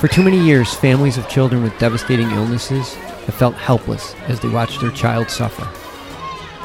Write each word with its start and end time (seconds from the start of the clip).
For 0.00 0.08
too 0.08 0.22
many 0.22 0.38
years, 0.38 0.72
families 0.72 1.18
of 1.18 1.28
children 1.28 1.62
with 1.62 1.78
devastating 1.78 2.30
illnesses 2.30 2.94
have 2.94 3.34
felt 3.34 3.54
helpless 3.54 4.14
as 4.28 4.40
they 4.40 4.48
watch 4.48 4.78
their 4.78 4.90
child 4.92 5.28
suffer. 5.28 5.68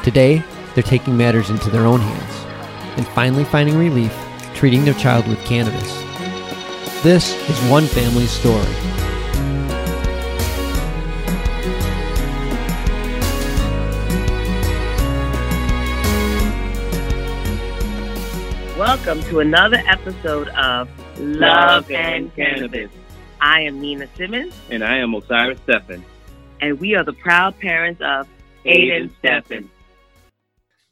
Today, 0.06 0.42
they're 0.74 0.82
taking 0.82 1.18
matters 1.18 1.50
into 1.50 1.70
their 1.70 1.86
own 1.86 2.00
hands 2.00 2.96
and 2.96 3.06
finally 3.08 3.44
finding 3.44 3.78
relief 3.78 4.18
treating 4.54 4.86
their 4.86 4.94
child 4.94 5.28
with 5.28 5.38
cannabis. 5.40 6.02
This 7.04 7.34
is 7.50 7.70
one 7.70 7.88
family's 7.88 8.32
story. 8.32 8.64
Welcome 18.80 19.22
to 19.24 19.42
another 19.42 19.84
episode 19.88 20.48
of 20.48 20.88
Love 21.20 21.92
and 21.92 22.34
Cannabis. 22.34 22.90
I 23.42 23.62
am 23.62 23.80
Nina 23.82 24.08
Simmons, 24.16 24.54
And 24.70 24.84
I 24.84 24.98
am 24.98 25.14
Osiris 25.14 25.60
Stephen. 25.64 26.04
and 26.62 26.80
we 26.80 26.96
are 26.96 27.04
the 27.04 27.14
proud 27.14 27.58
parents 27.60 28.02
of 28.02 28.28
Aiden 28.66 29.10
Stephen. 29.20 29.70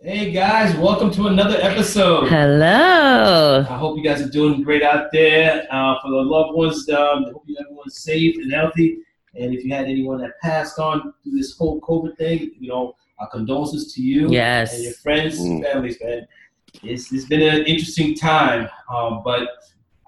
Hey 0.01 0.31
guys, 0.31 0.75
welcome 0.75 1.09
to 1.11 1.27
another 1.27 1.57
episode. 1.61 2.27
Hello. 2.27 3.61
I 3.69 3.77
hope 3.77 3.97
you 3.97 4.03
guys 4.03 4.21
are 4.21 4.29
doing 4.29 4.61
great 4.61 4.83
out 4.83 5.07
there. 5.13 5.65
Uh, 5.71 5.95
for 6.01 6.09
the 6.11 6.17
loved 6.17 6.55
ones, 6.57 6.87
um, 6.89 7.25
I 7.25 7.31
hope 7.31 7.43
you 7.47 7.55
everyone's 7.61 7.97
safe 7.99 8.35
and 8.37 8.51
healthy. 8.51 8.97
And 9.35 9.53
if 9.53 9.63
you 9.63 9.73
had 9.73 9.85
anyone 9.85 10.19
that 10.21 10.31
passed 10.41 10.77
on 10.77 11.13
through 11.23 11.37
this 11.37 11.57
whole 11.57 11.79
COVID 11.81 12.17
thing, 12.17 12.51
you 12.59 12.67
know, 12.67 12.95
our 13.19 13.29
condolences 13.29 13.93
to 13.93 14.01
you 14.01 14.29
Yes. 14.29 14.73
and 14.75 14.83
your 14.83 14.93
friends, 14.93 15.39
Mm. 15.39 15.63
families, 15.63 15.97
man. 16.03 16.27
It's, 16.83 17.13
it's 17.13 17.25
been 17.25 17.41
an 17.41 17.63
interesting 17.65 18.13
time, 18.13 18.67
um, 18.93 19.21
but 19.23 19.47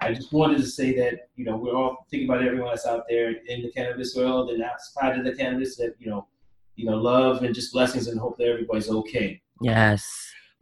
I 0.02 0.14
just 0.14 0.34
wanted 0.34 0.58
to 0.58 0.68
say 0.68 0.96
that 0.98 1.30
you 1.36 1.46
know 1.46 1.56
we're 1.58 1.76
all 1.76 2.06
thinking 2.10 2.30
about 2.30 2.44
everyone 2.44 2.70
that's 2.70 2.86
out 2.86 3.06
there 3.10 3.32
in 3.48 3.62
the 3.62 3.72
cannabis 3.72 4.16
world 4.16 4.50
and 4.50 4.62
outside 4.64 5.18
of 5.18 5.26
the 5.26 5.34
cannabis 5.34 5.78
that 5.78 5.96
you 6.00 6.10
know, 6.10 6.28
you 6.76 6.86
know, 6.86 6.96
love 6.98 7.44
and 7.44 7.56
just 7.56 7.72
blessings 7.72 8.08
and 8.08 8.20
hope 8.20 8.38
that 8.38 8.48
everybody's 8.48 8.90
okay. 8.90 9.42
Yes. 9.62 10.06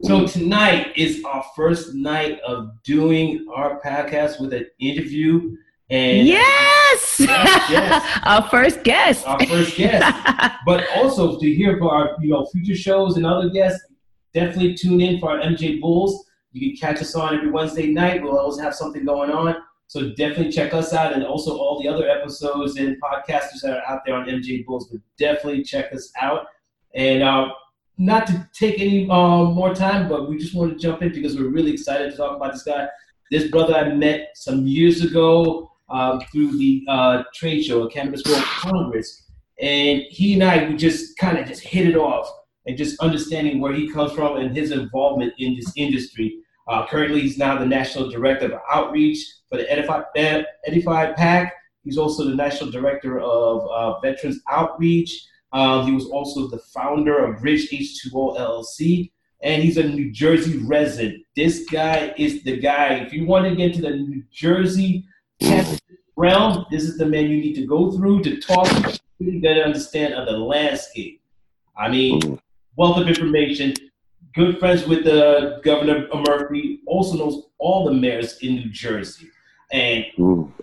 So 0.02 0.26
tonight 0.26 0.92
is 0.96 1.22
our 1.24 1.44
first 1.56 1.94
night 1.94 2.40
of 2.40 2.70
doing 2.82 3.46
our 3.54 3.80
podcast 3.80 4.40
with 4.40 4.52
an 4.52 4.66
interview 4.78 5.56
and 5.90 6.26
Yes. 6.26 7.16
Yes. 7.20 8.20
Our 8.24 8.48
first 8.48 8.82
guest. 8.84 9.26
our 9.26 9.38
first 9.46 9.76
guest. 9.76 10.16
but 10.66 10.84
also 10.96 11.38
to 11.38 11.54
hear 11.54 11.76
for 11.78 11.94
our 11.94 12.16
you 12.20 12.30
know 12.30 12.46
future 12.46 12.74
shows 12.74 13.16
and 13.16 13.26
other 13.26 13.50
guests, 13.50 13.84
definitely 14.32 14.74
tune 14.74 15.00
in 15.00 15.20
for 15.20 15.30
our 15.32 15.38
MJ 15.38 15.80
Bulls. 15.80 16.24
You 16.54 16.70
can 16.70 16.76
catch 16.76 17.02
us 17.02 17.14
on 17.16 17.34
every 17.34 17.50
Wednesday 17.50 17.88
night. 17.88 18.22
We'll 18.22 18.38
always 18.38 18.60
have 18.60 18.74
something 18.74 19.04
going 19.04 19.30
on. 19.30 19.56
So 19.88 20.10
definitely 20.10 20.52
check 20.52 20.72
us 20.72 20.92
out 20.92 21.12
and 21.12 21.24
also 21.24 21.58
all 21.58 21.82
the 21.82 21.88
other 21.88 22.08
episodes 22.08 22.76
and 22.76 22.96
podcasters 23.02 23.60
that 23.62 23.76
are 23.76 23.92
out 23.92 24.02
there 24.06 24.14
on 24.14 24.26
MJ 24.26 24.64
Bulls. 24.64 24.88
But 24.88 25.00
definitely 25.18 25.64
check 25.64 25.92
us 25.92 26.10
out. 26.20 26.46
And 26.94 27.24
uh, 27.24 27.48
not 27.98 28.28
to 28.28 28.48
take 28.56 28.80
any 28.80 29.08
um, 29.10 29.54
more 29.54 29.74
time, 29.74 30.08
but 30.08 30.28
we 30.28 30.38
just 30.38 30.54
want 30.54 30.72
to 30.72 30.78
jump 30.78 31.02
in 31.02 31.12
because 31.12 31.36
we're 31.36 31.48
really 31.48 31.72
excited 31.72 32.12
to 32.12 32.16
talk 32.16 32.36
about 32.36 32.52
this 32.52 32.62
guy. 32.62 32.88
This 33.30 33.50
brother 33.50 33.74
I 33.74 33.92
met 33.92 34.30
some 34.36 34.66
years 34.66 35.02
ago 35.02 35.72
um, 35.88 36.20
through 36.32 36.56
the 36.56 36.84
uh, 36.88 37.22
trade 37.34 37.62
show, 37.64 37.84
at 37.84 37.92
Cannabis 37.92 38.22
World 38.26 38.44
Congress, 38.44 39.24
and 39.60 40.02
he 40.08 40.34
and 40.34 40.44
I 40.44 40.68
we 40.68 40.76
just 40.76 41.16
kind 41.18 41.38
of 41.38 41.46
just 41.46 41.62
hit 41.62 41.88
it 41.88 41.96
off 41.96 42.30
and 42.66 42.76
just 42.76 42.98
understanding 43.00 43.60
where 43.60 43.72
he 43.72 43.90
comes 43.92 44.12
from 44.12 44.36
and 44.36 44.56
his 44.56 44.70
involvement 44.70 45.34
in 45.38 45.56
this 45.56 45.72
industry. 45.76 46.38
Uh, 46.66 46.86
currently, 46.86 47.20
he's 47.20 47.38
now 47.38 47.58
the 47.58 47.66
national 47.66 48.10
director 48.10 48.46
of 48.46 48.60
outreach 48.70 49.18
for 49.48 49.58
the 49.58 49.70
Edify, 49.70 50.02
Ed- 50.16 50.46
Edify 50.66 51.12
PAC. 51.12 51.52
He's 51.84 51.98
also 51.98 52.24
the 52.24 52.34
national 52.34 52.70
director 52.70 53.20
of 53.20 53.68
uh, 53.68 54.00
Veterans 54.00 54.40
Outreach. 54.50 55.26
Um, 55.52 55.86
he 55.86 55.92
was 55.92 56.06
also 56.06 56.48
the 56.48 56.58
founder 56.58 57.24
of 57.24 57.40
Bridge 57.40 57.70
H2O 57.70 58.38
LLC, 58.38 59.12
and 59.42 59.62
he's 59.62 59.76
a 59.76 59.86
New 59.86 60.10
Jersey 60.10 60.58
resident. 60.58 61.22
This 61.36 61.66
guy 61.70 62.14
is 62.16 62.42
the 62.42 62.58
guy. 62.58 62.94
If 62.94 63.12
you 63.12 63.26
want 63.26 63.46
to 63.46 63.54
get 63.54 63.74
to 63.74 63.82
the 63.82 63.90
New 63.90 64.24
Jersey 64.32 65.04
realm, 66.16 66.64
this 66.70 66.84
is 66.84 66.96
the 66.96 67.06
man 67.06 67.28
you 67.28 67.36
need 67.36 67.54
to 67.54 67.66
go 67.66 67.92
through 67.92 68.22
to 68.22 68.40
talk. 68.40 68.66
to, 68.66 69.00
an 69.20 69.46
understand 69.46 70.14
of 70.14 70.26
the 70.26 70.36
landscape. 70.36 71.20
I 71.76 71.88
mean, 71.88 72.40
wealth 72.76 72.98
of 72.98 73.08
information. 73.08 73.74
Good 74.34 74.58
friends 74.58 74.84
with 74.86 75.04
the 75.04 75.60
governor 75.62 76.08
Murphy. 76.12 76.80
Also 76.86 77.16
knows 77.16 77.44
all 77.58 77.84
the 77.84 77.92
mayors 77.92 78.38
in 78.38 78.56
New 78.56 78.68
Jersey, 78.70 79.28
and 79.70 80.04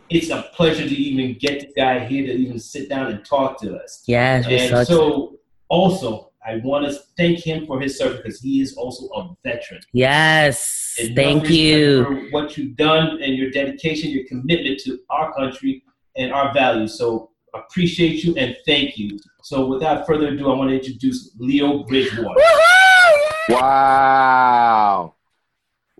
it's 0.09 0.29
a 0.29 0.49
pleasure 0.53 0.83
to 0.87 0.93
even 0.95 1.37
get 1.39 1.61
the 1.61 1.73
guy 1.75 1.99
here 2.05 2.25
to 2.25 2.33
even 2.33 2.59
sit 2.59 2.89
down 2.89 3.11
and 3.11 3.23
talk 3.25 3.61
to 3.61 3.75
us. 3.77 4.03
Yes. 4.07 4.45
And 4.47 4.69
such- 4.71 4.87
so, 4.87 5.37
also, 5.69 6.31
I 6.45 6.57
want 6.65 6.85
to 6.91 6.99
thank 7.17 7.39
him 7.39 7.65
for 7.65 7.79
his 7.79 7.97
service 7.97 8.17
because 8.21 8.41
he 8.41 8.59
is 8.61 8.75
also 8.75 9.05
a 9.15 9.29
veteran. 9.43 9.79
yes. 9.93 10.97
And 10.99 11.15
Thank 11.15 11.49
you. 11.49 12.03
for 12.03 12.15
what 12.31 12.57
you've 12.57 12.75
done 12.75 13.21
and 13.21 13.35
your 13.35 13.51
dedication, 13.51 14.09
your 14.09 14.25
commitment 14.27 14.79
to 14.81 14.99
our 15.09 15.31
country 15.33 15.83
and 16.17 16.33
our 16.33 16.53
values. 16.53 16.97
So 16.97 17.29
appreciate 17.53 18.23
you 18.25 18.35
and 18.35 18.57
thank 18.65 18.97
you. 18.97 19.17
So 19.43 19.65
without 19.67 20.05
further 20.05 20.27
ado, 20.29 20.51
I 20.51 20.55
want 20.55 20.71
to 20.71 20.75
introduce 20.75 21.31
Leo 21.39 21.83
Bridgewater. 21.83 22.41
Wow. 23.51 25.13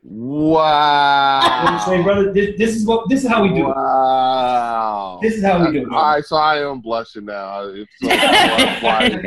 You 0.04 0.10
know 0.10 0.58
I'm 0.58 1.74
Wow. 1.74 1.84
saying, 1.86 2.04
brother? 2.04 2.34
This, 2.34 2.58
this 2.58 2.76
is 2.76 2.86
what 2.86 3.08
this 3.08 3.24
is 3.24 3.30
how 3.30 3.44
we 3.44 3.50
do 3.50 3.70
it. 3.70 3.76
Wow. 3.76 5.20
This 5.22 5.36
is 5.36 5.44
how 5.44 5.64
we 5.66 5.72
do 5.72 5.84
it. 5.84 5.94
All 5.94 6.14
right, 6.14 6.26
so 6.26 6.38
I 6.38 6.68
am 6.68 6.82
blushing 6.82 7.26
now. 7.26 7.66
If, 7.66 7.88
so 8.02 8.10
if, 8.10 8.20
I 8.24 8.66
was 8.66 8.84
white, 8.84 9.26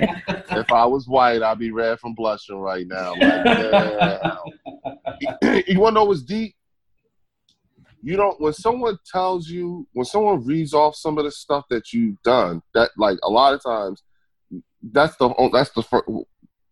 if 0.59 0.73
I 0.73 0.85
was 0.85 1.07
white, 1.07 1.43
I'd 1.43 1.59
be 1.59 1.71
red 1.71 2.01
from 2.01 2.15
blushing 2.15 2.59
right 2.59 2.87
now. 2.89 3.15
Like, 3.15 3.45
damn. 3.45 5.63
you 5.69 5.79
want 5.81 5.93
to 5.93 6.01
know 6.01 6.05
what's 6.05 6.23
deep? 6.23 6.55
You 8.03 8.17
don't. 8.17 8.39
When 8.41 8.53
someone 8.53 8.99
tells 9.11 9.49
you, 9.49 9.87
when 9.93 10.05
someone 10.05 10.45
reads 10.45 10.75
off 10.75 10.97
some 10.97 11.19
of 11.19 11.25
the 11.25 11.31
stuff 11.31 11.65
that 11.71 11.93
you've 11.93 12.21
done, 12.23 12.61
that 12.75 12.91
like 12.99 13.19
a 13.23 13.31
lot 13.31 13.55
of 13.55 13.63
times, 13.63 14.03
that's 14.93 15.17
the 15.17 15.33
that's 15.53 15.71
the 15.71 15.83
fir- 15.83 16.05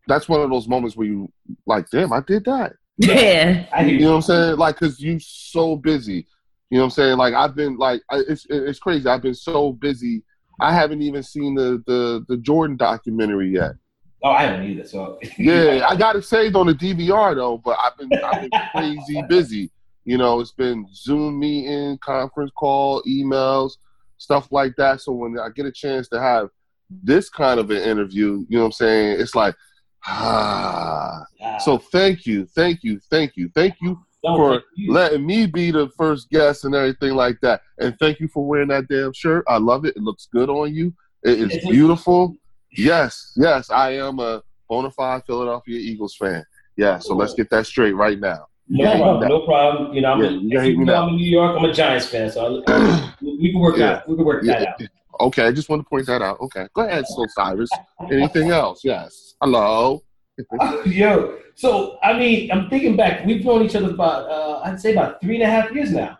that's 0.08 0.28
one 0.28 0.40
of 0.40 0.50
those 0.50 0.68
moments 0.68 0.96
where 0.96 1.06
you 1.06 1.30
like, 1.66 1.88
damn, 1.90 2.12
I 2.12 2.20
did 2.26 2.44
that. 2.46 2.72
Yeah. 2.98 3.66
I 3.72 3.84
hear 3.84 3.92
You 3.92 3.98
you. 3.98 4.04
know 4.04 4.10
what 4.10 4.16
I'm 4.16 4.22
saying? 4.22 4.56
Like, 4.58 4.76
cause 4.76 5.00
you 5.00 5.18
so 5.20 5.76
busy. 5.76 6.26
You 6.70 6.78
know 6.78 6.84
what 6.84 6.84
I'm 6.84 6.90
saying? 6.90 7.16
Like, 7.18 7.34
I've 7.34 7.54
been 7.54 7.76
like, 7.76 8.02
I, 8.10 8.22
it's 8.28 8.46
it's 8.48 8.78
crazy. 8.78 9.06
I've 9.08 9.22
been 9.22 9.34
so 9.34 9.72
busy. 9.72 10.22
I 10.60 10.72
haven't 10.74 11.02
even 11.02 11.22
seen 11.22 11.54
the 11.54 11.82
the 11.86 12.24
the 12.28 12.36
Jordan 12.38 12.76
documentary 12.76 13.50
yet. 13.50 13.72
Oh, 14.22 14.30
I 14.30 14.42
haven't 14.44 14.66
either. 14.70 14.84
So 14.86 15.18
Yeah, 15.38 15.84
I 15.88 15.96
got 15.96 16.16
it 16.16 16.24
saved 16.24 16.56
on 16.56 16.66
the 16.66 16.74
DVR 16.74 17.34
though, 17.34 17.58
but 17.58 17.76
I've 17.82 17.96
been 17.98 18.10
I've 18.24 18.40
been 18.42 18.50
crazy 18.74 19.22
busy. 19.28 19.70
You 20.04 20.18
know, 20.18 20.40
it's 20.40 20.52
been 20.52 20.86
Zoom 20.94 21.38
meeting, 21.38 21.98
conference 21.98 22.50
call, 22.56 23.02
emails, 23.04 23.72
stuff 24.18 24.50
like 24.50 24.74
that. 24.76 25.00
So 25.00 25.12
when 25.12 25.38
I 25.38 25.48
get 25.54 25.66
a 25.66 25.72
chance 25.72 26.08
to 26.08 26.20
have 26.20 26.48
this 26.90 27.28
kind 27.28 27.60
of 27.60 27.70
an 27.70 27.82
interview, 27.82 28.44
you 28.48 28.56
know 28.58 28.60
what 28.60 28.66
I'm 28.66 28.72
saying? 28.72 29.20
It's 29.20 29.34
like, 29.34 29.54
ah. 30.06 31.24
Ah, 31.42 31.58
So 31.58 31.78
thank 31.78 32.26
you, 32.26 32.46
thank 32.46 32.82
you, 32.82 33.00
thank 33.10 33.36
you, 33.36 33.50
thank 33.54 33.74
you 33.80 33.98
don't 34.22 34.36
for 34.36 34.62
you. 34.76 34.92
letting 34.92 35.26
me 35.26 35.46
be 35.46 35.70
the 35.70 35.88
first 35.96 36.30
guest 36.30 36.64
and 36.64 36.74
everything 36.74 37.14
like 37.14 37.38
that. 37.42 37.60
And 37.78 37.96
thank 37.98 38.20
you 38.20 38.28
for 38.28 38.44
wearing 38.46 38.68
that 38.68 38.88
damn 38.88 39.12
shirt. 39.12 39.44
I 39.48 39.58
love 39.58 39.84
it. 39.84 39.96
It 39.96 40.02
looks 40.02 40.28
good 40.32 40.48
on 40.48 40.72
you. 40.74 40.94
It 41.24 41.40
is 41.40 41.58
beautiful. 41.68 42.34
Yes, 42.76 43.32
yes, 43.36 43.70
I 43.70 43.92
am 43.96 44.18
a 44.20 44.42
bona 44.68 44.90
fide 44.90 45.22
Philadelphia 45.26 45.78
Eagles 45.78 46.16
fan. 46.16 46.44
Yeah, 46.76 46.98
so 46.98 47.14
let's 47.14 47.34
get 47.34 47.50
that 47.50 47.66
straight 47.66 47.92
right 47.92 48.18
now. 48.18 48.46
No 48.68 48.84
Yeah. 48.84 48.98
problem. 48.98 49.28
No 49.28 49.40
problem. 49.40 49.92
You 49.92 50.00
know, 50.02 50.12
I'm, 50.12 50.22
Yeah, 50.22 50.28
a, 50.28 50.32
you 50.32 50.50
gotta 50.50 50.62
hit 50.64 50.72
me 50.74 50.78
you 50.80 50.84
know. 50.86 51.02
I'm 51.02 51.08
in 51.10 51.16
New 51.16 51.30
York. 51.30 51.56
I'm 51.58 51.64
a 51.66 51.72
Giants 51.72 52.06
fan, 52.06 52.30
so 52.30 52.62
I, 52.66 53.12
we 53.20 53.50
can 53.52 53.60
work 53.60 53.76
Yeah. 53.76 53.90
out. 53.96 54.08
We 54.08 54.16
can 54.16 54.24
work 54.24 54.44
that 54.44 54.68
out. 54.68 54.82
Yeah. 55.20 55.26
Okay, 55.26 55.46
I 55.46 55.52
just 55.52 55.68
want 55.68 55.82
to 55.82 55.88
point 55.88 56.06
that 56.06 56.22
out. 56.22 56.40
Okay, 56.40 56.66
go 56.74 56.82
ahead, 56.82 57.06
so 57.06 57.24
Cyrus. 57.34 57.70
Anything 58.10 58.50
else? 58.50 58.80
Yes. 58.84 59.34
Hello. 59.42 60.02
Yo, 60.86 61.38
so 61.54 61.98
I 62.02 62.18
mean, 62.18 62.50
I'm 62.50 62.68
thinking 62.70 62.96
back. 62.96 63.24
We've 63.26 63.44
known 63.44 63.62
each 63.62 63.76
other 63.76 63.90
about, 63.90 64.30
uh, 64.30 64.60
I'd 64.64 64.80
say, 64.80 64.92
about 64.92 65.20
three 65.20 65.34
and 65.34 65.44
a 65.44 65.46
half 65.46 65.70
years 65.72 65.92
now. 65.92 66.18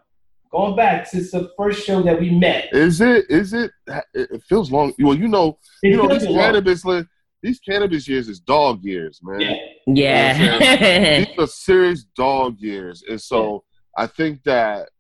Going 0.51 0.77
back 0.77 1.07
since 1.07 1.31
the 1.31 1.51
first 1.57 1.85
show 1.87 2.03
that 2.03 2.21
we 2.21 2.29
met. 2.31 2.69
Is 2.73 3.01
it? 3.01 3.25
Is 3.31 3.55
it? 3.55 3.71
It 4.13 4.43
feels 4.43 4.71
long. 4.71 4.93
Well, 4.99 5.17
you 5.17 5.29
know, 5.29 5.59
It 5.83 5.91
you 5.91 5.97
know, 5.97 6.09
feels 6.11 6.27
these 6.27 6.37
cannabis, 6.37 6.85
li- 6.85 7.07
these 7.43 7.59
cannabis 7.59 8.07
years 8.07 8.29
is 8.29 8.39
dog 8.39 8.85
years, 8.85 9.21
man. 9.23 9.41
Yeah. 9.41 9.57
Yeah. 9.87 11.19
these 11.25 11.39
are 11.39 11.47
serious 11.47 12.05
dog 12.05 12.61
years, 12.61 13.03
and 13.09 13.21
so 13.21 13.65
I 13.97 14.07
think 14.07 14.43
that. 14.45 14.91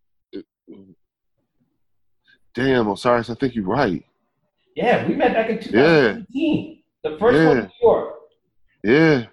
Damn, 2.54 2.88
Osiris, 2.88 3.30
I 3.30 3.34
think 3.34 3.54
you're 3.54 3.64
right. 3.64 4.04
Yeah, 4.76 5.06
we 5.06 5.14
met 5.14 5.32
back 5.34 5.50
in 5.50 5.58
2018. 5.60 6.82
The 7.04 7.16
first 7.18 7.46
one 7.46 7.58
in 7.58 7.64
New 7.64 7.70
York. 7.82 8.14
Yeah, 8.84 9.26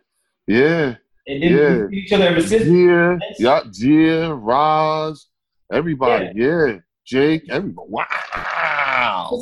yeah, 0.47 0.95
And 1.27 1.43
then 1.43 1.51
Yeah. 1.53 1.85
we've 1.85 1.93
each 2.05 2.11
other 2.13 2.25
ever 2.27 2.41
since. 2.41 2.65
yeah, 2.65 3.17
yeah, 3.39 3.61
Gia, 3.71 4.33
Roz, 4.35 5.27
everybody. 5.71 6.31
Yeah, 6.35 6.77
Jake, 7.05 7.43
everybody. 7.49 7.87
Wow. 7.89 8.05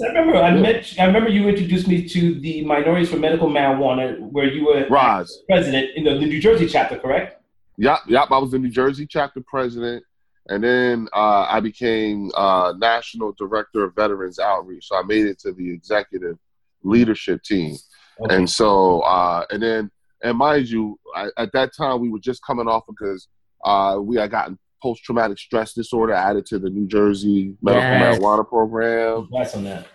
I 0.03 0.07
remember 0.07 0.37
I 0.37 0.51
met. 0.51 0.93
I 0.99 1.05
remember 1.05 1.29
you 1.29 1.47
introduced 1.47 1.87
me 1.87 2.07
to 2.09 2.39
the 2.39 2.63
Minorities 2.65 3.09
for 3.09 3.17
Medical 3.17 3.49
Marijuana, 3.49 4.19
where 4.19 4.45
you 4.45 4.65
were 4.65 4.85
Roz. 4.89 5.43
president 5.47 5.91
in 5.95 6.03
the, 6.03 6.11
the 6.15 6.25
New 6.25 6.39
Jersey 6.41 6.67
chapter, 6.67 6.97
correct? 6.97 7.41
Yep, 7.77 7.99
yep. 8.07 8.31
I 8.31 8.37
was 8.37 8.51
the 8.51 8.59
New 8.59 8.69
Jersey 8.69 9.05
chapter 9.07 9.41
president, 9.45 10.03
and 10.49 10.63
then 10.63 11.07
uh, 11.13 11.45
I 11.49 11.59
became 11.59 12.31
uh, 12.35 12.73
national 12.77 13.33
director 13.33 13.83
of 13.83 13.95
veterans 13.95 14.39
outreach. 14.39 14.87
So 14.87 14.95
I 14.95 15.03
made 15.03 15.25
it 15.25 15.39
to 15.39 15.51
the 15.51 15.71
executive 15.71 16.37
leadership 16.83 17.43
team, 17.43 17.75
Okay. 18.19 18.35
and 18.35 18.49
so 18.49 19.01
uh, 19.01 19.45
and 19.51 19.61
then 19.61 19.91
and 20.23 20.37
mind 20.37 20.67
you, 20.69 20.99
I, 21.15 21.29
at 21.37 21.51
that 21.53 21.75
time 21.75 22.01
we 22.01 22.09
were 22.09 22.19
just 22.19 22.41
coming 22.43 22.67
off 22.67 22.83
because 22.87 23.27
uh, 23.65 23.97
we 24.01 24.15
had 24.17 24.31
gotten 24.31 24.57
post 24.81 25.03
traumatic 25.03 25.37
stress 25.39 25.73
disorder 25.73 26.13
added 26.13 26.45
to 26.47 26.59
the 26.59 26.69
New 26.69 26.87
Jersey 26.87 27.55
medical 27.61 27.89
Yes. 27.91 28.17
marijuana 28.19 28.47
program. 28.47 29.23
Congrats 29.27 29.55
on 29.55 29.63
that. 29.65 29.87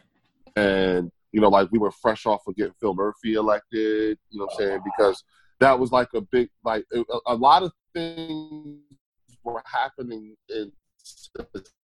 and 0.56 1.10
you 1.32 1.40
know, 1.40 1.48
like 1.48 1.68
we 1.72 1.78
were 1.78 1.90
fresh 1.90 2.26
off 2.26 2.46
of 2.46 2.54
getting 2.56 2.74
Phil 2.78 2.94
Murphy 2.94 3.34
elected. 3.34 4.18
You 4.30 4.38
know, 4.40 4.44
what 4.46 4.52
I'm 4.62 4.68
saying 4.68 4.80
because 4.84 5.24
that 5.60 5.78
was 5.78 5.90
like 5.92 6.08
a 6.14 6.20
big, 6.20 6.50
like 6.64 6.84
a, 6.92 7.02
a 7.26 7.34
lot 7.34 7.62
of 7.62 7.72
things 7.94 8.80
were 9.44 9.62
happening 9.66 10.36
in 10.48 10.72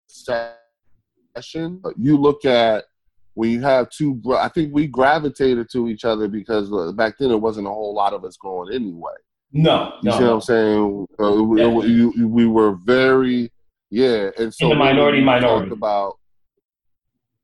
session. 0.07 1.81
You 1.97 2.17
look 2.17 2.45
at 2.45 2.85
when 3.33 3.49
you 3.51 3.61
have 3.61 3.89
two. 3.89 4.15
bro- 4.15 4.37
I 4.37 4.49
think 4.49 4.73
we 4.73 4.87
gravitated 4.87 5.69
to 5.71 5.87
each 5.89 6.05
other 6.05 6.27
because 6.27 6.71
uh, 6.71 6.91
back 6.93 7.17
then 7.17 7.29
there 7.29 7.37
wasn't 7.37 7.67
a 7.67 7.71
whole 7.71 7.93
lot 7.93 8.13
of 8.13 8.23
us 8.23 8.37
going 8.37 8.73
anyway. 8.73 9.13
No, 9.51 9.93
You 10.01 10.09
no, 10.11 10.17
see 10.17 10.23
what 10.23 10.33
I'm 10.33 10.41
saying? 10.41 11.07
Uh, 11.19 11.43
we, 11.43 11.61
you- 11.87 12.13
you- 12.15 12.27
we 12.27 12.45
were 12.45 12.73
very, 12.75 13.51
yeah. 13.89 14.29
And 14.37 14.53
so 14.53 14.65
In 14.65 14.69
the 14.69 14.75
minority 14.75 15.19
we 15.19 15.25
minority. 15.25 15.71
about 15.71 16.15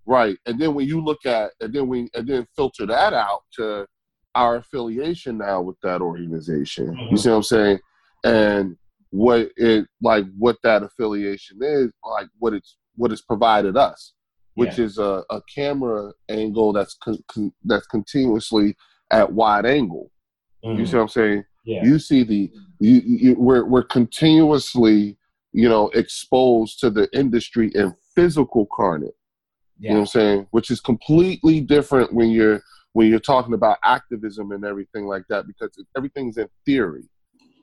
right, 0.06 0.38
and 0.46 0.60
then 0.60 0.74
when 0.74 0.88
you 0.88 1.02
look 1.02 1.26
at, 1.26 1.52
and 1.62 1.74
then 1.74 1.88
we, 1.88 2.10
and 2.14 2.28
then 2.28 2.46
filter 2.56 2.86
that 2.86 3.14
out 3.14 3.42
to 3.54 3.86
our 4.36 4.58
affiliation 4.58 5.38
now 5.38 5.62
with 5.62 5.78
that 5.84 6.02
organization. 6.02 6.98
You 6.98 7.18
Mhm. 7.18 7.20
see 7.20 7.30
what 7.30 7.36
I'm 7.38 7.44
saying? 7.44 7.80
And 8.24 8.78
what 9.12 9.50
it 9.58 9.86
like, 10.02 10.26
what 10.38 10.58
that 10.64 10.84
affiliation 10.84 11.60
is, 11.62 11.92
like 12.04 12.28
what 12.40 12.54
it's 12.54 12.78
what 12.96 13.12
it's 13.12 13.22
provided 13.22 13.78
us, 13.78 14.14
which 14.56 14.80
is 14.80 14.98
a, 14.98 15.24
a 15.30 15.42
camera 15.54 16.12
angle 16.30 16.74
that's 16.74 16.96
con- 17.04 17.24
con- 17.28 17.54
that's 17.64 17.88
continuously 17.88 18.76
at 19.12 19.32
wide 19.32 19.66
angle. 19.66 20.12
You 20.64 20.70
Mhm. 20.72 20.88
see 20.88 20.96
what 20.98 21.02
I'm 21.04 21.08
saying? 21.10 21.44
yeah. 21.64 21.84
you 21.86 22.00
see 22.00 22.24
the 22.24 22.52
you, 22.80 23.02
you 23.06 23.36
we're 23.36 23.66
we're 23.66 23.84
continuously 23.84 25.16
you 25.54 25.68
know 25.70 25.90
exposed 25.90 26.80
to 26.80 26.90
the 26.90 27.08
industry 27.14 27.70
in 27.76 27.94
physical 28.16 28.68
carnage 28.74 29.12
you 29.78 29.90
know 29.90 29.96
what 29.96 30.02
i'm 30.02 30.06
saying 30.08 30.48
which 30.52 30.72
is 30.72 30.80
completely 30.82 31.62
different 31.62 32.12
when 32.14 32.30
you're 32.32 32.62
when 32.94 33.08
you're 33.08 33.20
talking 33.20 33.54
about 33.54 33.78
activism 33.84 34.52
and 34.54 34.66
everything 34.66 35.06
like 35.06 35.24
that 35.30 35.46
because 35.46 35.70
everything's 35.96 36.38
in 36.38 36.48
theory 36.66 37.04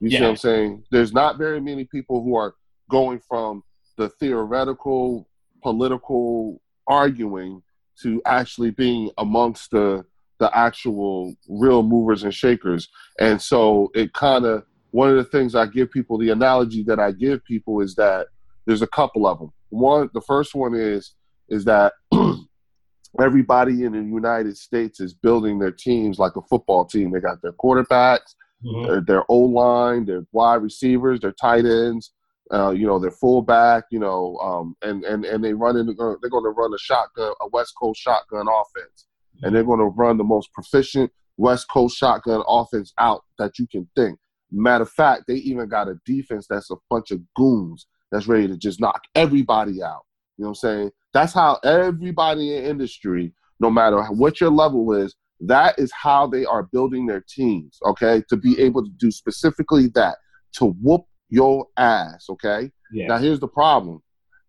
you 0.00 0.10
see 0.10 0.20
what 0.20 0.30
i'm 0.30 0.36
saying 0.36 0.82
there's 0.90 1.12
not 1.12 1.38
very 1.38 1.60
many 1.60 1.84
people 1.84 2.22
who 2.22 2.34
are 2.36 2.54
going 2.90 3.20
from 3.28 3.62
the 3.96 4.08
theoretical 4.08 5.28
political 5.62 6.60
arguing 6.86 7.62
to 8.00 8.22
actually 8.26 8.70
being 8.70 9.10
amongst 9.18 9.70
the 9.70 10.04
the 10.38 10.56
actual 10.56 11.34
real 11.48 11.82
movers 11.82 12.22
and 12.22 12.32
shakers 12.32 12.88
and 13.18 13.42
so 13.42 13.90
it 13.94 14.12
kind 14.12 14.44
of 14.44 14.64
one 14.90 15.10
of 15.10 15.16
the 15.16 15.24
things 15.24 15.54
I 15.54 15.66
give 15.66 15.90
people, 15.90 16.18
the 16.18 16.30
analogy 16.30 16.82
that 16.84 16.98
I 16.98 17.12
give 17.12 17.44
people 17.44 17.80
is 17.80 17.94
that 17.96 18.28
there's 18.66 18.82
a 18.82 18.86
couple 18.86 19.26
of 19.26 19.38
them. 19.38 19.52
One, 19.70 20.10
the 20.14 20.20
first 20.20 20.54
one 20.54 20.74
is 20.74 21.14
is 21.48 21.64
that 21.64 21.94
everybody 23.20 23.84
in 23.84 23.92
the 23.92 23.98
United 23.98 24.56
States 24.56 25.00
is 25.00 25.14
building 25.14 25.58
their 25.58 25.72
teams 25.72 26.18
like 26.18 26.36
a 26.36 26.42
football 26.42 26.84
team. 26.84 27.10
They 27.10 27.20
got 27.20 27.40
their 27.42 27.52
quarterbacks, 27.52 28.34
Mhm. 28.64 28.86
their, 28.86 29.00
their 29.00 29.24
O 29.28 29.38
line, 29.38 30.04
their 30.04 30.24
wide 30.32 30.62
receivers, 30.62 31.20
their 31.20 31.32
tight 31.32 31.64
ends, 31.64 32.12
uh, 32.52 32.70
you 32.70 32.86
know, 32.86 32.98
their 32.98 33.10
fullback, 33.10 33.84
you 33.90 33.98
know, 33.98 34.36
um, 34.38 34.76
and 34.82 35.04
and 35.04 35.24
and 35.24 35.44
they 35.44 35.52
run 35.52 35.76
in. 35.76 35.86
They're 35.86 35.94
going 35.94 36.44
to 36.44 36.50
run 36.50 36.74
a 36.74 36.78
shotgun, 36.78 37.32
a 37.40 37.48
West 37.52 37.74
Coast 37.80 38.00
shotgun 38.00 38.46
offense, 38.48 39.06
and 39.42 39.54
they're 39.54 39.64
going 39.64 39.78
to 39.78 39.86
run 39.96 40.16
the 40.16 40.24
most 40.24 40.52
proficient 40.52 41.12
West 41.36 41.68
Coast 41.70 41.96
shotgun 41.96 42.42
offense 42.48 42.92
out 42.98 43.22
that 43.38 43.58
you 43.58 43.66
can 43.68 43.88
think. 43.94 44.18
Matter 44.50 44.82
of 44.82 44.90
fact, 44.90 45.24
they 45.28 45.34
even 45.34 45.68
got 45.68 45.88
a 45.88 45.94
defense 46.04 46.46
that's 46.48 46.70
a 46.70 46.76
bunch 46.90 47.10
of 47.10 47.20
goons 47.36 47.86
that's 48.10 48.26
ready 48.26 48.48
to 48.48 48.56
just 48.56 48.80
knock 48.80 49.02
everybody 49.14 49.82
out. 49.82 50.02
You 50.36 50.44
know 50.44 50.48
what 50.48 50.48
I'm 50.48 50.54
saying? 50.54 50.90
That's 51.12 51.32
how 51.32 51.58
everybody 51.64 52.56
in 52.56 52.64
industry, 52.64 53.34
no 53.60 53.70
matter 53.70 54.02
what 54.04 54.40
your 54.40 54.50
level 54.50 54.94
is, 54.94 55.14
that 55.40 55.78
is 55.78 55.92
how 55.92 56.26
they 56.26 56.44
are 56.44 56.64
building 56.64 57.06
their 57.06 57.24
teams, 57.28 57.78
okay? 57.84 58.22
To 58.28 58.36
be 58.36 58.58
able 58.60 58.84
to 58.84 58.90
do 58.98 59.10
specifically 59.10 59.88
that, 59.94 60.16
to 60.54 60.66
whoop 60.82 61.04
your 61.28 61.66
ass, 61.76 62.26
okay? 62.30 62.70
Yeah. 62.92 63.06
Now 63.08 63.18
here's 63.18 63.40
the 63.40 63.48
problem. 63.48 64.02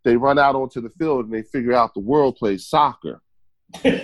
They 0.03 0.15
run 0.17 0.39
out 0.39 0.55
onto 0.55 0.81
the 0.81 0.89
field 0.91 1.25
and 1.25 1.33
they 1.33 1.43
figure 1.43 1.73
out 1.73 1.93
the 1.93 1.99
world 1.99 2.37
plays 2.37 2.67
soccer. 2.67 3.21
the 3.83 3.99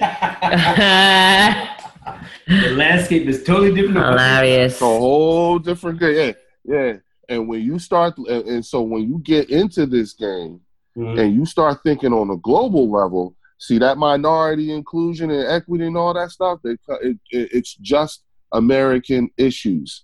landscape 2.76 3.28
is 3.28 3.44
totally 3.44 3.74
different. 3.74 3.98
Hilarious. 3.98 4.74
It's 4.74 4.82
a 4.82 4.86
whole 4.86 5.58
different 5.60 6.00
game. 6.00 6.36
Yeah, 6.66 6.84
yeah. 6.86 6.94
And 7.28 7.48
when 7.48 7.62
you 7.62 7.80
start, 7.80 8.18
and, 8.18 8.28
and 8.48 8.66
so 8.66 8.82
when 8.82 9.02
you 9.10 9.20
get 9.24 9.50
into 9.50 9.86
this 9.88 10.14
game 10.14 10.62
Mhm. 10.96 11.20
and 11.20 11.36
you 11.36 11.46
start 11.46 11.80
thinking 11.84 12.14
on 12.14 12.30
a 12.30 12.38
global 12.38 12.90
level, 12.90 13.35
see 13.58 13.78
that 13.80 13.98
minority 13.98 14.72
inclusion 14.72 15.32
and 15.32 15.48
equity 15.48 15.86
and 15.86 15.98
all 15.98 16.14
that 16.14 16.32
stuff. 16.32 16.60
They, 16.64 16.72
it, 16.72 17.18
it, 17.32 17.50
it's 17.52 17.76
just 17.76 18.24
American 18.52 19.30
issues. 19.38 20.04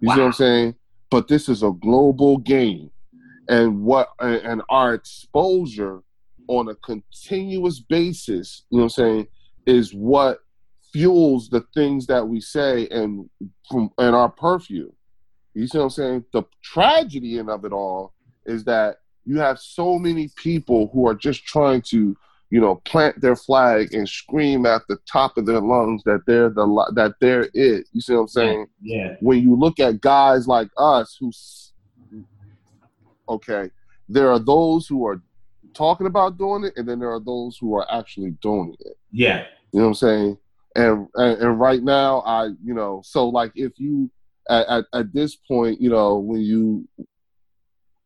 You 0.00 0.10
see 0.10 0.20
what 0.20 0.26
I'm 0.26 0.32
saying? 0.32 0.74
But 1.10 1.28
this 1.28 1.48
is 1.48 1.62
a 1.62 1.70
global 1.70 2.38
game, 2.38 2.90
and 3.48 3.82
what 3.82 4.08
and 4.20 4.36
and 4.42 4.62
our 4.68 4.94
exposure 4.94 6.02
on 6.48 6.68
a 6.68 6.74
continuous 6.76 7.80
basis, 7.80 8.64
you 8.70 8.78
know 8.78 8.84
what 8.84 8.98
I'm 8.98 9.04
saying, 9.04 9.26
is 9.66 9.94
what 9.94 10.40
fuels 10.92 11.48
the 11.48 11.64
things 11.74 12.06
that 12.06 12.26
we 12.26 12.40
say 12.40 12.86
and 12.88 13.28
from 13.70 13.90
and 13.98 14.14
our 14.14 14.28
perfume. 14.28 14.92
You 15.54 15.66
see 15.66 15.78
what 15.78 15.84
I'm 15.84 15.90
saying? 15.90 16.24
The 16.32 16.42
tragedy 16.62 17.38
in 17.38 17.48
of 17.48 17.64
it 17.64 17.72
all 17.72 18.12
is 18.44 18.64
that 18.64 18.98
you 19.24 19.38
have 19.38 19.58
so 19.58 19.98
many 19.98 20.30
people 20.36 20.90
who 20.92 21.06
are 21.08 21.14
just 21.14 21.44
trying 21.44 21.82
to, 21.90 22.16
you 22.50 22.60
know, 22.60 22.76
plant 22.84 23.20
their 23.20 23.36
flag 23.36 23.94
and 23.94 24.08
scream 24.08 24.66
at 24.66 24.82
the 24.88 24.98
top 25.10 25.36
of 25.36 25.46
their 25.46 25.60
lungs 25.60 26.02
that 26.04 26.22
they're 26.26 26.50
the 26.50 26.92
that 26.94 27.14
they're 27.20 27.48
it. 27.54 27.86
You 27.92 28.00
see 28.00 28.14
what 28.14 28.20
I'm 28.20 28.28
saying? 28.28 28.66
Yeah. 28.80 29.16
When 29.20 29.42
you 29.42 29.56
look 29.56 29.80
at 29.80 30.00
guys 30.00 30.46
like 30.46 30.68
us 30.76 31.16
who's 31.18 31.72
okay, 33.28 33.70
there 34.08 34.30
are 34.30 34.38
those 34.38 34.86
who 34.86 35.06
are 35.06 35.22
talking 35.72 36.06
about 36.06 36.38
doing 36.38 36.64
it, 36.64 36.74
and 36.76 36.88
then 36.88 36.98
there 36.98 37.12
are 37.12 37.20
those 37.20 37.56
who 37.58 37.74
are 37.74 37.86
actually 37.92 38.32
doing 38.42 38.76
it. 38.80 38.96
Yeah. 39.10 39.46
You 39.72 39.80
know 39.80 39.86
what 39.86 39.88
I'm 39.88 39.94
saying? 39.94 40.38
And 40.76 41.08
and, 41.14 41.42
and 41.42 41.60
right 41.60 41.82
now, 41.82 42.20
I 42.20 42.46
you 42.62 42.74
know, 42.74 43.02
so 43.04 43.28
like 43.28 43.52
if 43.54 43.72
you 43.78 44.10
at, 44.48 44.66
at 44.68 44.84
at 44.92 45.12
this 45.12 45.36
point, 45.36 45.80
you 45.80 45.90
know, 45.90 46.18
when 46.18 46.40
you 46.40 46.86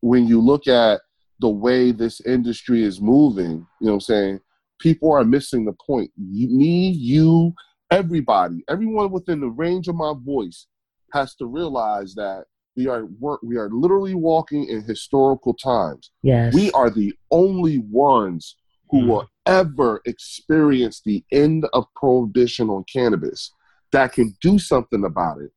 when 0.00 0.26
you 0.26 0.40
look 0.40 0.66
at 0.68 1.00
the 1.40 1.48
way 1.48 1.92
this 1.92 2.20
industry 2.22 2.82
is 2.82 3.00
moving, 3.00 3.66
you 3.80 3.86
know 3.86 3.92
what 3.92 3.94
I'm 3.94 4.00
saying? 4.00 4.40
People 4.80 5.12
are 5.12 5.24
missing 5.24 5.64
the 5.64 5.74
point. 5.86 6.10
You, 6.16 6.48
me, 6.48 6.90
you, 6.90 7.52
everybody, 7.90 8.64
everyone 8.68 9.10
within 9.10 9.40
the 9.40 9.48
range 9.48 9.88
of 9.88 9.96
my 9.96 10.14
voice 10.20 10.66
has 11.12 11.34
to 11.36 11.46
realize 11.46 12.14
that 12.14 12.44
we 12.76 12.86
are 12.86 13.06
we 13.42 13.56
are 13.56 13.70
literally 13.70 14.14
walking 14.14 14.64
in 14.68 14.82
historical 14.82 15.54
times. 15.54 16.12
Yes. 16.22 16.54
We 16.54 16.70
are 16.72 16.90
the 16.90 17.12
only 17.30 17.78
ones 17.78 18.56
who 18.90 19.02
Mhm. 19.02 19.06
will 19.08 19.28
ever 19.46 20.00
experience 20.04 21.00
the 21.04 21.24
end 21.32 21.66
of 21.72 21.86
prohibition 21.96 22.68
on 22.70 22.84
cannabis 22.92 23.52
that 23.92 24.12
can 24.12 24.36
do 24.40 24.58
something 24.58 25.04
about 25.04 25.40
it. 25.40 25.50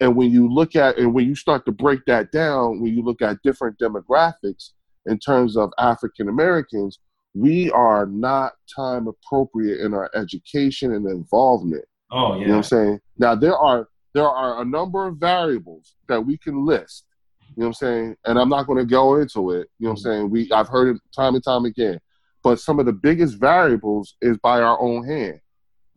And 0.00 0.14
when 0.14 0.30
you 0.30 0.48
look 0.48 0.76
at 0.76 0.98
and 0.98 1.14
when 1.14 1.26
you 1.26 1.34
start 1.34 1.64
to 1.66 1.72
break 1.72 2.04
that 2.06 2.30
down, 2.32 2.80
when 2.80 2.94
you 2.94 3.02
look 3.02 3.22
at 3.22 3.42
different 3.42 3.78
demographics 3.78 4.70
in 5.06 5.18
terms 5.18 5.56
of 5.56 5.70
African 5.78 6.28
Americans, 6.28 6.98
we 7.34 7.70
are 7.70 8.06
not 8.06 8.52
time 8.74 9.08
appropriate 9.08 9.80
in 9.80 9.94
our 9.94 10.10
education 10.14 10.94
and 10.94 11.06
involvement. 11.06 11.84
Oh 12.10 12.34
yeah. 12.34 12.40
You 12.40 12.46
know 12.46 12.52
what. 12.52 12.56
I'm 12.58 12.62
saying? 12.64 13.00
Now 13.18 13.34
there 13.34 13.56
are 13.56 13.88
there 14.14 14.28
are 14.28 14.60
a 14.60 14.64
number 14.64 15.06
of 15.06 15.16
variables 15.16 15.94
that 16.08 16.20
we 16.20 16.36
can 16.36 16.66
list. 16.66 17.04
You 17.40 17.62
know 17.62 17.66
what 17.66 17.68
I'm 17.68 17.74
saying? 17.74 18.16
And 18.26 18.38
I'm 18.38 18.48
not 18.48 18.66
going 18.66 18.78
to 18.78 18.84
go 18.84 19.16
into 19.16 19.50
it. 19.52 19.68
You 19.78 19.86
know 19.86 19.90
what 19.90 19.90
I'm 19.90 19.96
saying? 19.96 20.30
We 20.30 20.50
I've 20.52 20.68
heard 20.68 20.96
it 20.96 21.02
time 21.14 21.34
and 21.34 21.44
time 21.44 21.64
again. 21.64 21.98
But 22.42 22.60
some 22.60 22.78
of 22.80 22.86
the 22.86 22.92
biggest 22.92 23.38
variables 23.38 24.16
is 24.20 24.36
by 24.38 24.60
our 24.60 24.80
own 24.80 25.06
hand. 25.06 25.40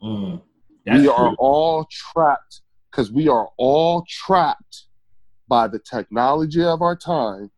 Mm. 0.01 0.41
We 0.85 1.03
true. 1.03 1.11
are 1.11 1.33
all 1.39 1.87
trapped 1.91 2.61
because 2.91 3.11
we 3.11 3.27
are 3.27 3.49
all 3.57 4.05
trapped 4.07 4.85
by 5.47 5.67
the 5.67 5.79
technology 5.79 6.63
of 6.63 6.81
our 6.81 6.95
time, 6.95 7.51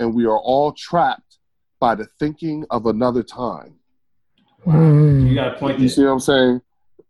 and 0.00 0.14
we 0.14 0.24
are 0.24 0.38
all 0.38 0.72
trapped 0.72 1.38
by 1.78 1.94
the 1.94 2.06
thinking 2.18 2.64
of 2.70 2.86
another 2.86 3.22
time. 3.22 3.76
Hmm. 4.64 5.26
You 5.26 5.34
got 5.34 5.54
a 5.54 5.58
point 5.58 5.78
You 5.78 5.88
see 5.88 6.04
what 6.04 6.10
I'm 6.10 6.20
saying? 6.20 6.60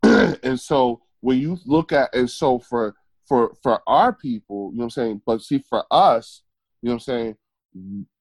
and 0.42 0.60
so 0.60 1.00
when 1.20 1.38
you 1.38 1.58
look 1.64 1.92
at 1.92 2.14
and 2.14 2.28
so 2.28 2.58
for 2.58 2.94
for 3.26 3.54
for 3.62 3.80
our 3.86 4.12
people, 4.12 4.70
you 4.72 4.78
know 4.78 4.84
what 4.84 4.84
I'm 4.84 4.90
saying, 4.90 5.22
but 5.24 5.42
see 5.42 5.62
for 5.68 5.84
us, 5.90 6.42
you 6.82 6.88
know 6.88 6.94
what 6.94 6.96
I'm 6.96 7.00
saying, 7.00 7.36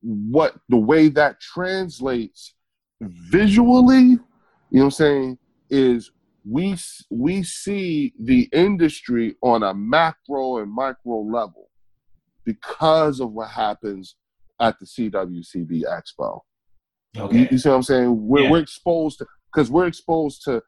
what 0.02 0.56
the 0.70 0.78
way 0.78 1.10
that 1.10 1.40
translates 1.42 2.54
visually, 3.02 4.02
you 4.02 4.20
know 4.72 4.82
what 4.82 4.86
I'm 4.86 4.92
saying, 4.92 5.38
is 5.70 6.12
we 6.48 6.76
we 7.10 7.44
see 7.44 8.14
the 8.20 8.48
industry 8.52 9.36
on 9.42 9.64
a 9.64 9.74
macro 9.74 10.58
and 10.58 10.72
micro 10.72 11.22
level 11.22 11.70
because 12.46 13.20
of 13.20 13.32
what 13.32 13.50
happens 13.50 14.16
at 14.60 14.80
the 14.80 14.86
CWCB 14.86 15.84
Expo. 15.84 16.42
You, 17.14 17.22
Okay. 17.24 17.48
you 17.52 17.58
see 17.58 17.70
what 17.70 17.76
I'm 17.76 17.84
saying? 17.84 18.28
We're, 18.28 18.42
Yeah. 18.44 18.52
we're 18.52 18.60
exposed 18.60 19.20
to 19.20 19.28
because 19.52 19.72
we're 19.72 19.88
exposed 19.88 20.44
to 20.46 20.62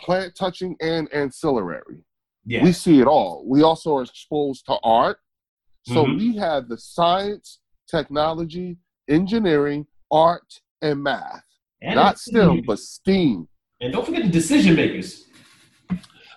plant 0.00 0.34
touching 0.34 0.76
and 0.80 1.12
ancillary. 1.12 2.04
Yeah. 2.44 2.64
We 2.64 2.72
see 2.72 3.00
it 3.00 3.06
all. 3.06 3.44
We 3.46 3.62
also 3.62 3.96
are 3.96 4.02
exposed 4.02 4.66
to 4.66 4.78
art. 4.82 5.18
So 5.86 6.04
Mhm. 6.04 6.16
we 6.18 6.36
have 6.36 6.68
the 6.68 6.76
science, 6.76 7.60
technology, 7.88 8.78
engineering, 9.08 9.86
art, 10.10 10.60
and 10.82 11.02
math. 11.02 11.44
And 11.82 11.94
Not 11.94 12.18
STEM, 12.18 12.62
but 12.66 12.78
STEAM. 12.78 13.48
And 13.80 13.92
don't 13.92 14.04
forget 14.04 14.22
the 14.22 14.28
decision 14.28 14.74
makers. 14.76 15.26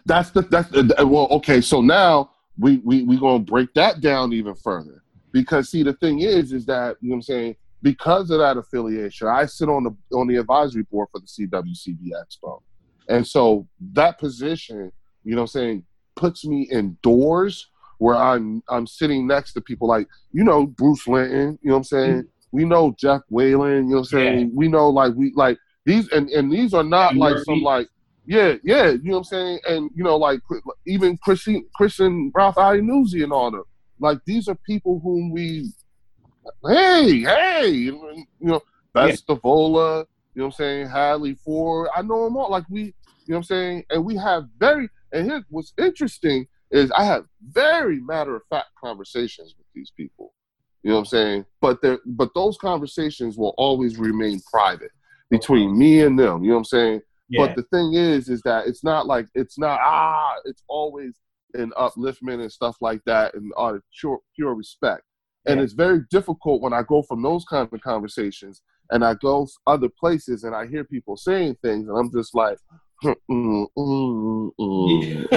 That's 0.06 0.30
the 0.32 0.42
that's 0.44 0.70
the, 0.70 0.94
well. 1.08 1.28
Okay, 1.32 1.60
so 1.62 1.82
now 1.82 2.32
we 2.58 2.78
we 2.86 3.04
we 3.04 3.18
gonna 3.18 3.40
break 3.44 3.74
that 3.74 4.00
down 4.02 4.32
even 4.34 4.54
further 4.56 5.04
because 5.34 5.70
see 5.70 5.84
the 5.84 5.94
thing 5.94 6.20
is 6.22 6.54
is 6.54 6.66
that 6.68 6.96
you 7.02 7.10
know 7.10 7.16
what 7.16 7.18
I'm 7.18 7.22
saying 7.24 7.56
because 7.84 8.32
of 8.32 8.40
that 8.40 8.56
affiliation, 8.56 9.28
I 9.28 9.46
sit 9.46 9.68
on 9.68 9.84
the 9.84 10.18
on 10.18 10.28
the 10.28 10.38
advisory 10.38 10.84
board 10.84 11.10
for 11.12 11.20
the 11.20 11.28
CWCB 11.28 12.12
Expo, 12.16 12.62
and 13.10 13.28
so 13.28 13.68
that 13.92 14.18
position, 14.18 14.92
you 15.26 15.36
know, 15.36 15.42
what 15.42 15.44
I'm 15.44 15.48
saying, 15.48 15.86
puts 16.16 16.46
me 16.46 16.70
indoors 16.72 17.70
where 17.98 18.16
I'm 18.16 18.64
I'm 18.70 18.88
sitting 18.88 19.28
next 19.28 19.54
to 19.54 19.62
people 19.62 19.88
like 19.88 20.08
you 20.32 20.44
know 20.44 20.66
Bruce 20.66 21.08
Linton, 21.08 21.60
you 21.62 21.70
know 21.70 21.76
what 21.76 21.78
I'm 21.80 21.84
saying. 21.84 22.28
We 22.52 22.66
know 22.66 22.96
Jeff 22.98 23.22
Whalen, 23.30 23.90
you 23.90 23.96
know 23.96 23.98
what 23.98 24.00
I'm 24.00 24.06
saying. 24.06 24.52
We 24.54 24.68
know 24.68 24.90
like 24.90 25.14
we 25.16 25.34
like 25.36 25.58
these 25.86 26.08
and 26.10 26.30
and 26.30 26.52
these 26.52 26.74
are 26.74 26.84
not 26.84 27.12
And 27.12 27.20
like 27.20 27.38
some 27.40 27.62
like 27.62 27.88
yeah, 28.26 28.56
yeah, 28.64 28.92
you 28.92 29.02
know 29.04 29.12
what 29.14 29.18
I'm 29.18 29.24
saying? 29.26 29.60
And 29.68 29.90
you 29.96 30.04
know, 30.04 30.16
like 30.16 30.40
even 30.88 31.18
Christian 31.18 31.66
Christian 31.76 32.32
Ralph 32.34 32.56
Iannuzzi 32.56 33.24
and 33.24 33.34
all 33.34 33.52
them. 33.52 33.64
Like 34.04 34.20
these 34.26 34.50
are 34.50 34.58
people 34.66 35.00
whom 35.00 35.32
we 35.32 35.72
hey, 36.68 37.22
hey, 37.22 37.68
you 37.70 38.26
know, 38.42 38.60
Best 38.94 39.26
Stavola, 39.26 40.06
you 40.36 40.42
know 40.42 40.46
what 40.46 40.46
I'm 40.48 40.52
saying, 40.52 40.90
Hadley 40.90 41.36
Ford. 41.36 41.88
I 41.96 42.02
know 42.02 42.26
them 42.26 42.36
all. 42.36 42.52
Like 42.52 42.66
we, 42.70 42.82
you 42.82 42.94
know 43.30 43.36
what 43.36 43.38
I'm 43.38 43.44
saying? 43.44 43.86
And 43.90 44.04
we 44.04 44.18
have 44.18 44.44
very 44.60 44.90
and 45.14 45.26
here 45.26 45.46
what's 45.50 45.72
interesting 45.78 46.46
is 46.70 46.92
I 46.92 47.06
have 47.06 47.26
very 47.52 48.02
matter 48.02 48.36
of 48.36 48.42
fact 48.50 48.68
conversations 48.78 49.56
with 49.58 49.68
these 49.74 49.94
people. 49.96 50.34
You 50.84 50.90
know 50.90 50.96
what 50.96 51.00
I'm 51.00 51.06
saying? 51.06 51.46
But 51.62 51.82
there 51.82 52.00
but 52.06 52.34
those 52.36 52.58
conversations 52.58 53.38
will 53.38 53.54
always 53.58 53.98
remain 53.98 54.42
private 54.52 54.92
between 55.30 55.78
me 55.78 56.02
and 56.02 56.20
them. 56.20 56.44
You 56.44 56.50
know 56.50 56.56
what 56.56 56.60
I'm 56.60 56.66
saying? 56.66 57.02
Yeah. 57.30 57.46
But 57.46 57.56
the 57.56 57.64
thing 57.72 57.94
is, 57.94 58.28
is 58.28 58.42
that 58.42 58.68
it's 58.68 58.84
not 58.84 59.08
like 59.08 59.28
it's 59.34 59.58
not 59.58 59.80
ah. 59.82 60.34
It's 60.44 60.62
always 60.68 61.14
an 61.54 61.72
upliftment 61.78 62.42
and 62.42 62.52
stuff 62.52 62.78
like 62.82 63.02
that, 63.06 63.36
and 63.36 63.52
out 63.58 63.76
of 63.76 63.84
pure 64.00 64.20
pure 64.36 64.56
respect. 64.56 65.04
And 65.46 65.58
Yeah. 65.60 65.64
it's 65.64 65.74
very 65.74 66.02
difficult 66.10 66.62
when 66.62 66.74
I 66.74 66.82
go 66.84 67.02
from 67.04 67.22
those 67.22 67.44
kind 67.46 67.68
of 67.72 67.82
conversations 67.82 68.62
and 68.92 69.04
I 69.04 69.14
go 69.16 69.46
other 69.68 69.90
places 69.90 70.44
and 70.46 70.56
I 70.56 70.66
hear 70.68 70.84
people 70.86 71.18
saying 71.18 71.58
things, 71.62 71.88
and 71.90 71.98
I'm 71.98 72.10
just 72.12 72.34
like, 72.34 72.58
mm, 73.04 73.68
mm, 73.78 74.52
mm, 74.58 75.28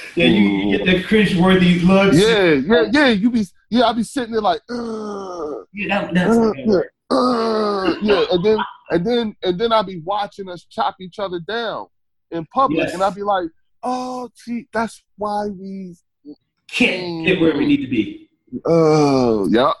yeah, 0.16 0.24
you, 0.26 0.40
you 0.40 0.78
get 0.78 0.86
the 0.86 1.02
cringe-worthy 1.04 1.78
looks. 1.80 2.16
yeah, 2.16 2.52
yeah, 2.54 2.84
yeah. 2.92 3.08
You 3.08 3.30
be 3.30 3.46
yeah. 3.70 3.84
I 3.84 3.92
be 3.92 4.02
sitting 4.02 4.32
there 4.32 4.40
like. 4.40 4.60
Yeah, 4.68 5.86
that, 5.88 6.12
that's 6.14 6.36
Uh, 6.36 6.52
yeah, 6.56 6.80
uh, 7.10 7.94
yeah, 8.02 8.24
and 8.32 8.44
then 8.44 8.58
and 8.90 9.06
then 9.06 9.36
and 9.44 9.58
then 9.60 9.72
I'll 9.72 9.84
be 9.84 10.00
watching 10.04 10.48
us 10.48 10.64
chop 10.68 10.96
each 11.00 11.18
other 11.20 11.38
down 11.40 11.86
in 12.32 12.44
public, 12.46 12.86
Yes. 12.86 12.94
and 12.94 13.02
I'll 13.02 13.14
be 13.14 13.22
like, 13.22 13.48
"Oh, 13.82 14.30
see, 14.34 14.66
that's 14.72 15.02
why 15.16 15.46
we." 15.46 15.96
can't 16.72 17.26
get 17.26 17.40
where 17.40 17.56
we 17.56 17.66
need 17.66 17.82
to 17.82 17.88
be. 17.88 18.28
Oh, 18.64 19.48
yeah. 19.50 19.72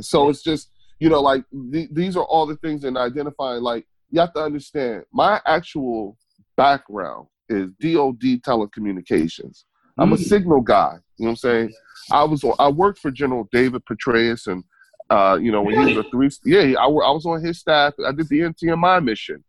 So 0.00 0.28
it's 0.28 0.42
just 0.42 0.70
you 1.00 1.08
know, 1.08 1.20
like 1.20 1.44
th- 1.72 1.88
these 1.92 2.16
are 2.16 2.24
all 2.24 2.46
the 2.46 2.56
things 2.56 2.84
in 2.84 2.96
identifying. 2.96 3.62
Like 3.62 3.86
you 4.10 4.20
have 4.20 4.32
to 4.34 4.40
understand, 4.40 5.04
my 5.12 5.40
actual 5.46 6.16
background 6.56 7.26
is 7.48 7.70
DoD 7.80 8.42
telecommunications. 8.42 9.64
I'm 9.98 10.12
a 10.12 10.16
Mm. 10.16 10.20
signal 10.20 10.60
guy. 10.60 10.98
You 11.18 11.24
know 11.24 11.30
what 11.30 11.30
I'm 11.30 11.36
saying? 11.36 11.72
I 12.10 12.24
was 12.24 12.44
I 12.58 12.68
worked 12.68 12.98
for 12.98 13.10
General 13.10 13.48
David 13.52 13.82
Petraeus, 13.86 14.46
and 14.46 14.64
uh, 15.10 15.38
you 15.40 15.50
know 15.52 15.62
when 15.62 15.78
he 15.78 15.84
was 15.84 15.96
a 15.96 16.04
three. 16.10 16.30
Yeah, 16.44 16.78
I, 16.78 16.84
I 16.84 17.10
was 17.10 17.26
on 17.26 17.42
his 17.44 17.58
staff. 17.58 17.94
I 18.06 18.12
did 18.12 18.28
the 18.28 18.40
NTMI 18.40 19.02
mission 19.04 19.42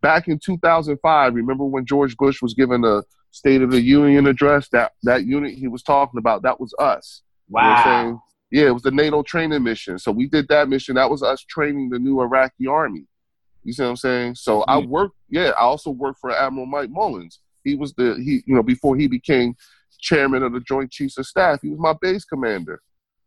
back 0.00 0.28
in 0.28 0.38
2005. 0.38 1.34
Remember 1.34 1.64
when 1.64 1.84
George 1.86 2.16
Bush 2.16 2.40
was 2.42 2.54
given 2.54 2.84
a 2.84 3.02
State 3.30 3.62
of 3.62 3.70
the 3.70 3.80
Union 3.80 4.26
address? 4.26 4.68
That 4.70 4.92
that 5.04 5.24
unit 5.24 5.54
he 5.54 5.68
was 5.68 5.82
talking 5.82 6.18
about 6.18 6.42
that 6.42 6.60
was 6.60 6.74
us. 6.78 7.22
You 7.48 7.62
know 7.62 7.68
what 7.70 7.70
I'm 7.70 7.76
Wow. 7.76 7.82
saying? 7.82 8.20
Yeah, 8.52 8.66
it 8.66 8.74
was 8.74 8.82
the 8.82 8.90
NATO 8.90 9.22
training 9.22 9.62
mission. 9.62 9.98
So 9.98 10.10
we 10.10 10.26
did 10.26 10.48
that 10.48 10.68
mission. 10.68 10.96
That 10.96 11.10
was 11.10 11.22
us 11.22 11.40
training 11.42 11.90
the 11.90 11.98
new 11.98 12.20
Iraqi 12.20 12.66
army. 12.66 13.06
You 13.62 13.72
see 13.72 13.82
what 13.82 13.90
I'm 13.90 13.96
saying? 13.96 14.34
So 14.36 14.62
I 14.62 14.80
Mhm. 14.80 14.88
worked. 14.88 15.16
Yeah, 15.28 15.50
I 15.50 15.62
also 15.62 15.90
worked 15.90 16.18
for 16.20 16.30
Admiral 16.30 16.66
Mike 16.66 16.90
Mullins. 16.90 17.40
He 17.62 17.76
was 17.76 17.92
the 17.94 18.14
he 18.16 18.42
you 18.46 18.54
know 18.54 18.62
before 18.62 18.96
he 18.96 19.06
became 19.06 19.54
chairman 19.98 20.42
of 20.42 20.52
the 20.52 20.60
Joint 20.60 20.90
Chiefs 20.90 21.18
of 21.18 21.26
Staff. 21.26 21.60
He 21.62 21.68
was 21.68 21.78
my 21.78 21.92
base 22.00 22.24
commander. 22.24 22.80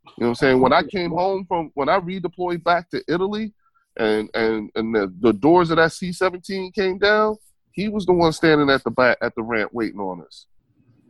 You 0.06 0.12
know 0.18 0.28
what 0.28 0.30
I'm 0.30 0.36
saying? 0.36 0.60
When 0.60 0.74
I 0.74 0.84
came 0.84 1.12
home 1.12 1.46
from 1.46 1.72
when 1.76 1.88
I 1.88 2.00
redeployed 2.00 2.64
back 2.64 2.90
to 2.90 3.02
Italy, 3.08 3.54
and 3.98 4.30
and 4.34 4.70
and 4.76 4.94
the, 4.94 5.14
the 5.20 5.34
doors 5.34 5.70
of 5.70 5.78
that 5.78 5.94
C-17 5.94 6.74
came 6.74 6.98
down, 6.98 7.38
he 7.74 7.90
was 7.90 8.06
the 8.06 8.14
one 8.14 8.32
standing 8.32 8.70
at 8.70 8.84
the 8.84 8.92
back 8.92 9.18
at 9.22 9.36
the 9.36 9.44
ramp 9.44 9.72
waiting 9.74 10.00
on 10.00 10.22
us. 10.22 10.46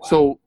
So, 0.06 0.40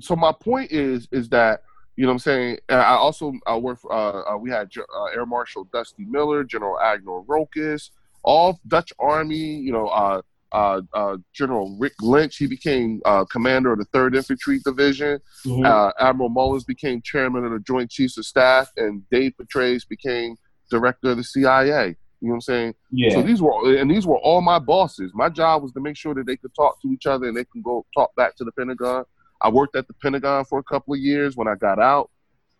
so 0.00 0.14
my 0.14 0.32
point 0.32 0.70
is 0.70 1.08
is 1.10 1.28
that 1.30 1.62
you 1.96 2.04
know 2.04 2.10
what 2.10 2.14
I'm 2.14 2.18
saying. 2.20 2.58
I 2.68 2.94
also 2.94 3.32
I 3.46 3.56
work 3.56 3.80
for, 3.80 3.92
uh, 3.92 4.34
uh, 4.34 4.36
we 4.36 4.50
had 4.50 4.70
uh, 4.76 5.04
Air 5.06 5.26
Marshal 5.26 5.64
Dusty 5.72 6.04
Miller, 6.04 6.44
General 6.44 6.78
Agner 6.82 7.24
Rokas, 7.26 7.90
all 8.22 8.60
Dutch 8.66 8.92
Army. 8.98 9.36
You 9.36 9.72
know, 9.72 9.88
uh, 9.88 10.22
uh, 10.52 10.80
uh, 10.94 11.16
General 11.32 11.76
Rick 11.78 11.94
Lynch. 12.00 12.36
He 12.36 12.46
became 12.46 13.00
uh, 13.04 13.24
commander 13.24 13.72
of 13.72 13.78
the 13.78 13.84
Third 13.86 14.16
Infantry 14.16 14.60
Division. 14.64 15.20
Mhm. 15.44 15.66
Uh, 15.66 15.92
Admiral 15.98 16.28
Mullins 16.28 16.64
became 16.64 17.02
chairman 17.02 17.44
of 17.44 17.52
the 17.52 17.60
Joint 17.60 17.90
Chiefs 17.90 18.18
of 18.18 18.26
Staff, 18.26 18.70
and 18.76 19.08
Dave 19.10 19.34
Petraeus 19.36 19.86
became 19.88 20.36
director 20.70 21.10
of 21.10 21.16
the 21.18 21.24
CIA. 21.24 21.96
You 22.20 22.28
know 22.28 22.32
what 22.32 22.36
I'm 22.36 22.40
saying? 22.42 22.74
yeah. 22.90 23.14
So 23.14 23.22
these 23.22 23.40
were 23.40 23.76
and 23.76 23.90
these 23.90 24.06
were 24.06 24.18
all 24.18 24.40
my 24.40 24.58
bosses. 24.58 25.12
My 25.14 25.28
job 25.28 25.62
was 25.62 25.72
to 25.72 25.80
make 25.80 25.96
sure 25.96 26.14
that 26.14 26.26
they 26.26 26.36
could 26.36 26.54
talk 26.54 26.80
to 26.82 26.88
each 26.88 27.06
other 27.06 27.28
and 27.28 27.36
they 27.36 27.44
can 27.44 27.62
go 27.62 27.86
talk 27.94 28.14
back 28.14 28.36
to 28.36 28.44
the 28.44 28.52
Pentagon. 28.52 29.04
I 29.40 29.48
worked 29.48 29.74
at 29.74 29.86
the 29.88 29.94
Pentagon 29.94 30.44
for 30.44 30.58
a 30.58 30.62
couple 30.62 30.92
of 30.92 31.00
years 31.00 31.36
when 31.36 31.48
I 31.48 31.54
got 31.54 31.78
out. 31.78 32.10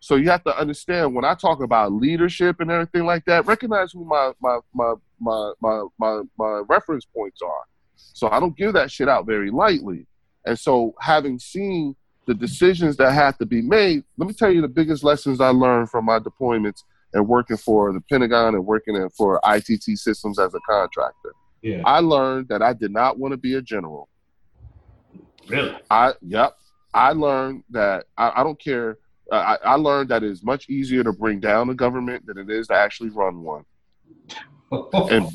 So 0.00 0.16
you 0.16 0.30
have 0.30 0.42
to 0.44 0.58
understand 0.58 1.14
when 1.14 1.26
I 1.26 1.34
talk 1.34 1.62
about 1.62 1.92
leadership 1.92 2.60
and 2.60 2.70
everything 2.70 3.04
like 3.04 3.26
that, 3.26 3.44
recognize 3.46 3.92
who 3.92 4.04
my 4.04 4.32
my 4.40 4.58
my 4.72 4.94
my 5.20 5.52
my 5.60 5.84
my, 5.98 6.22
my 6.38 6.62
reference 6.68 7.04
points 7.04 7.42
are. 7.42 7.64
So 7.96 8.30
I 8.30 8.40
don't 8.40 8.56
give 8.56 8.72
that 8.72 8.90
shit 8.90 9.08
out 9.08 9.26
very 9.26 9.50
lightly. 9.50 10.06
And 10.46 10.58
so 10.58 10.94
having 11.00 11.38
seen 11.38 11.94
the 12.26 12.32
decisions 12.32 12.96
that 12.96 13.12
have 13.12 13.36
to 13.38 13.46
be 13.46 13.60
made, 13.60 14.04
let 14.16 14.26
me 14.26 14.32
tell 14.32 14.50
you 14.50 14.62
the 14.62 14.68
biggest 14.68 15.04
lessons 15.04 15.38
I 15.38 15.50
learned 15.50 15.90
from 15.90 16.06
my 16.06 16.18
deployments 16.18 16.84
and 17.12 17.26
working 17.26 17.56
for 17.56 17.92
the 17.92 18.00
Pentagon 18.00 18.54
and 18.54 18.64
working 18.64 18.96
in, 18.96 19.08
for 19.10 19.40
ITT 19.44 19.98
Systems 19.98 20.38
as 20.38 20.54
a 20.54 20.60
contractor. 20.68 21.34
yeah. 21.62 21.82
I 21.84 22.00
learned 22.00 22.48
that 22.48 22.62
I 22.62 22.72
did 22.72 22.92
not 22.92 23.18
want 23.18 23.32
to 23.32 23.38
be 23.38 23.54
a 23.54 23.62
general. 23.62 24.08
Really? 25.48 25.76
I 25.90 26.12
yep. 26.22 26.56
I 26.92 27.12
learned 27.12 27.64
that 27.70 28.06
I, 28.16 28.32
I 28.36 28.42
don't 28.42 28.60
care. 28.60 28.98
I, 29.32 29.58
I 29.64 29.74
learned 29.74 30.08
that 30.10 30.24
it's 30.24 30.42
much 30.42 30.68
easier 30.68 31.04
to 31.04 31.12
bring 31.12 31.40
down 31.40 31.70
a 31.70 31.74
government 31.74 32.26
than 32.26 32.36
it 32.36 32.50
is 32.50 32.66
to 32.68 32.74
actually 32.74 33.10
run 33.10 33.42
one, 33.42 33.64
and 34.92 35.26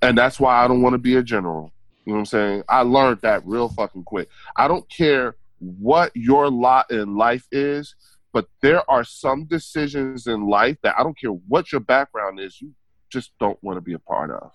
and 0.00 0.18
that's 0.18 0.40
why 0.40 0.64
I 0.64 0.68
don't 0.68 0.82
want 0.82 0.94
to 0.94 0.98
be 0.98 1.16
a 1.16 1.22
general. 1.22 1.72
You 2.04 2.12
know 2.12 2.16
what 2.16 2.20
I'm 2.20 2.26
saying? 2.26 2.62
I 2.68 2.82
learned 2.82 3.20
that 3.20 3.46
real 3.46 3.68
fucking 3.68 4.04
quick. 4.04 4.28
I 4.56 4.66
don't 4.66 4.88
care 4.90 5.36
what 5.58 6.10
your 6.16 6.50
lot 6.50 6.90
in 6.90 7.16
life 7.16 7.46
is, 7.52 7.94
but 8.32 8.46
there 8.62 8.88
are 8.90 9.04
some 9.04 9.44
decisions 9.46 10.26
in 10.26 10.46
life 10.48 10.78
that 10.82 10.94
I 10.98 11.02
don't 11.02 11.18
care 11.18 11.30
what 11.30 11.70
your 11.72 11.80
background 11.80 12.40
is, 12.40 12.60
you 12.60 12.72
just 13.10 13.32
don't 13.38 13.58
want 13.62 13.76
to 13.76 13.80
be 13.82 13.92
a 13.94 13.98
part 13.98 14.30
of. 14.30 14.50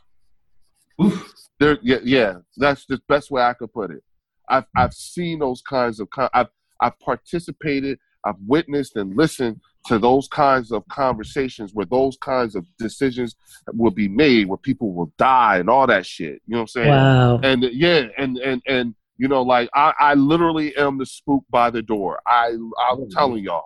Oof. 1.04 1.34
There, 1.60 1.78
yeah, 1.82 2.00
yeah, 2.04 2.34
that's 2.58 2.86
the 2.86 3.00
best 3.08 3.32
way 3.32 3.42
I 3.42 3.54
could 3.54 3.72
put 3.74 3.92
it. 3.92 4.04
I've 4.50 4.66
I've 4.76 4.94
seen 4.94 5.40
those 5.40 5.62
kinds 5.62 6.00
of 6.00 6.08
I've 6.34 6.48
I've 6.82 7.00
participated, 7.00 8.00
I've 8.26 8.36
witnessed 8.46 8.96
and 8.96 9.16
listened 9.16 9.60
to 9.88 9.98
those 10.00 10.28
kinds 10.28 10.72
of 10.72 10.88
conversations 10.90 11.72
where 11.74 11.86
those 11.86 12.18
kinds 12.22 12.56
of 12.56 12.66
decisions 12.78 13.36
will 13.74 13.92
be 13.92 14.08
made 14.08 14.48
where 14.48 14.58
people 14.58 14.94
will 14.94 15.12
die 15.18 15.58
and 15.58 15.70
all 15.70 15.88
that 15.88 16.06
shit 16.06 16.42
you 16.46 16.54
know 16.56 16.58
what 16.58 16.62
i'm 16.64 16.68
saying 16.68 16.90
Wow. 16.90 17.40
and 17.42 17.64
yeah 17.72 18.08
and 18.18 18.38
and 18.38 18.62
and 18.68 18.96
you 19.18 19.28
know 19.28 19.42
like 19.42 19.70
i 19.74 19.94
i 20.00 20.14
literally 20.14 20.76
am 20.78 20.98
the 20.98 21.06
spook 21.06 21.44
by 21.50 21.70
the 21.70 21.82
door. 21.82 22.20
I 22.28 22.56
i'm 22.90 23.10
telling 23.10 23.44
y'all. 23.44 23.66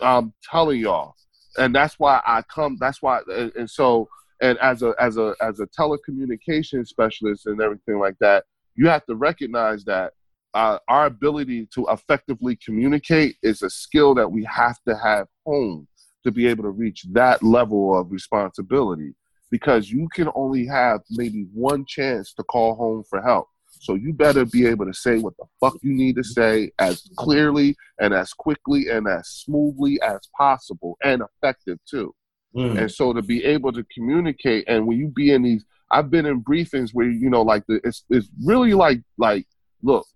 I'm 0.00 0.32
telling 0.42 0.80
y'all. 0.80 1.14
And 1.58 1.74
that's 1.74 1.98
why 1.98 2.20
i 2.26 2.42
come 2.42 2.76
that's 2.80 3.02
why 3.02 3.20
and, 3.28 3.52
and 3.56 3.70
so 3.70 4.08
and 4.40 4.58
as 4.58 4.82
a 4.82 4.94
as 4.98 5.16
a 5.16 5.34
as 5.40 5.60
a 5.60 5.66
telecommunications 5.66 6.88
specialist 6.88 7.46
and 7.46 7.60
everything 7.60 7.98
like 7.98 8.16
that 8.20 8.44
you 8.74 8.88
have 8.88 9.04
to 9.06 9.14
recognize 9.14 9.84
that 9.84 10.12
uh, 10.54 10.78
our 10.88 11.06
ability 11.06 11.66
to 11.74 11.86
effectively 11.90 12.56
communicate 12.56 13.36
is 13.42 13.62
a 13.62 13.70
skill 13.70 14.14
that 14.14 14.30
we 14.30 14.44
have 14.44 14.78
to 14.86 14.96
have 14.96 15.26
honed 15.46 15.86
to 16.24 16.30
be 16.30 16.46
able 16.46 16.62
to 16.64 16.70
reach 16.70 17.04
that 17.10 17.42
level 17.42 17.98
of 17.98 18.12
responsibility. 18.12 19.14
Because 19.50 19.90
you 19.90 20.08
can 20.14 20.28
only 20.34 20.66
have 20.66 21.00
maybe 21.10 21.46
one 21.52 21.84
chance 21.86 22.32
to 22.34 22.42
call 22.44 22.74
home 22.74 23.04
for 23.08 23.20
help. 23.20 23.48
So 23.82 23.94
you 23.94 24.12
better 24.12 24.44
be 24.44 24.64
able 24.66 24.86
to 24.86 24.94
say 24.94 25.18
what 25.18 25.36
the 25.38 25.44
fuck 25.58 25.74
you 25.82 25.92
need 25.92 26.14
to 26.14 26.22
say 26.22 26.70
as 26.78 27.02
clearly 27.16 27.74
and 27.98 28.14
as 28.14 28.32
quickly 28.32 28.88
and 28.88 29.08
as 29.08 29.28
smoothly 29.28 30.00
as 30.02 30.20
possible 30.38 30.96
and 31.02 31.20
effective 31.20 31.80
too. 31.90 32.14
Mm. 32.54 32.78
And 32.78 32.92
so 32.92 33.12
to 33.12 33.22
be 33.22 33.44
able 33.44 33.72
to 33.72 33.84
communicate 33.92 34.66
and 34.68 34.86
when 34.86 34.98
you 34.98 35.08
be 35.08 35.32
in 35.32 35.42
these 35.42 35.64
I've 35.90 36.12
been 36.12 36.26
in 36.26 36.44
briefings 36.44 36.90
where 36.92 37.08
you 37.08 37.28
know 37.28 37.42
like 37.42 37.66
the 37.66 37.80
it's 37.82 38.04
it's 38.08 38.28
really 38.44 38.72
like 38.72 39.00
like 39.18 39.48
look 39.82 40.06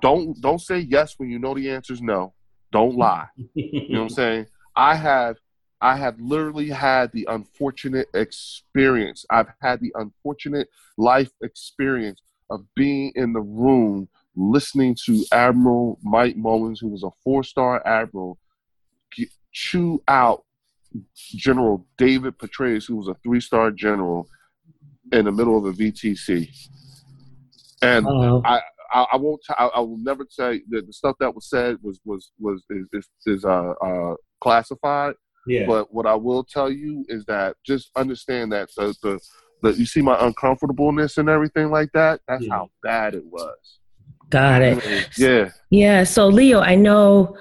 don't 0.00 0.40
don't 0.40 0.62
say 0.62 0.78
yes 0.78 1.16
when 1.18 1.28
you 1.28 1.38
know 1.38 1.52
the 1.52 1.68
answer 1.68 1.92
is 1.92 2.00
no. 2.00 2.32
Don't 2.72 2.96
lie. 2.96 3.26
You 3.54 3.96
know 3.96 3.98
what 3.98 4.04
I'm 4.04 4.08
saying? 4.16 4.46
I 4.74 4.94
have 4.94 5.36
I 5.82 5.96
have 5.96 6.18
literally 6.18 6.70
had 6.70 7.12
the 7.12 7.26
unfortunate 7.28 8.08
experience. 8.14 9.26
I've 9.30 9.52
had 9.60 9.80
the 9.80 9.92
unfortunate 9.94 10.68
life 10.96 11.30
experience 11.42 12.22
of 12.50 12.64
being 12.74 13.12
in 13.14 13.32
the 13.32 13.40
room 13.40 14.08
listening 14.36 14.96
to 15.06 15.24
Admiral 15.32 15.98
Mike 16.02 16.36
Mullins, 16.36 16.80
who 16.80 16.88
was 16.88 17.02
a 17.02 17.10
four-star 17.24 17.86
admiral, 17.86 18.38
get, 19.16 19.28
chew 19.52 20.02
out 20.08 20.44
General 21.14 21.86
David 21.98 22.38
Petraeus, 22.38 22.86
who 22.86 22.96
was 22.96 23.08
a 23.08 23.14
three-star 23.22 23.70
general, 23.70 24.28
in 25.12 25.24
the 25.24 25.32
middle 25.32 25.56
of 25.58 25.64
a 25.64 25.72
VTC. 25.72 26.48
And 27.82 28.06
Wow. 28.06 28.42
I, 28.44 28.60
I 29.12 29.16
won't. 29.16 29.40
T- 29.46 29.54
I, 29.56 29.66
I 29.66 29.80
will 29.80 29.98
never 29.98 30.26
say 30.28 30.62
that 30.70 30.86
the 30.86 30.92
stuff 30.92 31.16
that 31.20 31.34
was 31.34 31.48
said 31.48 31.76
was 31.82 32.00
was 32.04 32.32
was 32.38 32.64
is 32.70 32.86
is, 32.92 33.08
is 33.26 33.44
uh, 33.44 33.72
uh, 33.80 34.16
classified. 34.40 35.14
yeah. 35.46 35.66
But 35.66 35.94
what 35.94 36.06
I 36.06 36.14
will 36.14 36.44
tell 36.44 36.70
you 36.70 37.04
is 37.08 37.24
that 37.26 37.56
just 37.64 37.90
understand 37.96 38.52
that 38.52 38.68
the 38.76 38.94
the, 39.02 39.20
the 39.62 39.72
you 39.72 39.86
see 39.86 40.02
my 40.02 40.16
uncomfortableness 40.24 41.18
and 41.18 41.28
everything 41.28 41.70
like 41.70 41.90
that. 41.92 42.20
That's 42.28 42.44
Yeah. 42.44 42.54
how 42.54 42.70
bad 42.82 43.14
it 43.14 43.24
was. 43.26 43.56
Got 44.30 44.62
it. 44.62 45.08
Yeah. 45.18 45.50
Yeah. 45.70 46.04
So 46.04 46.28
Leo, 46.28 46.60
I 46.60 46.74
know 46.76 47.36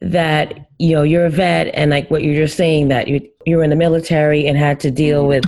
that 0.00 0.68
you 0.78 0.94
know 0.94 1.02
you're 1.02 1.26
a 1.26 1.30
vet, 1.30 1.68
and 1.74 1.90
like 1.90 2.10
what 2.10 2.22
you're 2.22 2.34
just 2.34 2.56
saying 2.56 2.88
that 2.88 3.08
you 3.08 3.20
you 3.46 3.56
were 3.56 3.64
in 3.64 3.70
the 3.70 3.76
military 3.76 4.46
and 4.46 4.56
had 4.58 4.80
to 4.80 4.90
deal 4.90 5.26
with 5.26 5.44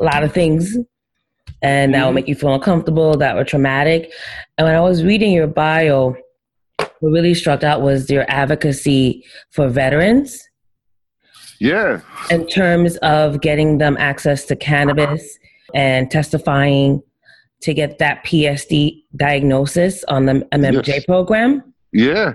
a 0.00 0.04
lot 0.04 0.22
of 0.22 0.32
things, 0.32 0.76
and 1.62 1.94
that 1.94 2.04
will 2.04 2.12
Mhm. 2.12 2.16
make 2.16 2.28
you 2.28 2.34
feel 2.34 2.52
uncomfortable, 2.54 3.16
that 3.16 3.34
were 3.36 3.44
traumatic. 3.44 4.12
And 4.56 4.66
when 4.66 4.74
I 4.74 4.80
was 4.80 5.02
reading 5.04 5.32
your 5.32 5.46
bio, 5.46 6.16
what 6.78 7.10
really 7.12 7.34
struck 7.34 7.62
out 7.64 7.80
was 7.82 8.10
your 8.10 8.24
advocacy 8.28 9.24
for 9.50 9.68
veterans 9.68 10.42
Yeah. 11.58 12.00
in 12.30 12.46
terms 12.46 12.96
of 12.98 13.40
getting 13.40 13.78
them 13.78 13.96
access 13.98 14.44
to 14.46 14.56
cannabis 14.56 15.38
and 15.74 16.10
testifying 16.10 17.02
to 17.60 17.74
get 17.74 17.98
that 17.98 18.24
PTSD 18.24 19.04
diagnosis 19.16 20.04
on 20.04 20.26
the 20.26 20.46
MMJ 20.52 20.86
Yes. 20.86 21.04
program. 21.06 21.74
Yeah. 21.92 22.34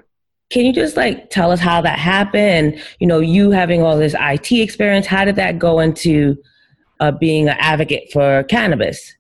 Can 0.50 0.66
you 0.66 0.74
just 0.74 0.98
like 0.98 1.30
tell 1.30 1.52
us 1.52 1.60
how 1.60 1.82
that 1.82 1.98
happened? 1.98 2.82
You 3.00 3.08
know, 3.08 3.20
you 3.20 3.52
having 3.52 3.82
all 3.82 3.98
this 3.98 4.16
IT 4.20 4.52
experience, 4.52 5.08
how 5.08 5.26
did 5.26 5.36
that 5.38 5.58
go 5.58 5.80
into 5.80 6.38
uh, 7.00 7.12
being 7.12 7.48
an 7.48 7.56
advocate 7.60 8.10
for 8.12 8.44
cannabis? 8.44 9.16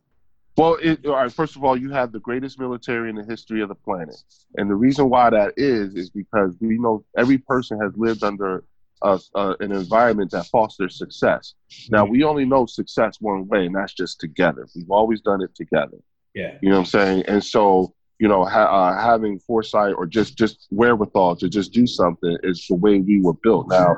Well, 0.55 0.77
it, 0.83 1.03
all 1.07 1.13
right, 1.13 1.31
first 1.31 1.55
of 1.55 1.63
all, 1.63 1.75
you 1.75 1.89
have 1.91 2.11
the 2.11 2.19
greatest 2.19 2.59
military 2.59 3.09
in 3.09 3.15
the 3.15 3.23
history 3.23 3.61
of 3.61 3.69
the 3.69 3.75
planet. 3.75 4.15
And 4.57 4.69
the 4.69 4.75
reason 4.75 5.09
why 5.09 5.31
that 5.31 5.53
is, 5.57 5.95
is 5.95 6.11
because 6.11 6.55
we 6.59 6.77
know 6.77 7.03
every 7.17 7.39
person 7.39 7.79
has 7.81 7.91
lived 7.95 8.23
under 8.23 8.63
a, 9.03 9.19
uh, 9.35 9.55
an 9.59 9.71
environment 9.71 10.31
that 10.31 10.45
fosters 10.47 10.97
success. 10.97 11.53
Now, 11.89 12.05
we 12.05 12.23
only 12.23 12.45
know 12.45 12.65
success 12.65 13.17
one 13.19 13.47
way, 13.47 13.65
and 13.65 13.75
that's 13.75 13.93
just 13.93 14.19
together. 14.19 14.67
We've 14.75 14.89
always 14.89 15.21
done 15.21 15.41
it 15.41 15.53
together. 15.55 15.97
yeah. 16.33 16.57
You 16.61 16.69
know 16.69 16.77
what 16.77 16.81
I'm 16.81 16.85
saying? 16.85 17.23
And 17.27 17.43
so, 17.43 17.93
you 18.19 18.27
know, 18.27 18.45
ha- 18.45 18.71
uh, 18.71 19.01
having 19.01 19.39
foresight 19.39 19.93
or 19.97 20.05
just 20.05 20.37
just 20.37 20.67
wherewithal 20.71 21.35
to 21.37 21.49
just 21.49 21.73
do 21.73 21.85
something 21.85 22.37
is 22.43 22.65
the 22.69 22.75
way 22.75 22.99
we 22.99 23.19
were 23.21 23.33
built. 23.33 23.67
Now, 23.69 23.95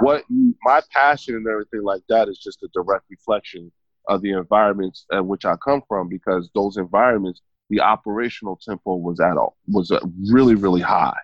what 0.00 0.24
you, 0.28 0.54
my 0.64 0.82
passion 0.92 1.36
and 1.36 1.46
everything 1.46 1.82
like 1.82 2.02
that 2.08 2.28
is 2.28 2.38
just 2.38 2.62
a 2.62 2.68
direct 2.74 3.04
reflection 3.08 3.72
of 4.08 4.20
the 4.22 4.32
environments 4.32 5.06
at 5.12 5.24
which 5.24 5.44
I 5.44 5.56
come 5.64 5.82
from 5.88 6.08
because 6.08 6.50
those 6.54 6.76
environments, 6.76 7.40
the 7.70 7.80
operational 7.80 8.58
tempo 8.62 8.96
was 8.96 9.20
at 9.20 9.36
all 9.36 9.56
was 9.68 9.90
really 10.30 10.56
really 10.56 10.80
high. 10.82 11.16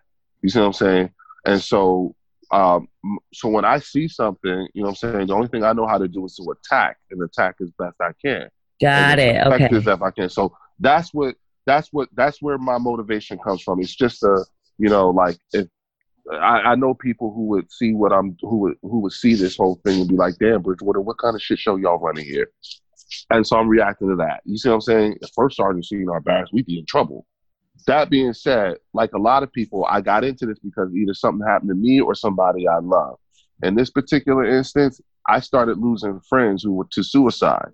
You 0.43 0.49
see 0.49 0.61
what 0.61 0.67
I'm 0.67 0.73
saying? 0.73 1.11
And 1.45 1.61
so, 1.61 2.15
um, 2.51 2.89
so 3.33 3.49
when 3.49 3.65
I 3.65 3.79
see 3.79 4.09
something, 4.09 4.69
you 4.73 4.83
know 4.83 4.91
what 4.91 5.03
I'm 5.03 5.13
saying, 5.13 5.27
the 5.29 5.35
only 5.35 5.49
thing 5.49 5.65
I 5.65 5.73
know 5.73 5.87
how 5.87 5.99
to 5.99 6.09
do 6.09 6.25
is 6.25 6.37
to 6.37 6.51
attack 6.53 6.99
and 7.11 7.23
attack 7.23 7.57
as 7.61 7.71
best 7.79 7.97
I 8.01 8.13
can 8.25 8.49
Got 8.81 9.19
it. 9.19 9.47
Okay. 9.47 9.69
as 9.75 9.89
I 9.89 10.11
can. 10.11 10.29
So 10.29 10.57
that's 10.79 11.15
what 11.15 11.37
that's 11.65 11.93
what 11.93 12.09
that's 12.15 12.43
where 12.43 12.59
my 12.59 12.79
motivation 12.79 13.39
comes 13.39 13.63
from. 13.63 13.81
It's 13.81 13.95
just 13.95 14.23
a 14.23 14.45
you 14.79 14.89
know 14.89 15.11
like 15.11 15.37
if 15.53 15.69
I, 16.31 16.61
I 16.61 16.75
know 16.75 16.93
people 16.95 17.33
who 17.33 17.47
would 17.47 17.71
see 17.71 17.93
what 17.93 18.13
I'm 18.13 18.37
who 18.41 18.59
would 18.59 18.75
who 18.83 19.01
would 19.01 19.13
see 19.13 19.35
this 19.35 19.57
whole 19.57 19.81
thing 19.85 20.01
and 20.01 20.09
be 20.09 20.17
like, 20.17 20.35
damn, 20.39 20.63
Bridgewater, 20.63 21.01
what 21.01 21.19
kind 21.19 21.35
of 21.35 21.43
shit 21.43 21.59
show 21.59 21.77
y'all 21.77 21.99
running 21.99 22.25
here? 22.25 22.51
And 23.31 23.47
so 23.47 23.57
I'm 23.57 23.69
reacting 23.69 24.09
to 24.09 24.17
that. 24.17 24.41
You 24.45 24.59
see 24.59 24.69
what 24.69 24.77
I'm 24.77 24.81
saying? 24.83 25.19
If 25.21 25.31
first 25.35 25.57
sergeant 25.57 25.87
seen 25.87 26.09
our 26.09 26.21
barracks, 26.21 26.53
we'd 26.53 26.67
be 26.67 26.79
in 26.79 26.87
trouble. 26.87 27.27
That 27.87 28.11
being 28.11 28.33
said, 28.33 28.77
like 28.93 29.13
a 29.13 29.19
lot 29.19 29.43
of 29.43 29.53
people, 29.53 29.87
I 29.89 30.01
got 30.01 30.25
into 30.25 30.47
this 30.47 30.59
because 30.59 30.95
either 30.95 31.15
something 31.15 31.47
happened 31.47 31.71
to 31.71 31.75
me 31.75 32.01
or 32.01 32.15
somebody 32.15 32.67
I 32.67 32.79
love. 32.79 33.19
In 33.63 33.75
this 33.75 33.91
particular 33.91 34.45
instance, 34.45 35.01
I 35.29 35.41
started 35.41 35.79
losing 35.79 36.21
friends 36.29 36.63
who 36.63 36.73
were 36.73 36.89
to 36.93 37.03
suicide. 37.03 37.71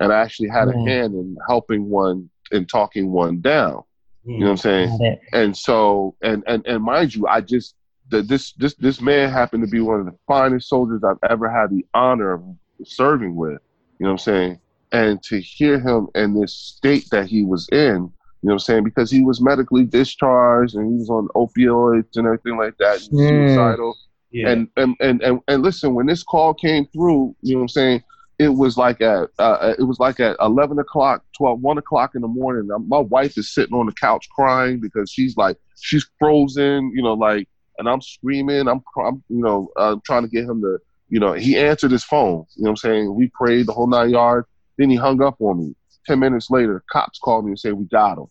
And 0.00 0.12
I 0.12 0.20
actually 0.20 0.48
had 0.48 0.68
a 0.68 0.72
mm. 0.72 0.88
hand 0.88 1.14
in 1.14 1.36
helping 1.48 1.88
one 1.88 2.30
and 2.52 2.68
talking 2.68 3.10
one 3.10 3.40
down. 3.40 3.82
You 4.24 4.40
know 4.40 4.46
what 4.46 4.50
I'm 4.50 4.56
saying? 4.58 4.88
Mm, 4.90 5.18
and 5.32 5.56
so 5.56 6.14
and 6.22 6.44
and 6.46 6.66
and 6.66 6.84
mind 6.84 7.14
you 7.14 7.26
i 7.26 7.40
just 7.40 7.74
the, 8.10 8.20
this 8.20 8.52
this 8.52 8.74
this 8.74 9.00
man 9.00 9.30
happened 9.30 9.64
to 9.64 9.70
be 9.70 9.80
one 9.80 10.00
of 10.00 10.06
the 10.06 10.16
finest 10.26 10.68
soldiers 10.68 11.02
i've 11.02 11.30
ever 11.30 11.50
had 11.50 11.70
the 11.70 11.84
honor 11.94 12.34
of 12.34 12.42
serving 12.84 13.34
with 13.34 13.58
you 13.98 14.04
know 14.04 14.08
what 14.08 14.12
i'm 14.12 14.18
saying 14.18 14.60
and 14.92 15.22
to 15.22 15.40
hear 15.40 15.80
him 15.80 16.08
in 16.14 16.38
this 16.38 16.52
state 16.54 17.06
that 17.10 17.26
he 17.26 17.42
was 17.42 17.68
in 17.72 18.12
you 18.42 18.48
know 18.48 18.54
what 18.54 18.54
i'm 18.54 18.58
saying 18.60 18.84
because 18.84 19.10
he 19.10 19.22
was 19.22 19.40
medically 19.40 19.84
discharged 19.84 20.74
and 20.74 20.90
he 20.90 20.96
was 20.98 21.10
on 21.10 21.28
opioids 21.34 22.16
and 22.16 22.26
everything 22.26 22.56
like 22.56 22.76
that 22.78 23.00
he 23.00 23.08
was 23.10 23.20
Mm. 23.20 23.48
suicidal 23.48 23.96
Yeah. 24.30 24.50
and, 24.50 24.68
and 24.76 24.94
and 25.00 25.22
and 25.22 25.40
and 25.48 25.62
listen, 25.62 25.94
when 25.94 26.06
this 26.06 26.22
call 26.22 26.52
came 26.54 26.86
through, 26.92 27.34
you 27.42 27.54
know 27.54 27.60
what 27.60 27.62
I'm 27.64 27.68
saying? 27.68 28.02
It 28.38 28.50
was 28.50 28.76
like 28.76 29.00
at 29.00 29.28
uh, 29.40 29.74
it 29.78 29.82
was 29.82 29.98
like 29.98 30.20
at 30.20 30.36
11 30.40 30.78
o'clock, 30.78 31.24
12, 31.36 31.60
1 31.60 31.78
o'clock 31.78 32.10
in 32.14 32.20
the 32.22 32.28
morning. 32.28 32.68
My 32.86 32.98
wife 33.00 33.36
is 33.36 33.52
sitting 33.52 33.74
on 33.74 33.86
the 33.86 33.92
couch 33.92 34.28
crying 34.30 34.78
because 34.80 35.10
she's 35.10 35.36
like 35.36 35.56
she's 35.80 36.06
frozen, 36.20 36.92
you 36.94 37.02
know, 37.02 37.14
like, 37.14 37.48
and 37.78 37.88
I'm 37.88 38.00
screaming. 38.00 38.68
I'm, 38.68 38.82
I'm 39.04 39.24
you 39.28 39.42
know, 39.42 39.70
uh, 39.76 39.96
trying 40.04 40.22
to 40.22 40.28
get 40.28 40.44
him 40.44 40.60
to, 40.62 40.78
you 41.08 41.18
know, 41.18 41.32
he 41.32 41.56
answered 41.58 41.90
his 41.90 42.04
phone. 42.04 42.44
You 42.56 42.64
know 42.64 42.70
what 42.70 42.70
I'm 42.70 42.76
saying? 42.76 43.14
We 43.14 43.28
prayed 43.34 43.66
the 43.66 43.72
whole 43.72 43.88
nine 43.88 44.10
yards. 44.10 44.46
Then 44.76 44.90
he 44.90 44.96
hung 44.96 45.20
up 45.22 45.36
on 45.40 45.58
me. 45.60 45.74
Ten 46.08 46.18
minutes 46.18 46.50
later, 46.50 46.82
cops 46.90 47.18
called 47.18 47.44
me 47.44 47.50
and 47.52 47.58
said 47.60 47.74
we 47.74 47.84
got 47.84 48.18
him. 48.18 48.24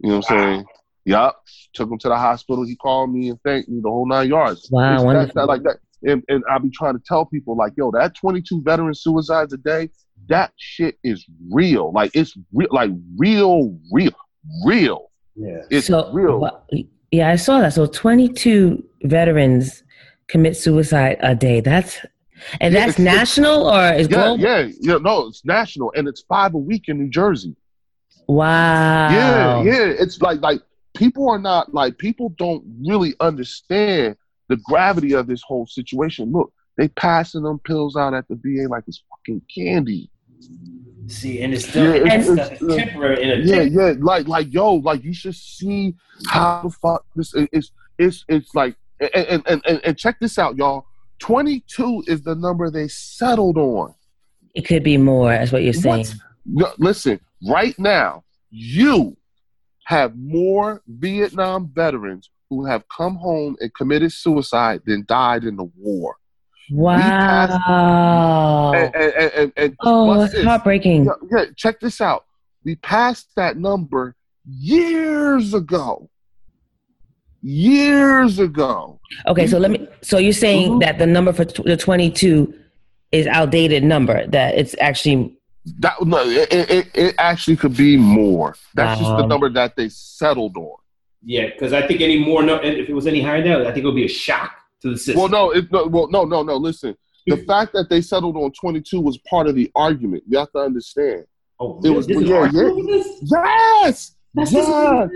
You 0.00 0.10
know 0.10 0.16
what 0.18 0.30
I'm 0.32 0.38
saying? 0.38 0.64
Yup. 1.04 1.40
Took 1.74 1.90
him 1.90 1.98
to 1.98 2.08
the 2.08 2.16
hospital. 2.18 2.66
He 2.66 2.74
called 2.76 3.12
me 3.14 3.28
and 3.30 3.40
thanked 3.42 3.68
me 3.68 3.80
the 3.80 3.88
whole 3.88 4.06
nine 4.08 4.28
yards. 4.28 4.68
Wow, 4.70 4.94
It's 5.10 5.32
that- 5.32 5.34
that- 5.34 5.46
like 5.46 5.62
that. 5.62 5.76
And, 6.02 6.22
and 6.28 6.42
I'll 6.50 6.58
be 6.60 6.70
trying 6.70 6.94
to 6.94 7.02
tell 7.06 7.24
people 7.24 7.56
like, 7.56 7.72
yo, 7.76 7.90
that 7.92 8.14
22 8.16 8.62
veteran 8.62 8.92
suicides 8.94 9.52
a 9.54 9.56
day, 9.56 9.88
that 10.28 10.52
shit 10.56 10.98
is 11.02 11.24
real. 11.50 11.90
Like 11.92 12.10
it's 12.14 12.36
real, 12.52 12.68
like 12.70 12.90
real, 13.16 13.78
real, 13.92 14.12
real. 14.66 15.10
yeah. 15.36 15.62
It's 15.70 15.86
so, 15.86 16.12
real. 16.12 16.38
wha- 16.40 16.60
yeah, 17.12 17.30
I 17.30 17.36
saw 17.36 17.60
that. 17.60 17.72
So 17.72 17.86
22 17.86 18.84
veterans 19.04 19.82
commit 20.28 20.56
suicide 20.56 21.16
a 21.20 21.34
day. 21.34 21.60
That's 21.60 21.98
and 22.60 22.72
Yeah, 22.74 22.80
that's 22.86 22.98
it's- 22.98 23.00
it's- 23.00 23.16
national 23.18 23.68
or 23.70 23.92
is 23.94 24.08
Yeah, 24.08 24.16
global? 24.16 24.40
yeah, 24.44 24.68
yeah. 24.80 24.98
No, 24.98 25.26
it's 25.28 25.44
national, 25.44 25.92
and 25.96 26.06
it's 26.08 26.22
five 26.22 26.54
a 26.54 26.58
week 26.58 26.84
in 26.88 26.98
New 26.98 27.08
Jersey. 27.10 27.56
Wow. 28.28 29.10
Yeah, 29.10 29.62
yeah. 29.62 29.84
It's 29.98 30.20
like 30.20 30.40
like 30.40 30.60
people 30.94 31.28
are 31.28 31.38
not 31.38 31.72
like 31.74 31.96
people 31.98 32.30
don't 32.38 32.64
really 32.86 33.14
understand 33.20 34.16
the 34.48 34.56
gravity 34.58 35.12
of 35.12 35.26
this 35.26 35.42
whole 35.42 35.66
situation. 35.66 36.32
Look, 36.32 36.52
they 36.76 36.88
passing 36.88 37.42
them 37.42 37.58
pills 37.60 37.96
out 37.96 38.14
at 38.14 38.26
the 38.28 38.34
VA 38.36 38.68
like 38.68 38.84
it's 38.86 39.02
fucking 39.10 39.42
candy. 39.54 40.10
See, 41.08 41.40
and 41.42 41.54
it's 41.54 41.68
still 41.68 41.84
Yeah, 41.84 42.14
it's, 42.16 42.28
it's- 42.28 42.50
it's, 42.52 42.62
it's- 42.62 42.76
temporary. 42.76 43.44
Yeah, 43.44 43.62
yeah, 43.62 43.94
like 43.98 44.26
like 44.26 44.52
yo, 44.52 44.74
like 44.74 45.04
you 45.04 45.14
should 45.14 45.34
see 45.36 45.94
how 46.26 46.62
the 46.64 46.70
fuck 46.70 47.04
this 47.14 47.32
is. 47.34 47.46
It's 47.52 47.70
it's 47.98 48.24
it's 48.28 48.54
like 48.54 48.74
and 49.00 49.42
and 49.46 49.62
and, 49.66 49.80
and 49.84 49.96
check 49.96 50.18
this 50.20 50.36
out, 50.38 50.56
y'all. 50.56 50.86
Twenty 51.18 51.64
two 51.68 52.04
is 52.06 52.22
the 52.22 52.34
number 52.34 52.70
they 52.70 52.88
settled 52.88 53.56
on. 53.56 53.94
It 54.54 54.66
could 54.66 54.82
be 54.82 54.96
more, 54.96 55.32
is 55.32 55.52
what 55.52 55.62
you're 55.62 55.72
saying. 55.72 56.06
No, 56.44 56.72
listen, 56.78 57.20
right 57.46 57.78
now, 57.78 58.24
you 58.50 59.16
have 59.84 60.16
more 60.16 60.82
Vietnam 60.86 61.70
veterans 61.74 62.30
who 62.48 62.64
have 62.64 62.84
come 62.88 63.16
home 63.16 63.56
and 63.60 63.74
committed 63.74 64.12
suicide 64.12 64.80
than 64.86 65.04
died 65.06 65.44
in 65.44 65.56
the 65.56 65.70
war. 65.76 66.16
Wow. 66.70 68.72
And, 68.74 68.94
and, 68.94 69.14
and, 69.14 69.32
and, 69.34 69.52
and 69.56 69.76
oh, 69.80 70.22
it's 70.22 70.42
heartbreaking. 70.42 71.04
Yeah, 71.04 71.12
yeah, 71.30 71.44
check 71.56 71.80
this 71.80 72.00
out. 72.00 72.24
We 72.64 72.76
passed 72.76 73.28
that 73.36 73.56
number 73.56 74.16
years 74.48 75.54
ago. 75.54 76.08
Years 77.46 78.40
ago. 78.40 78.98
Okay, 79.28 79.46
so 79.46 79.56
let 79.58 79.70
me. 79.70 79.86
So 80.02 80.18
you're 80.18 80.32
saying 80.32 80.72
Mhm. 80.72 80.80
that 80.80 80.98
the 80.98 81.06
number 81.06 81.32
for 81.32 81.44
tw- 81.44 81.62
the 81.64 81.76
22 81.76 82.52
is 83.12 83.28
outdated 83.28 83.84
number. 83.84 84.26
That 84.26 84.58
it's 84.58 84.74
actually 84.80 85.38
That 85.78 85.94
no, 86.04 86.18
it, 86.28 86.48
it, 86.52 86.86
it 86.94 87.14
actually 87.18 87.56
could 87.56 87.76
be 87.76 87.96
more. 87.96 88.56
That's 88.74 88.98
just 89.00 89.16
the 89.16 89.26
number 89.26 89.48
that 89.50 89.76
they 89.76 89.88
settled 89.90 90.56
on. 90.56 90.76
Yeah, 91.24 91.46
because 91.46 91.72
I 91.72 91.86
think 91.86 92.00
any 92.00 92.18
more, 92.18 92.42
no, 92.42 92.56
if 92.56 92.88
it 92.88 92.94
was 92.94 93.06
any 93.06 93.20
higher 93.22 93.40
than 93.42 93.52
that, 93.62 93.66
I 93.68 93.72
think 93.72 93.84
it 93.84 93.86
would 93.86 93.94
be 93.94 94.04
a 94.06 94.08
shock 94.08 94.50
to 94.82 94.90
the 94.90 94.98
system. 94.98 95.16
Well, 95.20 95.28
no, 95.28 95.50
it, 95.52 95.70
no, 95.70 95.86
well, 95.86 96.08
no, 96.08 96.24
no, 96.24 96.42
no. 96.42 96.56
Listen, 96.56 96.96
the 97.28 97.36
fact 97.50 97.72
that 97.74 97.88
they 97.88 98.00
settled 98.00 98.36
on 98.36 98.50
22 98.60 99.00
was 99.00 99.18
part 99.18 99.46
of 99.46 99.54
the 99.54 99.70
argument. 99.76 100.24
You 100.28 100.38
have 100.38 100.50
to 100.50 100.58
understand. 100.58 101.24
oh, 101.60 101.80
it 101.84 101.90
was- 101.90 102.08
this 102.08 102.16
is 102.16 102.28
yeah, 102.28 102.50
yeah. 102.52 102.70
this? 102.86 103.08
Yes, 103.22 104.16
That's 104.34 104.52
yes. 104.52 105.10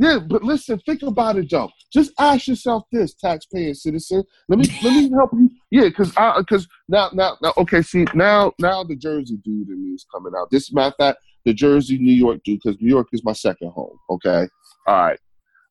What 0.00 0.08
it 0.08 0.14
is. 0.16 0.20
Yeah, 0.20 0.26
but 0.26 0.42
listen, 0.42 0.78
think 0.80 1.02
about 1.02 1.36
it 1.36 1.50
though. 1.50 1.70
Just 1.92 2.12
ask 2.18 2.48
yourself 2.48 2.84
this, 2.92 3.14
taxpaying 3.14 3.76
citizen. 3.76 4.24
Let 4.48 4.58
me 4.58 4.64
let 4.82 4.92
me 4.94 5.10
help 5.10 5.30
you. 5.32 5.50
Yeah, 5.70 5.84
because 5.88 6.16
I 6.16 6.38
because 6.38 6.66
now 6.88 7.10
now 7.12 7.36
now 7.42 7.52
okay, 7.58 7.82
see 7.82 8.06
now 8.14 8.52
now 8.58 8.82
the 8.84 8.96
Jersey 8.96 9.36
dude 9.44 9.68
in 9.68 9.84
me 9.84 9.90
is 9.94 10.06
coming 10.12 10.32
out. 10.38 10.50
This 10.50 10.72
matter 10.72 10.88
of 10.88 10.94
fact, 10.96 11.18
the 11.44 11.54
Jersey 11.54 11.98
New 11.98 12.12
York 12.14 12.40
dude, 12.44 12.60
because 12.62 12.80
New 12.80 12.88
York 12.90 13.08
is 13.12 13.24
my 13.24 13.32
second 13.32 13.70
home. 13.70 13.96
Okay, 14.10 14.48
all 14.86 14.96
right. 14.96 15.18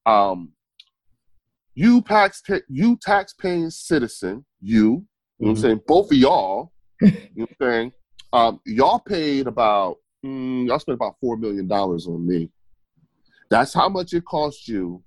Um, 0.05 0.53
you 1.75 2.01
tax 2.01 2.41
you 2.67 2.97
taxpaying 2.97 3.71
citizen, 3.71 4.45
you. 4.61 5.05
You 5.41 5.45
know 5.45 5.47
what 5.47 5.49
I'm 5.51 5.55
Mhm. 5.55 5.61
saying? 5.61 5.81
Both 5.87 6.11
of 6.11 6.17
y'all. 6.17 6.71
you 7.01 7.07
know 7.07 7.17
what 7.35 7.49
I'm 7.49 7.55
saying? 7.61 7.91
Um, 8.33 8.59
y'all 8.65 8.99
paid 8.99 9.47
about 9.47 9.97
mm, 10.25 10.67
y'all 10.67 10.79
spent 10.79 10.95
about 10.95 11.15
four 11.21 11.37
million 11.37 11.67
dollars 11.67 12.07
on 12.07 12.27
me. 12.27 12.49
That's 13.49 13.73
how 13.73 13.89
much 13.89 14.13
it 14.13 14.25
cost 14.25 14.67
you 14.67 15.03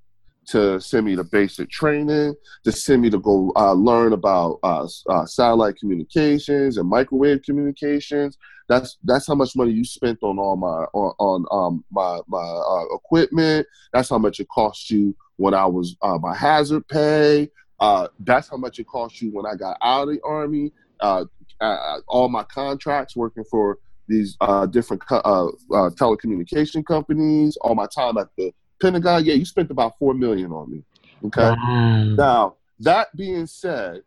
to 0.49 0.81
send 0.81 1.07
me 1.07 1.15
the 1.15 1.25
basic 1.25 1.71
training, 1.71 2.35
to 2.65 2.73
send 2.73 3.03
me 3.03 3.11
to 3.11 3.19
go 3.19 3.53
uh, 3.55 3.73
learn 3.73 4.13
about 4.13 4.59
uh, 4.63 4.89
uh, 5.09 5.25
satellite 5.25 5.77
communications 5.77 6.79
and 6.79 6.89
microwave 6.89 7.43
communications. 7.43 8.39
That's 8.69 8.99
that's 9.05 9.27
how 9.27 9.35
much 9.35 9.55
money 9.55 9.73
you 9.73 9.85
spent 9.85 10.19
on 10.23 10.39
all 10.39 10.57
my 10.57 10.85
on, 10.93 11.15
on 11.19 11.47
um, 11.53 11.85
my 11.91 12.21
my 12.27 12.39
uh, 12.39 12.95
equipment. 12.95 13.67
That's 13.93 14.09
how 14.09 14.19
much 14.19 14.41
it 14.41 14.49
cost 14.49 14.91
you 14.91 15.15
when 15.37 15.55
I 15.55 15.67
was 15.67 15.97
uh, 16.03 16.19
my 16.19 16.35
hazard 16.35 16.87
pay. 16.89 17.51
Uh, 17.79 18.09
that's 18.21 18.49
how 18.49 18.57
much 18.57 18.79
it 18.79 18.87
cost 18.87 19.21
you 19.21 19.31
when 19.31 19.47
I 19.47 19.55
got 19.55 19.77
out 19.83 20.09
of 20.09 20.15
the 20.15 20.21
army. 20.25 20.73
All 21.01 22.29
my 22.29 22.45
contracts 22.45 23.15
working 23.17 23.45
for 23.51 23.79
these 24.13 24.37
uh, 24.41 24.67
different 24.67 25.05
co- 25.05 25.17
uh, 25.25 25.47
uh, 25.75 25.91
telecommunication 25.91 26.85
companies, 26.85 27.57
all 27.63 27.75
my 27.75 27.87
time 27.87 28.19
at 28.19 28.29
the 28.37 28.53
Pentagon. 28.81 29.25
Yeah, 29.25 29.35
you 29.35 29.45
spent 29.45 29.71
about 29.71 29.99
four 29.99 30.15
million 30.15 30.53
on 30.53 30.71
me. 30.71 30.83
Okay. 31.27 31.43
wow. 31.43 32.15
Now 32.17 32.57
that 32.81 33.09
being 33.17 33.47
said, 33.47 34.03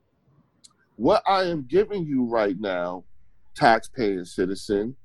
what 0.96 1.24
I 1.28 1.44
am 1.44 1.66
giving 1.68 2.06
you 2.06 2.26
right 2.26 2.56
now, 2.60 3.04
taxpaying 3.60 4.28
citizen, 4.28 4.96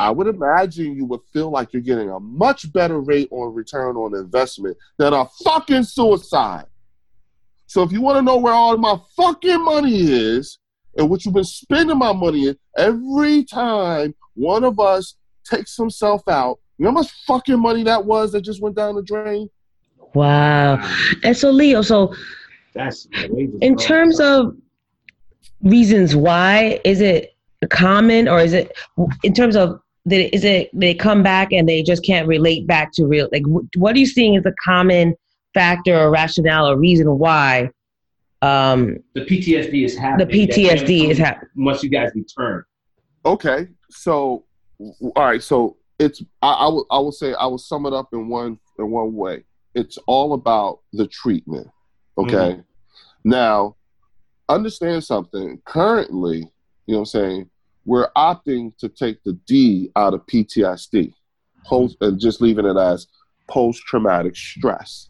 I 0.00 0.10
would 0.10 0.26
imagine 0.26 0.96
you 0.96 1.04
would 1.06 1.20
feel 1.32 1.50
like 1.50 1.72
you're 1.72 1.82
getting 1.82 2.10
a 2.10 2.18
much 2.18 2.72
better 2.72 3.00
rate 3.00 3.28
on 3.30 3.54
return 3.54 3.96
on 3.96 4.16
investment 4.16 4.76
than 4.98 5.12
a 5.12 5.26
fucking 5.44 5.84
suicide. 5.84 6.66
So 7.66 7.82
if 7.82 7.92
you 7.92 8.00
want 8.00 8.16
to 8.16 8.22
know 8.22 8.38
where 8.38 8.54
all 8.54 8.76
my 8.76 8.96
fucking 9.16 9.64
money 9.64 10.00
is 10.00 10.58
and 10.96 11.08
what 11.08 11.24
you've 11.24 11.34
been 11.34 11.44
spending 11.44 11.98
my 11.98 12.12
money 12.12 12.48
in, 12.48 12.58
every 12.76 13.44
time 13.44 14.14
one 14.34 14.64
of 14.64 14.78
us 14.80 15.16
takes 15.44 15.76
himself 15.76 16.26
out, 16.28 16.58
you 16.78 16.84
know 16.84 16.90
how 16.90 16.94
much 16.94 17.10
fucking 17.26 17.60
money 17.60 17.82
that 17.84 18.04
was 18.04 18.32
that 18.32 18.42
just 18.42 18.60
went 18.60 18.76
down 18.76 18.94
the 18.94 19.02
drain? 19.02 19.48
Wow. 20.14 20.76
And 21.22 21.36
so, 21.36 21.50
Leo, 21.50 21.82
so 21.82 22.14
That's 22.74 23.08
outrageous, 23.16 23.58
in 23.60 23.76
terms 23.76 24.20
of 24.20 24.56
reasons 25.62 26.14
why, 26.14 26.80
is 26.84 27.00
it 27.00 27.34
common 27.70 28.28
or 28.28 28.40
is 28.40 28.52
it 28.52 28.76
in 29.22 29.32
terms 29.32 29.56
of 29.56 29.80
did 30.06 30.20
it, 30.20 30.34
is 30.34 30.44
it 30.44 30.70
they 30.74 30.94
come 30.94 31.22
back 31.22 31.50
and 31.52 31.68
they 31.68 31.82
just 31.82 32.04
can't 32.04 32.28
relate 32.28 32.66
back 32.66 32.92
to 32.92 33.06
real 33.06 33.28
like 33.32 33.42
what 33.76 33.96
are 33.96 33.98
you 33.98 34.06
seeing 34.06 34.36
as 34.36 34.44
a 34.44 34.52
common 34.62 35.14
factor 35.54 35.96
or 35.96 36.10
rationale 36.10 36.68
or 36.68 36.76
reason 36.76 37.18
why 37.18 37.70
um 38.44 38.98
the 39.14 39.22
PTSD 39.22 39.84
is 39.84 39.96
happening. 39.96 40.28
the. 40.28 40.48
PTSD 40.48 41.10
is 41.10 41.18
happening 41.18 41.50
Once 41.56 41.82
you 41.82 41.88
guys 41.88 42.10
return. 42.14 42.64
Okay, 43.24 43.68
so 43.90 44.44
all 44.80 45.24
right, 45.24 45.42
so 45.42 45.76
it's 45.98 46.22
I, 46.42 46.52
I 46.52 46.66
will 46.66 46.86
I 46.90 46.98
will 46.98 47.12
say 47.12 47.34
I 47.34 47.46
will 47.46 47.58
sum 47.58 47.86
it 47.86 47.92
up 47.92 48.08
in 48.12 48.28
one 48.28 48.58
in 48.78 48.90
one 48.90 49.14
way. 49.14 49.44
It's 49.74 49.98
all 50.06 50.34
about 50.34 50.80
the 50.92 51.06
treatment. 51.06 51.68
Okay, 52.18 52.60
now 53.24 53.76
understand 54.48 55.02
something. 55.02 55.60
Currently, 55.64 56.38
you 56.38 56.94
know 56.94 56.98
what 56.98 57.00
I'm 57.00 57.06
saying, 57.06 57.50
we're 57.86 58.10
opting 58.16 58.76
to 58.78 58.88
take 58.88 59.22
the 59.24 59.32
D 59.46 59.90
out 59.96 60.12
of 60.12 60.26
PTSD, 60.26 61.12
post 61.64 61.96
and 62.00 62.20
just 62.20 62.40
leaving 62.40 62.66
it 62.66 62.76
as 62.76 63.06
post 63.48 63.82
traumatic 63.84 64.36
stress. 64.36 65.08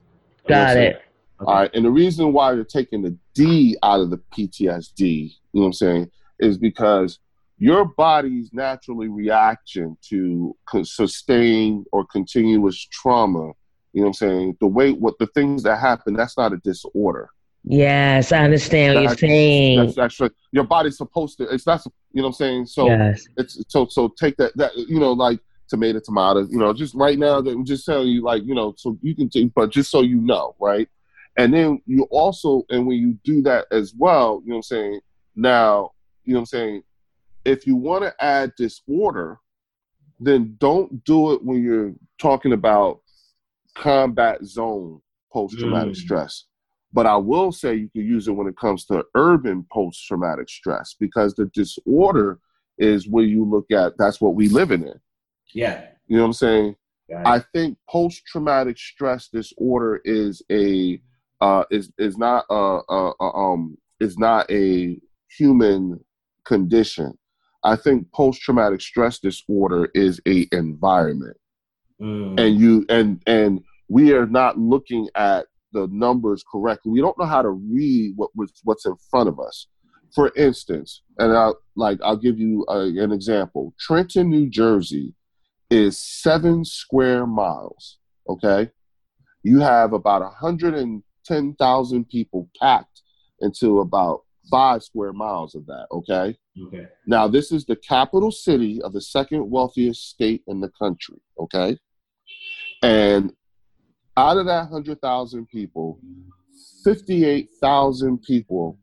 You 0.49 0.55
know 0.55 0.61
what 0.61 0.69
I'm 0.69 0.75
got 0.75 0.83
it 0.83 1.03
All 1.41 1.55
right, 1.55 1.71
and 1.75 1.85
the 1.85 1.91
reason 1.91 2.33
why 2.33 2.53
you're 2.53 2.65
taking 2.65 3.03
the 3.03 3.17
D 3.35 3.77
out 3.83 4.01
of 4.01 4.11
the 4.11 4.19
PTSD, 4.19 5.01
you 5.01 5.31
know 5.53 5.61
what 5.61 5.67
I'm 5.67 5.73
saying, 5.73 6.11
is 6.39 6.59
because 6.59 7.19
your 7.59 7.85
body's 7.85 8.51
naturally 8.53 9.09
reaction 9.09 9.97
to 10.09 10.57
co- 10.67 10.83
sustain 10.83 11.85
or 11.93 12.05
continuous 12.07 12.77
trauma, 12.91 13.53
you 13.93 14.01
know 14.01 14.03
what 14.03 14.07
I'm 14.09 14.13
saying, 14.15 14.57
the 14.61 14.67
way 14.67 14.93
what 14.93 15.19
the 15.19 15.27
things 15.29 15.63
that 15.63 15.79
happen, 15.79 16.15
that's 16.15 16.37
not 16.37 16.53
a 16.53 16.59
disorder. 16.59 17.29
yes 17.65 18.33
i 18.33 18.45
understand 18.45 18.97
what 18.97 19.23
you're 19.23 19.31
saying 19.31 19.79
That's 19.79 19.99
actually 19.99 20.31
your 20.53 20.65
body's 20.65 20.99
supposed 20.99 21.39
to. 21.39 21.45
It's 21.45 21.67
not. 21.67 21.85
You 22.13 22.23
know 22.23 22.29
what 22.29 22.29
I'm 22.29 22.35
saying. 22.35 22.67
So 22.67 22.87
yes 22.87 23.27
it's 23.37 23.63
so 23.69 23.87
so 23.89 24.09
take 24.09 24.37
that 24.37 24.57
that 24.57 24.77
you 24.77 25.01
know 25.01 25.13
like 25.13 25.41
tomato 25.69 26.01
tomato. 26.01 26.41
You 26.47 26.59
know, 26.59 26.73
just 26.73 26.95
right 26.95 27.19
now 27.19 27.41
that 27.41 27.51
I'm 27.51 27.65
just 27.65 27.87
telling 27.87 28.09
you 28.09 28.23
like 28.23 28.45
you 28.45 28.55
know 28.55 28.75
so 28.77 28.99
you 29.03 29.15
can 29.15 29.29
take, 29.29 29.55
but 29.55 29.71
just 29.71 29.91
so 29.91 30.03
you 30.03 30.17
know, 30.17 30.55
right? 30.61 30.89
And 31.37 31.53
then 31.53 31.81
you 31.87 32.05
also 32.11 32.63
and 32.71 32.87
when 32.87 32.99
you 32.99 33.19
do 33.25 33.43
that 33.43 33.67
as 33.71 33.93
well, 33.97 34.41
you 34.45 34.51
know 34.51 34.57
what 34.57 34.59
I'm 34.59 34.63
saying. 34.63 35.01
Now 35.35 35.91
you 36.25 36.33
know 36.35 36.41
what 36.41 36.43
I'm 36.43 36.47
saying. 36.47 36.83
If 37.45 37.67
you 37.67 37.77
want 37.77 38.05
to 38.05 38.15
add 38.25 38.53
disorder, 38.57 39.39
then 40.21 40.57
don't 40.59 41.05
do 41.05 41.33
it 41.33 41.45
when 41.45 41.63
you're 41.63 41.93
talking 42.19 42.53
about 42.53 43.01
combat 43.75 44.45
zone 44.45 45.01
post 45.33 45.59
traumatic 45.59 45.95
Mm. 45.95 45.97
stress. 45.97 46.45
But 46.93 47.07
I 47.07 47.17
will 47.17 47.51
say 47.51 47.75
you 47.75 47.91
can 47.91 48.03
use 48.07 48.29
it 48.29 48.33
when 48.33 48.47
it 48.47 48.57
comes 48.57 48.85
to 48.87 49.05
urban 49.17 49.67
post 49.73 50.07
traumatic 50.07 50.49
stress 50.49 50.95
because 50.99 51.35
the 51.35 51.47
disorder 51.47 52.39
is 52.79 53.09
where 53.09 53.25
you 53.25 53.45
look 53.45 53.71
at 53.73 53.99
that's 53.99 54.21
what 54.21 54.35
we 54.37 54.49
living 54.49 54.83
in. 54.83 55.01
Yeah. 55.53 55.87
You 56.07 56.17
know 56.17 56.23
what 56.23 56.29
I'm 56.29 56.33
saying? 56.35 56.77
I 57.27 57.41
think 57.53 57.77
post 57.91 58.25
traumatic 58.27 58.79
stress 58.79 59.29
disorder 59.29 60.01
is 60.05 60.41
a 60.51 61.01
uh, 61.45 61.65
is 61.71 61.93
is 61.99 62.17
not 62.17 62.45
a, 62.51 62.81
a, 62.89 63.13
a 63.21 63.29
um 63.35 63.77
is 64.01 64.19
not 64.19 64.51
a 64.51 64.99
human 65.39 66.01
condition. 66.45 67.11
I 67.63 67.77
think 67.77 68.11
post 68.13 68.43
traumatic 68.43 68.81
stress 68.81 69.19
disorder 69.19 69.83
is 69.95 70.21
a 70.27 70.49
environment 70.53 71.37
Mm. 72.01 72.41
and 72.41 72.61
you 72.61 72.85
and 72.89 73.23
and 73.27 73.61
we 73.89 74.13
are 74.15 74.27
not 74.27 74.59
looking 74.59 75.09
at 75.15 75.47
the 75.73 75.87
numbers 75.93 76.45
correctly. 76.51 76.91
We 76.91 77.01
don't 77.01 77.19
know 77.19 77.25
how 77.37 77.43
to 77.43 77.51
read 77.51 78.15
what 78.17 78.31
was 78.35 78.51
what's 78.65 78.85
in 78.85 78.97
front 79.11 79.29
of 79.29 79.39
us. 79.39 79.69
For 80.15 80.33
instance, 80.37 81.03
and 81.19 81.33
I'll 81.33 81.57
like 81.77 81.99
I'll 82.03 82.17
give 82.27 82.39
you 82.39 82.65
a, 82.69 82.81
an 83.05 83.13
example. 83.13 83.75
Trenton, 83.79 84.29
New 84.29 84.49
Jersey, 84.51 85.15
is 85.71 85.99
seven 86.01 86.65
square 86.65 87.27
miles. 87.27 87.99
Okay, 88.29 88.71
you 89.45 89.61
have 89.61 89.93
about 89.93 90.23
a 90.23 90.31
hundred 90.31 90.75
and 90.75 91.03
10,000 91.25 92.09
people 92.09 92.49
packed 92.61 93.03
into 93.41 93.81
about 93.81 94.21
five 94.51 94.83
square 94.83 95.13
miles 95.13 95.55
of 95.55 95.67
that, 95.67 95.87
okay? 95.91 96.37
Okay. 96.67 96.87
Now, 97.07 97.27
this 97.29 97.51
is 97.53 97.65
the 97.65 97.77
capital 97.77 98.31
city 98.31 98.81
of 98.83 98.93
the 98.93 99.01
second 99.01 99.51
wealthiest 99.51 100.09
state 100.09 100.43
in 100.47 100.61
the 100.61 100.71
country, 100.79 101.21
okay? 101.39 101.79
And 102.83 103.33
out 104.17 104.37
of 104.37 104.47
that 104.47 104.71
100,000 104.71 105.47
people, 105.49 105.99
58,000 106.85 108.23
people 108.23 108.79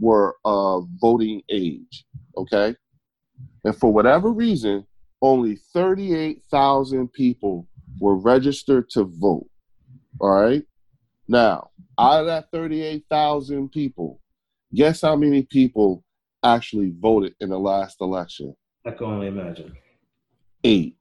were 0.00 0.36
of 0.44 0.88
voting 1.00 1.42
age, 1.50 2.04
okay? 2.36 2.74
And 3.64 3.76
for 3.76 3.92
whatever 3.92 4.32
reason, 4.32 4.86
only 5.20 5.56
38,000 5.72 7.12
people 7.12 7.68
were 8.00 8.16
registered 8.16 8.90
to 8.90 9.04
vote, 9.04 9.48
all 10.20 10.30
right? 10.30 10.64
Now, 11.32 11.70
out 11.98 12.20
of 12.20 12.26
that 12.26 12.50
38,000 12.52 13.70
people, 13.72 14.20
guess 14.74 15.00
how 15.00 15.16
many 15.16 15.44
people 15.44 16.04
actually 16.44 16.92
voted 17.00 17.34
in 17.40 17.48
the 17.48 17.58
last 17.58 18.02
election? 18.02 18.54
I 18.84 18.90
can 18.90 19.06
only 19.06 19.28
imagine. 19.28 19.72
Eight. 20.62 20.94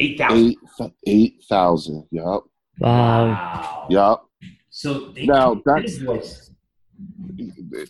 Eight 0.00 0.18
thousand. 0.18 0.38
Eight, 0.48 0.58
eight 1.06 1.44
thousand. 1.48 2.04
Yup. 2.10 2.42
Wow. 2.80 3.26
Wow. 3.28 3.86
Yup. 3.90 4.26
So 4.70 5.12
they 5.12 5.24
Now, 5.26 5.62
that's- 5.64 5.92
his 5.92 6.02
voice. 6.02 6.50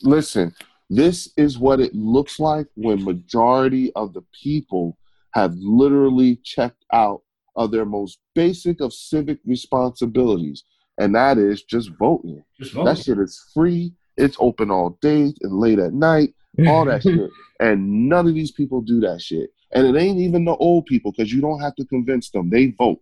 Listen, 0.03 0.55
this 0.91 1.33
is 1.39 1.59
what 1.59 1.81
it 1.81 1.95
looks 1.95 2.39
like 2.39 2.67
when 2.75 3.03
majority 3.03 3.91
of 3.95 4.13
the 4.13 4.23
people 4.43 4.99
have 5.33 5.55
literally 5.57 6.37
checked 6.45 6.85
out 6.93 7.23
of 7.57 7.71
their 7.71 7.87
most 7.87 8.19
basic 8.35 8.83
of 8.83 8.93
civic 8.93 9.39
responsibilities, 9.47 10.63
and 10.99 11.15
that 11.15 11.39
is 11.39 11.63
just 11.63 11.91
voting. 11.99 12.43
Just 12.61 12.75
That 12.75 12.99
shit 12.99 13.19
is 13.19 13.51
free. 13.53 13.93
It's 14.17 14.37
open 14.39 14.71
all 14.71 14.99
day 15.01 15.35
and 15.43 15.53
late 15.59 15.79
at 15.79 15.93
night. 15.93 16.35
all 16.67 16.85
that 16.85 17.03
shit. 17.03 17.31
And 17.61 18.09
none 18.09 18.27
of 18.27 18.35
these 18.35 18.51
people 18.51 18.81
do 18.81 18.99
that 19.01 19.23
shit. 19.23 19.49
And 19.73 19.87
it 19.87 19.99
ain't 19.99 20.19
even 20.19 20.45
the 20.45 20.57
old 20.57 20.87
people 20.87 21.13
because 21.13 21.33
you 21.33 21.41
don't 21.41 21.61
have 21.61 21.77
to 21.77 21.85
convince 21.85 22.29
them. 22.31 22.51
They 22.51 22.67
vote. 22.77 23.01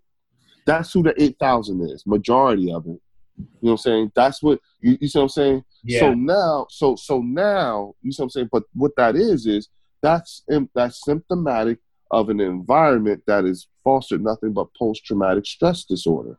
That's 0.66 0.92
who 0.92 1.02
the 1.02 1.20
8,000 1.20 1.80
is, 1.90 2.06
majority 2.06 2.70
of 2.70 2.86
it. 2.86 3.00
You 3.38 3.44
know 3.44 3.46
what 3.60 3.70
I'm 3.72 3.76
saying? 3.78 4.12
That's 4.14 4.42
what, 4.42 4.60
you, 4.80 4.98
you 5.00 5.08
see 5.08 5.18
what 5.18 5.24
I'm 5.24 5.28
saying? 5.30 5.64
Yeah. 5.84 6.00
So 6.00 6.14
now, 6.14 6.66
so 6.68 6.96
so 6.96 7.22
now, 7.22 7.94
you 8.02 8.12
see 8.12 8.22
what 8.22 8.26
I'm 8.26 8.30
saying? 8.30 8.48
But 8.52 8.64
what 8.74 8.92
that 8.96 9.16
is, 9.16 9.46
is 9.46 9.68
that's, 10.02 10.44
that's 10.74 11.02
symptomatic 11.02 11.78
of 12.10 12.28
an 12.28 12.40
environment 12.40 13.22
that 13.26 13.46
is 13.46 13.68
fostered 13.82 14.22
nothing 14.22 14.52
but 14.52 14.68
post-traumatic 14.78 15.46
stress 15.46 15.84
disorder. 15.84 16.38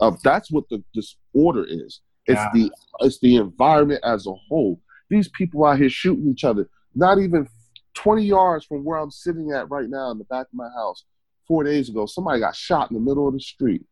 Of 0.00 0.22
that's 0.22 0.50
what 0.50 0.64
the 0.70 0.82
disorder 0.94 1.64
is. 1.68 2.00
It's 2.26 2.38
Yeah. 2.40 2.50
the 2.54 2.72
it's 3.00 3.18
the 3.20 3.36
environment 3.36 4.00
as 4.04 4.26
a 4.26 4.32
whole. 4.48 4.80
These 5.08 5.28
people 5.28 5.64
out 5.64 5.78
here 5.78 5.90
shooting 5.90 6.28
each 6.28 6.44
other, 6.44 6.68
not 6.94 7.18
even 7.18 7.48
20 7.94 8.22
yards 8.24 8.64
from 8.64 8.84
where 8.84 8.98
I'm 8.98 9.10
sitting 9.10 9.50
at 9.52 9.68
right 9.70 9.88
now 9.88 10.10
in 10.10 10.18
the 10.18 10.24
back 10.24 10.46
of 10.46 10.54
my 10.54 10.68
house. 10.70 11.04
Four 11.46 11.64
days 11.64 11.88
ago, 11.88 12.06
somebody 12.06 12.40
got 12.40 12.54
shot 12.54 12.90
in 12.90 12.94
the 12.94 13.00
middle 13.02 13.26
of 13.26 13.34
the 13.34 13.40
street. 13.40 13.84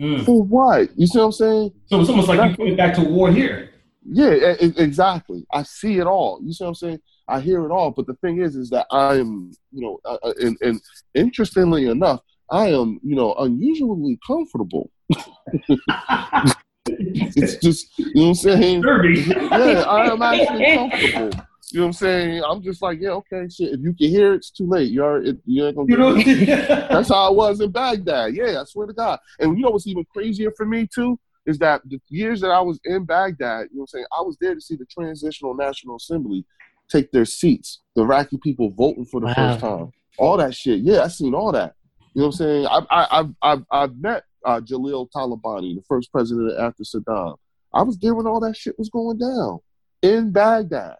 Mm. 0.00 0.24
For 0.24 0.42
what? 0.42 0.88
You 0.98 1.06
see 1.06 1.18
what 1.18 1.26
I'm 1.26 1.32
saying? 1.32 1.72
So 1.86 2.00
it's 2.00 2.08
almost 2.08 2.28
like 2.28 2.50
you 2.50 2.56
put 2.56 2.68
it 2.68 2.76
back 2.76 2.94
to 2.94 3.02
war 3.02 3.30
here. 3.30 3.70
Yeah, 4.10 4.54
e- 4.60 4.72
exactly. 4.78 5.46
I 5.52 5.62
see 5.62 5.98
it 5.98 6.06
all. 6.06 6.40
You 6.42 6.52
see 6.54 6.64
what 6.64 6.68
I'm 6.68 6.74
saying? 6.74 7.00
I 7.28 7.40
hear 7.40 7.64
it 7.66 7.70
all. 7.70 7.90
But 7.90 8.06
the 8.06 8.14
thing 8.14 8.40
is, 8.40 8.56
is 8.56 8.70
that 8.70 8.86
I 8.90 9.16
am, 9.16 9.52
you 9.72 9.82
know, 9.82 10.00
uh, 10.06 10.16
uh, 10.22 10.32
and, 10.40 10.56
and 10.62 10.80
interestingly 11.14 11.86
enough, 11.86 12.20
I 12.50 12.68
am, 12.68 12.98
you 13.04 13.14
know, 13.14 13.34
unusually 13.34 14.18
comfortable. 14.26 14.90
It's 16.86 17.56
just, 17.56 17.86
you 17.98 18.06
know 18.14 18.22
what 18.22 18.28
I'm 18.28 18.34
saying? 18.34 18.82
Derby. 18.82 19.20
yeah, 19.52 19.84
I 19.86 20.10
am 20.12 20.22
actually 20.22 20.64
comfortable. 20.74 21.30
You 21.72 21.80
know 21.80 21.82
what 21.82 21.86
I'm 21.86 21.92
saying? 21.92 22.42
I'm 22.44 22.62
just 22.62 22.82
like, 22.82 22.98
yeah, 23.00 23.10
okay, 23.10 23.48
shit. 23.48 23.74
If 23.74 23.80
you 23.80 23.92
can 23.94 24.08
hear 24.08 24.32
it, 24.32 24.38
it's 24.38 24.50
too 24.50 24.66
late. 24.66 24.90
You 24.90 25.04
are, 25.04 25.22
it, 25.22 25.38
you 25.44 25.66
ain't 25.66 25.76
gonna 25.76 25.86
You 25.88 25.96
get 25.96 25.98
know? 25.98 26.14
it. 26.16 26.88
That's 26.90 27.08
how 27.10 27.28
I 27.28 27.30
was 27.30 27.60
in 27.60 27.70
Baghdad. 27.70 28.34
Yeah, 28.34 28.60
I 28.60 28.64
swear 28.64 28.86
to 28.86 28.92
God. 28.92 29.18
And 29.38 29.56
you 29.56 29.64
know 29.64 29.70
what's 29.70 29.86
even 29.86 30.04
crazier 30.12 30.50
for 30.56 30.66
me 30.66 30.88
too 30.92 31.18
is 31.46 31.58
that 31.58 31.80
the 31.88 32.00
years 32.08 32.40
that 32.40 32.50
I 32.50 32.60
was 32.60 32.80
in 32.84 33.04
Baghdad, 33.04 33.68
you 33.70 33.76
know 33.76 33.80
what 33.80 33.82
I'm 33.82 33.86
saying, 33.88 34.06
I 34.18 34.22
was 34.22 34.36
there 34.40 34.54
to 34.54 34.60
see 34.60 34.76
the 34.76 34.86
Transitional 34.86 35.54
National 35.54 35.96
Assembly 35.96 36.44
take 36.90 37.12
their 37.12 37.24
seats, 37.24 37.80
the 37.94 38.02
Iraqi 38.02 38.38
people 38.42 38.70
voting 38.70 39.04
for 39.04 39.20
the 39.20 39.26
Wow. 39.26 39.34
first 39.34 39.60
time, 39.60 39.92
all 40.18 40.36
that 40.38 40.54
shit. 40.54 40.80
Yeah, 40.80 41.02
I 41.02 41.08
seen 41.08 41.34
all 41.34 41.52
that. 41.52 41.74
You 42.14 42.22
know 42.22 42.26
what 42.26 42.32
I'm 42.34 42.38
saying? 42.38 42.66
I, 42.66 42.80
I, 42.90 43.18
I've, 43.20 43.34
I've, 43.42 43.64
I've 43.70 43.96
met 43.96 44.24
uh, 44.44 44.60
Jalal 44.60 45.08
Talabani, 45.08 45.76
the 45.76 45.82
first 45.88 46.10
president 46.12 46.58
after 46.58 46.82
Saddam. 46.82 47.36
I 47.72 47.82
was 47.82 47.98
there 47.98 48.14
when 48.14 48.26
all 48.26 48.40
that 48.40 48.56
shit 48.56 48.78
was 48.78 48.88
going 48.88 49.18
down 49.18 49.60
in 50.02 50.32
Baghdad. 50.32 50.96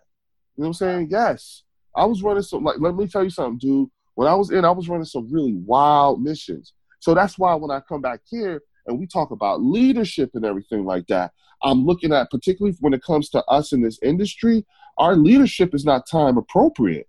You 0.57 0.63
know 0.63 0.65
what 0.65 0.67
I'm 0.69 0.75
saying? 0.75 1.09
Yes. 1.11 1.65
I 1.97 2.05
was 2.05 2.23
running 2.23 2.43
some, 2.43 2.63
like, 2.65 2.77
let 2.79 2.95
me 2.95 3.09
tell 3.09 3.25
you 3.25 3.31
something, 3.31 3.59
dude. 3.59 3.89
When 4.15 4.29
I 4.29 4.35
was 4.35 4.51
in, 4.51 4.65
I 4.65 4.71
was 4.71 4.89
running 4.89 5.05
some 5.05 5.33
really 5.33 5.55
wild 5.55 6.23
missions. 6.23 6.75
So 7.01 7.15
that's 7.15 7.39
why 7.39 7.55
when 7.55 7.71
I 7.71 7.81
come 7.81 8.01
back 8.03 8.21
here 8.29 8.63
and 8.87 8.99
we 8.99 9.07
talk 9.07 9.31
about 9.31 9.63
leadership 9.63 10.31
and 10.35 10.45
everything 10.45 10.85
like 10.85 11.07
that, 11.09 11.33
I'm 11.63 11.85
looking 11.85 12.13
at, 12.13 12.31
particularly 12.31 12.77
when 12.81 12.95
it 12.95 13.03
comes 13.03 13.29
to 13.31 13.45
us 13.47 13.73
in 13.73 13.83
this 13.83 13.99
industry, 14.03 14.65
our 14.99 15.17
leadership 15.17 15.75
is 15.75 15.85
not 15.85 16.07
time 16.07 16.37
appropriate 16.39 17.09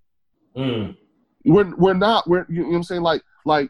Mm. 0.57 0.97
we're 1.45 1.73
we're 1.77 1.93
not 1.93 2.27
we're 2.27 2.45
you 2.49 2.63
know 2.63 2.69
what 2.69 2.75
I'm 2.75 2.83
saying 2.83 3.01
like 3.03 3.21
like 3.45 3.69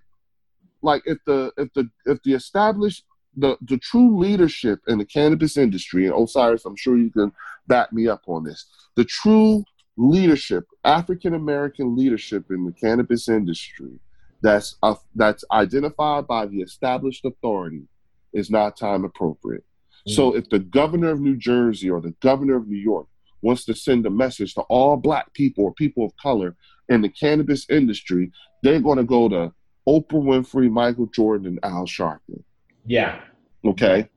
like 0.81 1.03
if 1.05 1.17
the 1.25 1.51
if 1.57 1.71
the 1.73 1.89
if 2.05 2.21
the 2.23 2.33
established 2.33 3.05
the 3.37 3.57
the 3.61 3.77
true 3.77 4.17
leadership 4.17 4.79
in 4.87 4.97
the 4.97 5.05
cannabis 5.05 5.57
industry 5.57 6.05
and 6.05 6.15
Osiris 6.15 6.65
I'm 6.65 6.75
sure 6.75 6.97
you 6.97 7.11
can 7.11 7.31
back 7.67 7.93
me 7.93 8.07
up 8.07 8.23
on 8.27 8.43
this 8.43 8.65
the 8.95 9.05
true 9.05 9.63
leadership 9.97 10.65
African 10.83 11.33
American 11.33 11.95
leadership 11.95 12.45
in 12.49 12.65
the 12.65 12.73
cannabis 12.73 13.29
industry 13.29 13.99
that's 14.41 14.75
uh, 14.83 14.95
that's 15.15 15.43
identified 15.51 16.27
by 16.27 16.45
the 16.45 16.61
established 16.61 17.25
authority 17.25 17.83
is 18.33 18.49
not 18.49 18.77
time 18.77 19.05
appropriate. 19.05 19.63
So 20.07 20.35
if 20.35 20.49
the 20.49 20.59
governor 20.59 21.09
of 21.11 21.19
New 21.19 21.37
Jersey 21.37 21.89
or 21.89 22.01
the 22.01 22.15
governor 22.21 22.55
of 22.55 22.67
New 22.67 22.77
York 22.77 23.07
wants 23.41 23.65
to 23.65 23.75
send 23.75 24.05
a 24.05 24.09
message 24.09 24.55
to 24.55 24.61
all 24.61 24.97
black 24.97 25.31
people 25.33 25.65
or 25.65 25.73
people 25.73 26.05
of 26.05 26.15
color 26.17 26.55
in 26.89 27.01
the 27.01 27.09
cannabis 27.09 27.69
industry, 27.69 28.31
they're 28.63 28.79
going 28.79 28.97
to 28.97 29.03
go 29.03 29.29
to 29.29 29.53
Oprah 29.87 30.11
Winfrey, 30.11 30.69
Michael 30.69 31.07
Jordan, 31.07 31.47
and 31.47 31.59
Al 31.63 31.85
Sharpton. 31.85 32.43
Yeah. 32.85 33.21
Okay, 33.65 34.09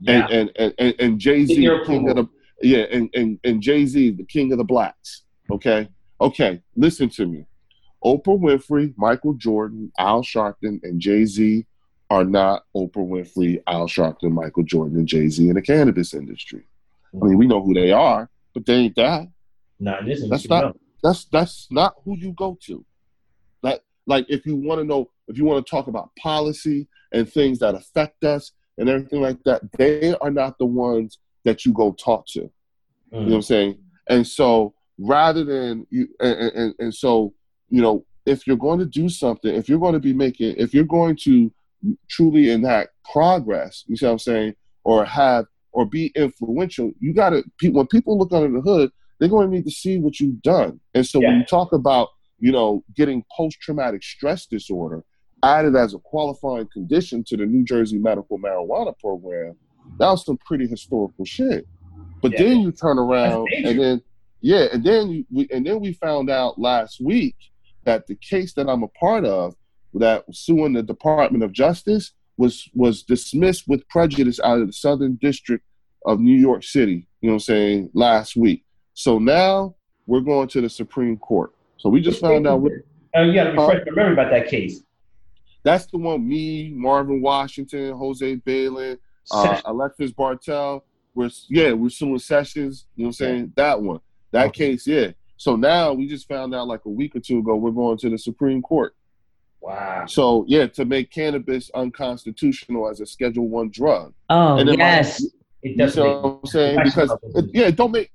Yeah. 0.00 0.26
and, 0.30 0.50
and 0.56 0.74
and 0.78 0.94
and 0.98 1.18
Jay 1.18 1.44
Z, 1.44 1.54
Get 1.56 1.60
their 1.68 1.78
the 1.80 1.84
king 1.86 2.08
of 2.08 2.16
the 2.16 2.26
yeah, 2.62 2.84
and 2.92 3.10
and 3.14 3.38
and 3.44 3.60
Jay 3.60 3.84
Z, 3.86 4.10
the 4.12 4.24
king 4.24 4.52
of 4.52 4.58
the 4.58 4.64
blacks. 4.64 5.22
Okay, 5.50 5.88
okay, 6.20 6.62
listen 6.76 7.08
to 7.10 7.26
me. 7.26 7.44
Oprah 8.04 8.38
Winfrey, 8.38 8.94
Michael 8.96 9.34
Jordan, 9.34 9.90
Al 9.98 10.22
Sharpton, 10.22 10.80
and 10.84 11.00
Jay 11.00 11.24
Z 11.24 11.64
are 12.10 12.24
not 12.24 12.62
Oprah 12.76 12.96
Winfrey, 12.96 13.60
Al 13.66 13.86
Sharpton, 13.88 14.32
Michael 14.32 14.62
Jordan, 14.64 14.98
and 14.98 15.08
Jay 15.08 15.28
Z 15.28 15.48
in 15.48 15.54
the 15.54 15.62
cannabis 15.62 16.14
industry. 16.14 16.62
I 17.14 17.24
mean, 17.24 17.36
we 17.38 17.46
know 17.46 17.62
who 17.62 17.74
they 17.74 17.90
are, 17.92 18.30
but 18.54 18.64
they 18.66 18.74
ain't 18.74 18.96
that. 18.96 19.28
Nah, 19.80 20.00
this 20.02 20.20
is 20.20 20.30
That's 20.30 20.48
not- 20.48 20.76
That's 21.02 21.24
that's 21.26 21.66
not 21.72 21.94
who 22.04 22.16
you 22.16 22.32
go 22.32 22.56
to. 22.66 22.84
Like 24.06 24.26
if 24.28 24.46
you 24.46 24.56
want 24.56 24.80
to 24.80 24.84
know 24.84 25.10
if 25.28 25.38
you 25.38 25.44
want 25.44 25.64
to 25.64 25.70
talk 25.70 25.86
about 25.86 26.10
policy 26.16 26.88
and 27.12 27.30
things 27.30 27.58
that 27.60 27.74
affect 27.74 28.24
us 28.24 28.52
and 28.78 28.88
everything 28.88 29.20
like 29.20 29.42
that, 29.44 29.62
they 29.78 30.14
are 30.14 30.30
not 30.30 30.58
the 30.58 30.66
ones 30.66 31.18
that 31.44 31.64
you 31.64 31.72
go 31.72 31.92
talk 31.92 32.26
to. 32.28 32.40
You 32.40 33.20
know 33.20 33.26
what 33.26 33.34
I'm 33.34 33.42
saying? 33.42 33.78
And 34.08 34.26
so 34.26 34.74
rather 34.98 35.44
than 35.44 35.86
you 35.90 36.08
and, 36.20 36.52
and, 36.52 36.74
and 36.78 36.94
so, 36.94 37.34
you 37.68 37.82
know, 37.82 38.04
if 38.26 38.46
you're 38.46 38.56
going 38.56 38.78
to 38.78 38.86
do 38.86 39.08
something, 39.08 39.54
if 39.54 39.68
you're 39.68 39.78
going 39.78 39.94
to 39.94 40.00
be 40.00 40.12
making 40.12 40.56
if 40.56 40.72
you're 40.74 40.84
going 40.84 41.16
to 41.22 41.52
truly 42.08 42.50
enact 42.50 42.90
progress, 43.12 43.84
you 43.86 43.96
see 43.96 44.06
what 44.06 44.12
I'm 44.12 44.18
saying, 44.18 44.54
or 44.84 45.04
have 45.04 45.46
or 45.72 45.86
be 45.86 46.12
influential, 46.14 46.92
you 47.00 47.12
gotta 47.12 47.44
when 47.62 47.86
people 47.86 48.18
look 48.18 48.32
under 48.32 48.60
the 48.60 48.62
hood, 48.62 48.90
they're 49.18 49.28
going 49.28 49.48
to 49.48 49.54
need 49.54 49.64
to 49.64 49.70
see 49.70 49.98
what 49.98 50.18
you've 50.20 50.42
done. 50.42 50.80
And 50.94 51.06
so 51.06 51.20
when 51.20 51.38
you 51.38 51.44
talk 51.44 51.72
about, 51.72 52.08
you 52.42 52.50
know, 52.50 52.82
getting 52.96 53.24
post 53.34 53.60
traumatic 53.60 54.02
stress 54.02 54.46
disorder 54.46 55.04
added 55.44 55.76
as 55.76 55.94
a 55.94 55.98
qualifying 56.00 56.68
condition 56.72 57.22
to 57.24 57.36
the 57.36 57.46
New 57.46 57.64
Jersey 57.64 57.98
medical 57.98 58.36
marijuana 58.38 58.92
program, 58.98 59.56
that 59.98 60.10
was 60.10 60.24
some 60.24 60.38
pretty 60.44 60.66
historical 60.66 61.24
shit. 61.24 61.66
But 62.20 62.32
Yeah. 62.32 62.38
then 62.42 62.60
you 62.60 62.72
turn 62.72 62.98
around 62.98 63.48
and 63.64 63.78
then 63.78 64.02
yeah, 64.40 64.66
and 64.72 64.82
then 64.82 65.08
you, 65.10 65.24
we, 65.30 65.46
and 65.52 65.64
then 65.64 65.78
we 65.78 65.92
found 65.92 66.28
out 66.28 66.58
last 66.58 67.00
week 67.00 67.36
that 67.84 68.08
the 68.08 68.16
case 68.16 68.54
that 68.54 68.68
I'm 68.68 68.82
a 68.82 68.88
part 68.88 69.24
of 69.24 69.54
that 69.94 70.26
was 70.26 70.40
suing 70.40 70.72
the 70.72 70.82
Department 70.82 71.44
of 71.44 71.52
Justice 71.52 72.10
was 72.38 72.68
was 72.74 73.04
dismissed 73.04 73.68
with 73.68 73.86
prejudice 73.88 74.40
out 74.42 74.60
of 74.60 74.66
the 74.66 74.72
Southern 74.72 75.14
District 75.22 75.64
of 76.06 76.18
New 76.18 76.36
York 76.36 76.64
City, 76.64 77.06
you 77.20 77.28
know 77.28 77.34
what 77.34 77.34
I'm 77.34 77.40
saying, 77.40 77.90
last 77.94 78.34
week. 78.34 78.64
So 78.94 79.20
now 79.20 79.76
we're 80.06 80.20
going 80.32 80.48
to 80.48 80.60
the 80.60 80.68
Supreme 80.68 81.16
Court. 81.18 81.52
So 81.82 81.88
we 81.88 82.00
just 82.00 82.20
found 82.20 82.46
out 82.46 82.60
what, 82.60 82.70
Oh, 83.16 83.22
you 83.22 83.34
got 83.34 83.44
to 83.44 83.50
refresh 83.50 83.84
my 83.86 83.92
memory 83.92 84.12
about 84.12 84.30
that 84.30 84.46
case. 84.48 84.82
that's 85.64 85.86
the 85.86 85.98
one 85.98 86.26
me, 86.26 86.70
Marvin 86.70 87.20
Washington, 87.20 87.92
Jose 87.98 88.36
Belen, 88.36 88.98
uh, 89.32 89.60
Alexis 89.64 90.12
Bortell, 90.12 90.82
we're 91.14 91.28
yeah, 91.50 91.72
we're 91.72 91.90
suing 91.90 92.18
Sessions. 92.20 92.86
You 92.94 93.02
know 93.02 93.06
what 93.08 93.08
I'm 93.08 93.12
saying? 93.14 93.52
That 93.56 93.82
one, 93.82 93.98
that 94.30 94.46
Okay. 94.46 94.70
case, 94.70 94.86
yeah. 94.86 95.10
So 95.36 95.56
now 95.56 95.92
we 95.92 96.06
just 96.06 96.28
found 96.28 96.54
out 96.54 96.68
like 96.68 96.84
a 96.86 96.88
week 96.88 97.16
or 97.16 97.20
two 97.20 97.40
ago 97.40 97.56
we're 97.56 97.72
going 97.72 97.98
to 97.98 98.08
the 98.10 98.16
Supreme 98.16 98.62
Court. 98.62 98.94
Wow. 99.60 100.04
So 100.06 100.44
yeah, 100.46 100.66
to 100.68 100.84
make 100.84 101.10
cannabis 101.10 101.68
unconstitutional 101.74 102.88
as 102.88 103.00
a 103.00 103.06
Schedule 103.06 103.48
One 103.48 103.70
drug. 103.70 104.14
Oh 104.30 104.56
And 104.58 104.68
then 104.68 104.78
my- 104.78 104.84
yes. 104.84 105.20
It 105.64 105.72
You 105.72 105.76
know 105.76 106.20
what 106.20 106.40
I'm 106.42 106.46
saying? 106.46 106.78
Because 106.84 107.12
it, 107.36 107.44
yeah, 107.52 107.66
it 107.66 107.76
don't 107.76 107.92
make 107.92 108.10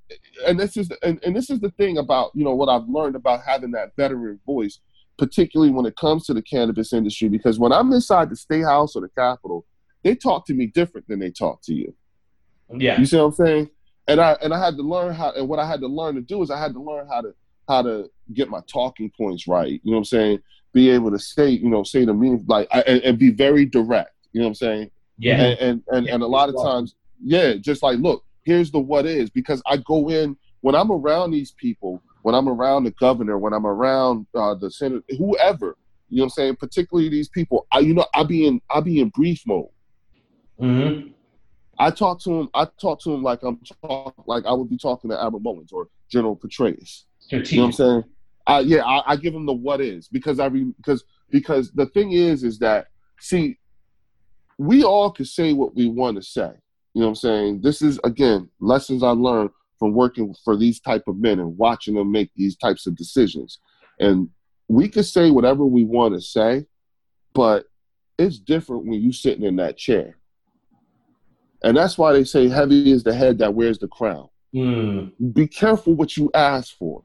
and 0.46 0.58
this 0.58 0.76
is 0.76 0.90
and, 1.02 1.20
and 1.24 1.34
this 1.34 1.50
is 1.50 1.60
the 1.60 1.70
thing 1.72 1.98
about 1.98 2.30
you 2.34 2.44
know 2.44 2.54
what 2.54 2.68
I've 2.68 2.88
learned 2.88 3.16
about 3.16 3.42
having 3.42 3.70
that 3.72 3.94
veteran 3.96 4.40
voice, 4.46 4.80
particularly 5.18 5.72
when 5.72 5.86
it 5.86 5.96
comes 5.96 6.26
to 6.26 6.34
the 6.34 6.42
cannabis 6.42 6.92
industry. 6.92 7.28
Because 7.28 7.58
when 7.58 7.72
I'm 7.72 7.92
inside 7.92 8.30
the 8.30 8.36
state 8.36 8.64
house 8.64 8.96
or 8.96 9.02
the 9.02 9.08
capitol, 9.08 9.66
they 10.02 10.14
talk 10.14 10.46
to 10.46 10.54
me 10.54 10.66
different 10.66 11.08
than 11.08 11.18
they 11.18 11.30
talk 11.30 11.60
to 11.62 11.74
you. 11.74 11.94
yeah. 12.74 12.98
You 12.98 13.06
see 13.06 13.16
what 13.16 13.24
I'm 13.24 13.32
saying? 13.32 13.70
And 14.06 14.20
I 14.20 14.32
and 14.42 14.54
I 14.54 14.64
had 14.64 14.76
to 14.76 14.82
learn 14.82 15.14
how 15.14 15.32
and 15.32 15.48
what 15.48 15.58
I 15.58 15.66
had 15.66 15.80
to 15.80 15.88
learn 15.88 16.14
to 16.14 16.20
do 16.20 16.42
is 16.42 16.50
I 16.50 16.58
had 16.58 16.72
to 16.74 16.80
learn 16.80 17.06
how 17.08 17.20
to 17.20 17.34
how 17.68 17.82
to 17.82 18.10
get 18.32 18.48
my 18.48 18.60
talking 18.66 19.10
points 19.16 19.46
right. 19.46 19.80
You 19.84 19.90
know 19.90 19.92
what 19.92 19.98
I'm 19.98 20.04
saying? 20.04 20.38
Be 20.72 20.90
able 20.90 21.10
to 21.10 21.18
say, 21.18 21.48
you 21.50 21.68
know, 21.68 21.82
say 21.82 22.04
the 22.04 22.14
meaning 22.14 22.44
like 22.46 22.68
I, 22.72 22.80
and, 22.82 23.02
and 23.02 23.18
be 23.18 23.30
very 23.30 23.64
direct. 23.64 24.14
You 24.32 24.40
know 24.40 24.46
what 24.46 24.50
I'm 24.50 24.54
saying? 24.54 24.90
Yeah. 25.18 25.42
And 25.42 25.60
and 25.60 25.82
and, 25.88 26.06
Yeah, 26.06 26.14
and 26.14 26.22
a 26.22 26.26
lot 26.26 26.48
of 26.48 26.54
well. 26.54 26.64
times, 26.64 26.94
yeah, 27.22 27.54
just 27.54 27.82
like 27.82 27.98
look, 27.98 28.24
here's 28.48 28.70
the 28.70 28.78
what 28.78 29.04
is 29.04 29.28
because 29.28 29.62
I 29.66 29.76
go 29.76 30.08
in 30.08 30.36
when 30.62 30.74
I'm 30.74 30.90
around 30.90 31.30
these 31.30 31.52
people, 31.52 32.02
when 32.22 32.34
I'm 32.34 32.48
around 32.48 32.84
the 32.84 32.90
governor, 32.92 33.38
when 33.38 33.52
I'm 33.52 33.66
around 33.66 34.26
uh, 34.34 34.54
the 34.54 34.70
senator, 34.70 35.04
whoever. 35.18 35.76
You 36.08 36.16
know 36.16 36.22
what 36.22 36.26
I'm 36.26 36.30
saying? 36.30 36.56
Particularly 36.56 37.10
these 37.10 37.28
people. 37.28 37.66
I 37.70 37.80
you 37.80 37.92
know 37.92 38.06
I 38.14 38.24
be 38.24 38.46
in 38.46 38.60
I 38.70 38.80
be 38.80 39.00
in 39.00 39.10
brief 39.10 39.42
mode. 39.46 39.68
Mm-hmm. 40.58 41.08
I 41.78 41.90
talk 41.90 42.20
to 42.22 42.40
him. 42.40 42.48
I 42.54 42.66
talk 42.80 43.00
to 43.02 43.12
him 43.12 43.22
like 43.22 43.42
I'm 43.42 43.60
talk 43.82 44.14
like 44.26 44.46
I 44.46 44.52
would 44.52 44.70
be 44.70 44.78
talking 44.78 45.10
to 45.10 45.20
Albert 45.20 45.42
Mullins 45.42 45.70
or 45.70 45.88
General 46.10 46.34
Petraeus. 46.34 47.04
You 47.30 47.58
know 47.58 47.62
what 47.62 47.66
I'm 47.66 47.72
saying? 47.72 48.04
I, 48.46 48.60
yeah, 48.60 48.82
I, 48.84 49.12
I 49.12 49.16
give 49.16 49.34
him 49.34 49.44
the 49.44 49.52
what 49.52 49.82
is 49.82 50.08
because 50.08 50.40
I 50.40 50.46
re, 50.46 50.64
because 50.78 51.04
because 51.30 51.70
the 51.72 51.84
thing 51.84 52.12
is 52.12 52.42
is 52.42 52.58
that 52.60 52.86
see, 53.20 53.58
we 54.56 54.82
all 54.82 55.10
can 55.10 55.26
say 55.26 55.52
what 55.52 55.76
we 55.76 55.86
want 55.86 56.16
to 56.16 56.22
say. 56.22 56.52
You 56.94 57.00
know 57.00 57.06
what 57.06 57.10
I'm 57.10 57.14
saying? 57.16 57.60
This 57.62 57.82
is 57.82 58.00
again 58.04 58.48
lessons 58.60 59.02
I 59.02 59.10
learned 59.10 59.50
from 59.78 59.92
working 59.92 60.34
for 60.44 60.56
these 60.56 60.80
type 60.80 61.04
of 61.06 61.18
men 61.18 61.38
and 61.38 61.56
watching 61.56 61.94
them 61.94 62.10
make 62.10 62.30
these 62.34 62.56
types 62.56 62.86
of 62.86 62.96
decisions. 62.96 63.60
And 64.00 64.28
we 64.68 64.88
can 64.88 65.04
say 65.04 65.30
whatever 65.30 65.64
we 65.64 65.84
want 65.84 66.14
to 66.14 66.20
say, 66.20 66.66
but 67.32 67.66
it's 68.18 68.38
different 68.38 68.86
when 68.86 69.00
you're 69.00 69.12
sitting 69.12 69.44
in 69.44 69.56
that 69.56 69.76
chair. 69.76 70.18
And 71.62 71.76
that's 71.76 71.96
why 71.96 72.12
they 72.12 72.24
say 72.24 72.48
heavy 72.48 72.90
is 72.90 73.02
the 73.04 73.14
head 73.14 73.38
that 73.38 73.54
wears 73.54 73.78
the 73.78 73.88
crown 73.88 74.28
Mm. 74.54 75.12
be 75.34 75.46
careful 75.46 75.94
what 75.94 76.16
you 76.16 76.30
ask 76.32 76.74
for. 76.78 77.04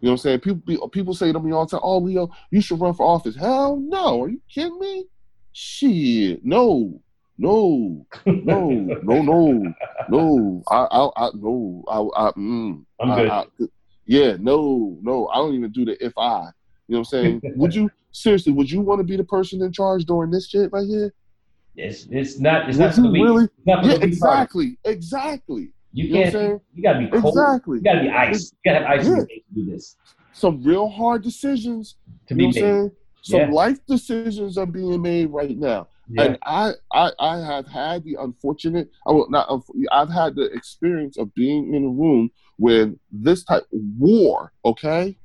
You 0.00 0.06
know 0.06 0.12
what 0.12 0.12
I'm 0.12 0.18
saying? 0.18 0.40
People 0.40 0.88
people 0.90 1.14
say 1.14 1.32
to 1.32 1.40
me 1.40 1.50
all 1.52 1.64
the 1.64 1.70
time, 1.70 1.80
"Oh, 1.82 1.98
Leo, 1.98 2.30
you 2.50 2.60
should 2.60 2.78
run 2.78 2.92
for 2.92 3.06
office." 3.06 3.34
Hell 3.36 3.78
no! 3.78 4.22
Are 4.22 4.28
you 4.28 4.40
kidding 4.52 4.78
me? 4.78 5.06
Shit, 5.52 6.44
no, 6.44 7.00
no, 7.38 8.06
no, 8.26 8.70
no, 9.02 9.22
no, 9.22 9.72
no. 10.08 10.62
I, 10.68 10.76
I, 10.90 11.08
I 11.26 11.30
no, 11.34 11.84
I, 11.88 11.98
I, 12.28 12.32
mm, 12.32 12.84
I'm 13.00 13.14
good. 13.16 13.28
I- 13.30 13.46
yeah, 14.06 14.36
no, 14.40 14.98
no. 15.02 15.28
I 15.28 15.36
don't 15.36 15.54
even 15.54 15.70
do 15.70 15.84
the 15.84 16.02
if 16.04 16.12
I. 16.16 16.48
You 16.88 16.94
know 16.94 16.98
what 16.98 16.98
I'm 16.98 17.04
saying? 17.04 17.42
would 17.56 17.74
you 17.74 17.90
seriously? 18.12 18.52
Would 18.52 18.70
you 18.70 18.80
want 18.80 19.00
to 19.00 19.04
be 19.04 19.16
the 19.16 19.24
person 19.24 19.62
in 19.62 19.70
charge 19.72 20.04
during 20.06 20.30
this 20.30 20.48
shit 20.48 20.70
right 20.72 20.86
here? 20.86 21.12
It's 21.76 22.06
it's 22.10 22.40
not 22.40 22.68
it's 22.68 22.78
Would 22.78 22.84
not 22.86 22.94
the 22.96 23.02
you 23.02 23.12
really? 23.24 23.44
It's 23.44 23.66
not 23.66 23.84
Yeah, 23.84 23.90
weak 23.92 24.00
hearted. 24.00 24.08
exactly, 24.08 24.78
exactly. 24.84 25.72
You 25.92 26.04
You 26.06 26.12
know 26.12 26.18
what 26.20 26.26
I'm 26.26 26.32
can't. 26.32 26.32
saying? 26.32 26.60
you 26.74 26.82
gotta 26.82 26.98
be 27.00 27.06
cold. 27.08 27.24
Exactly. 27.36 27.76
You 27.78 27.84
gotta 27.84 28.00
be 28.00 28.08
ice. 28.10 28.52
You 28.64 28.72
gotta 28.72 28.84
have 28.86 28.98
ice 28.98 29.06
Yeah. 29.08 29.14
to 29.16 29.26
do 29.54 29.70
this. 29.70 29.96
Some 30.32 30.62
real 30.62 30.88
hard 30.88 31.22
decisions 31.22 31.96
To 32.28 32.34
you 32.34 32.38
be 32.38 32.42
know 32.44 32.48
what 32.48 32.56
I'm 32.56 32.62
made. 32.62 32.68
saying? 32.76 32.90
Some 33.22 33.40
Yeah. 33.40 33.50
life 33.50 33.78
decisions 33.86 34.56
are 34.58 34.66
being 34.66 35.02
made 35.02 35.26
right 35.26 35.56
now, 35.56 35.88
Yeah. 36.10 36.22
and 36.22 36.38
I, 36.44 36.72
I, 36.92 37.12
I 37.18 37.38
have 37.38 37.66
had 37.66 38.04
the 38.04 38.16
unfortunate, 38.20 38.90
I 39.06 39.12
will 39.12 39.28
not, 39.30 39.62
I've 39.92 40.10
had 40.10 40.36
the 40.36 40.50
experience 40.52 41.18
of 41.18 41.34
being 41.34 41.74
in 41.74 41.84
a 41.84 41.88
room 41.88 42.30
with 42.58 42.96
this 43.10 43.44
type 43.44 43.64
of 43.72 43.80
war, 43.98 44.52
okay, 44.64 45.16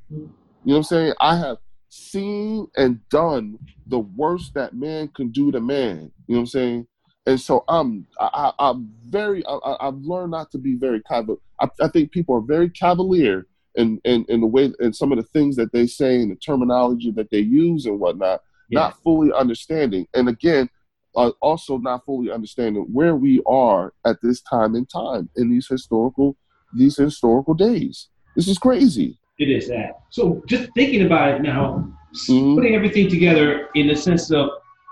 you 0.64 0.72
know 0.72 0.76
what 0.76 0.78
I'm 0.78 0.84
saying? 0.84 1.14
I 1.20 1.38
have 1.38 1.58
seen 1.90 2.68
and 2.78 3.08
done 3.10 3.60
the 3.88 4.00
worst 4.00 4.54
that 4.56 4.74
man 4.74 5.10
can 5.10 5.30
do 5.30 5.52
to 5.52 5.60
man. 5.60 6.12
You 6.28 6.36
know 6.36 6.40
what 6.40 6.40
I'm 6.40 6.46
saying? 6.48 6.88
And 7.26 7.40
so 7.40 7.64
I'm, 7.68 8.06
I, 8.20 8.52
I'm 8.60 8.90
very, 9.08 9.46
I, 9.46 9.78
I've 9.82 9.98
learned 9.98 10.32
not 10.32 10.52
to 10.52 10.58
be 10.58 10.76
very 10.76 11.02
cavalier. 11.04 11.40
I, 11.60 11.70
I 11.82 11.88
think 11.90 12.12
people 12.12 12.36
are 12.36 12.42
very 12.42 12.70
cavalier 12.70 13.48
in, 13.76 14.00
in, 14.04 14.26
in 14.30 14.42
the 14.42 14.48
way, 14.48 14.74
and 14.80 14.96
some 14.96 15.12
of 15.12 15.18
the 15.18 15.24
things 15.24 15.56
that 15.56 15.72
they 15.72 15.88
say 15.88 16.22
and 16.22 16.32
the 16.32 16.36
terminology 16.36 17.12
that 17.12 17.30
they 17.32 17.40
use 17.40 17.86
and 17.86 18.00
whatnot, 18.00 18.42
Yeah. 18.70 18.80
not 18.80 18.98
fully 19.04 19.32
understanding. 19.34 20.08
And 20.14 20.30
again, 20.30 20.70
uh, 21.16 21.32
also 21.42 21.78
not 21.78 22.06
fully 22.06 22.32
understanding 22.32 22.84
where 22.92 23.16
we 23.16 23.42
are 23.46 23.94
at 24.06 24.18
this 24.22 24.42
time 24.42 24.76
in 24.76 24.86
time 24.86 25.30
in 25.36 25.50
these 25.52 25.68
historical, 25.68 26.36
these 26.74 26.98
historical 26.98 27.54
days. 27.54 28.10
This 28.36 28.48
is 28.48 28.58
crazy. 28.58 29.20
It 29.38 29.50
is 29.50 29.68
that. 29.68 30.00
So 30.10 30.42
just 30.48 30.70
thinking 30.74 31.06
about 31.06 31.36
it 31.36 31.42
now, 31.42 31.92
Mhm. 32.30 32.56
putting 32.56 32.76
everything 32.76 33.10
together 33.10 33.70
in 33.76 33.88
the 33.88 33.96
sense 33.96 34.32
of 34.32 34.50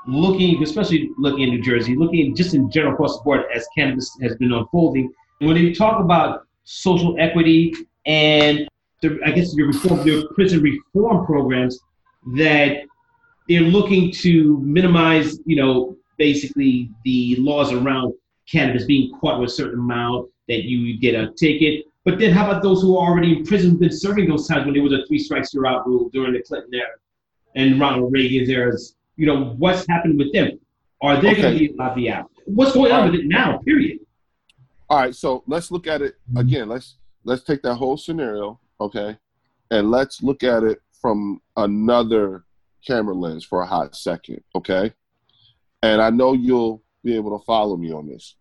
looking, 0.07 0.61
especially 0.63 1.11
looking 1.17 1.43
in 1.43 1.49
New 1.49 1.61
Jersey, 1.61 1.95
looking 1.95 2.35
just 2.35 2.53
in 2.53 2.69
general 2.71 2.93
across 2.93 3.17
the 3.17 3.23
board 3.23 3.45
as 3.55 3.67
cannabis 3.75 4.15
has 4.21 4.35
been 4.37 4.51
unfolding. 4.51 5.11
When 5.39 5.55
you 5.57 5.73
talk 5.73 5.99
about 5.99 6.43
social 6.63 7.15
equity 7.19 7.73
and 8.05 8.67
the, 9.01 9.19
I 9.25 9.31
guess 9.31 9.55
your 9.55 9.67
reform, 9.67 10.05
your 10.05 10.27
prison 10.33 10.61
reform 10.61 11.25
programs, 11.25 11.79
that 12.35 12.83
they're 13.47 13.61
looking 13.61 14.11
to 14.11 14.59
minimize, 14.59 15.39
you 15.45 15.55
know, 15.55 15.95
basically 16.17 16.91
the 17.03 17.35
laws 17.37 17.71
around 17.71 18.13
cannabis 18.49 18.85
being 18.85 19.11
caught 19.19 19.39
with 19.39 19.49
a 19.49 19.53
certain 19.53 19.79
amount 19.79 20.29
that 20.47 20.63
you 20.63 20.97
get 20.99 21.15
a 21.15 21.31
ticket. 21.31 21.85
But 22.03 22.19
then 22.19 22.31
how 22.31 22.49
about 22.49 22.63
those 22.63 22.81
who 22.81 22.97
are 22.97 23.11
already 23.11 23.37
in 23.37 23.45
prison, 23.45 23.77
been 23.77 23.91
serving 23.91 24.27
those 24.27 24.47
times 24.47 24.65
when 24.65 24.73
there 24.73 24.83
was 24.83 24.93
a 24.93 25.05
three 25.07 25.19
strikes 25.19 25.53
you're 25.53 25.67
out 25.67 25.87
rule 25.87 26.09
during 26.09 26.33
the 26.33 26.41
Clinton 26.41 26.73
era 26.73 26.95
and 27.55 27.79
Ronald 27.79 28.11
Reagan's 28.11 28.49
eras? 28.49 28.95
You 29.17 29.27
know, 29.27 29.55
what's 29.57 29.85
happened 29.87 30.17
with 30.17 30.33
them? 30.33 30.59
Are 31.01 31.19
they 31.19 31.35
going 31.35 31.53
to 31.53 31.59
be 31.59 31.73
allowed 31.73 31.89
to 31.89 31.95
be 31.95 32.09
out? 32.09 32.31
What's 32.45 32.73
going 32.73 32.91
on 32.91 33.11
with 33.11 33.19
it 33.19 33.25
now, 33.25 33.57
period? 33.59 33.99
All 34.89 34.99
right, 34.99 35.15
so 35.15 35.43
let's 35.47 35.71
look 35.71 35.87
at 35.87 36.01
it 36.01 36.15
mm-hmm. 36.29 36.37
again. 36.37 36.69
Let's 36.69 36.97
let's 37.23 37.43
take 37.43 37.61
that 37.61 37.75
whole 37.75 37.97
scenario, 37.97 38.59
okay, 38.79 39.17
and 39.69 39.89
let's 39.89 40.21
look 40.21 40.43
at 40.43 40.63
it 40.63 40.81
from 41.01 41.41
another 41.55 42.43
camera 42.85 43.15
lens 43.15 43.45
for 43.45 43.61
a 43.61 43.65
hot 43.67 43.95
second, 43.95 44.41
okay? 44.55 44.93
And 45.83 46.01
I 46.01 46.09
know 46.09 46.33
you'll 46.33 46.83
be 47.03 47.15
able 47.15 47.37
to 47.37 47.43
follow 47.45 47.77
me 47.77 47.91
on 47.91 48.07
this. 48.07 48.35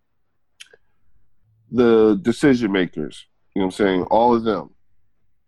The 1.71 2.19
decision 2.21 2.71
makers, 2.71 3.25
you 3.55 3.61
know 3.61 3.67
what 3.67 3.79
I'm 3.79 3.85
saying, 3.85 4.03
all 4.03 4.35
of 4.35 4.43
them. 4.43 4.71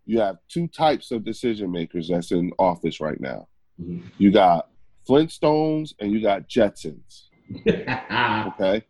You 0.05 0.19
have 0.19 0.37
two 0.49 0.67
types 0.67 1.11
of 1.11 1.23
decision 1.23 1.71
makers 1.71 2.09
that's 2.09 2.31
in 2.31 2.51
office 2.59 2.99
right 2.99 3.19
now. 3.21 3.47
Mhm. 3.81 4.03
You 4.17 4.31
got 4.31 4.69
Flintstones 5.07 5.93
and 5.99 6.11
you 6.11 6.21
got 6.21 6.47
Jetsons. 6.49 7.23
Okay. 8.47 8.83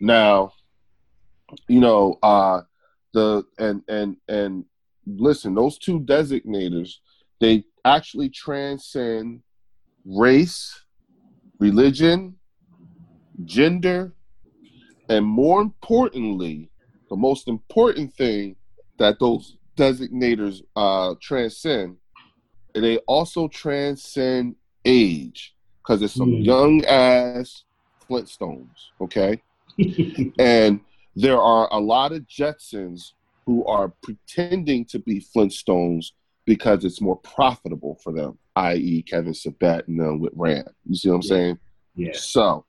now, 0.00 0.52
you 1.68 1.80
know, 1.80 2.18
uh 2.22 2.62
the 3.12 3.44
and 3.58 3.82
and 3.88 4.16
and 4.28 4.64
listen, 5.06 5.54
those 5.54 5.78
two 5.78 6.00
designators, 6.00 6.96
they 7.40 7.64
actually 7.86 8.28
transcend 8.28 9.40
race, 10.04 10.84
religion, 11.60 12.34
gender, 13.44 14.12
and 15.08 15.24
more 15.24 15.60
importantly, 15.62 16.70
the 17.10 17.16
most 17.16 17.46
important 17.46 18.12
thing 18.14 18.56
that 18.98 19.18
those 19.20 19.56
designators 19.76 20.62
uh 20.74 21.14
transcend, 21.20 21.96
they 22.74 22.96
also 23.06 23.46
transcend 23.46 24.56
age 24.84 25.54
because 25.82 26.02
it's 26.02 26.14
some 26.14 26.32
Hmm. 26.32 26.42
young 26.42 26.84
ass 26.86 27.64
Flintstones, 28.10 28.90
okay? 29.00 29.40
and 30.38 30.80
there 31.14 31.40
are 31.40 31.68
a 31.72 31.78
lot 31.78 32.12
of 32.12 32.22
Jetsons 32.26 33.12
who 33.46 33.64
are 33.66 33.92
pretending 34.02 34.84
to 34.86 34.98
be 34.98 35.20
Flintstones 35.20 36.06
because 36.46 36.84
it's 36.84 37.00
more 37.00 37.16
profitable 37.16 37.98
for 38.02 38.12
them, 38.12 38.38
i.e., 38.54 39.02
Kevin 39.02 39.32
Sabet 39.32 39.86
and 39.88 40.00
them 40.00 40.20
with 40.20 40.32
Rand. 40.34 40.70
You 40.88 40.94
see 40.94 41.08
what 41.10 41.16
I'm 41.16 41.22
Yeah. 41.22 41.28
saying? 41.28 41.58
yeah. 41.96 42.12
So, 42.14 42.64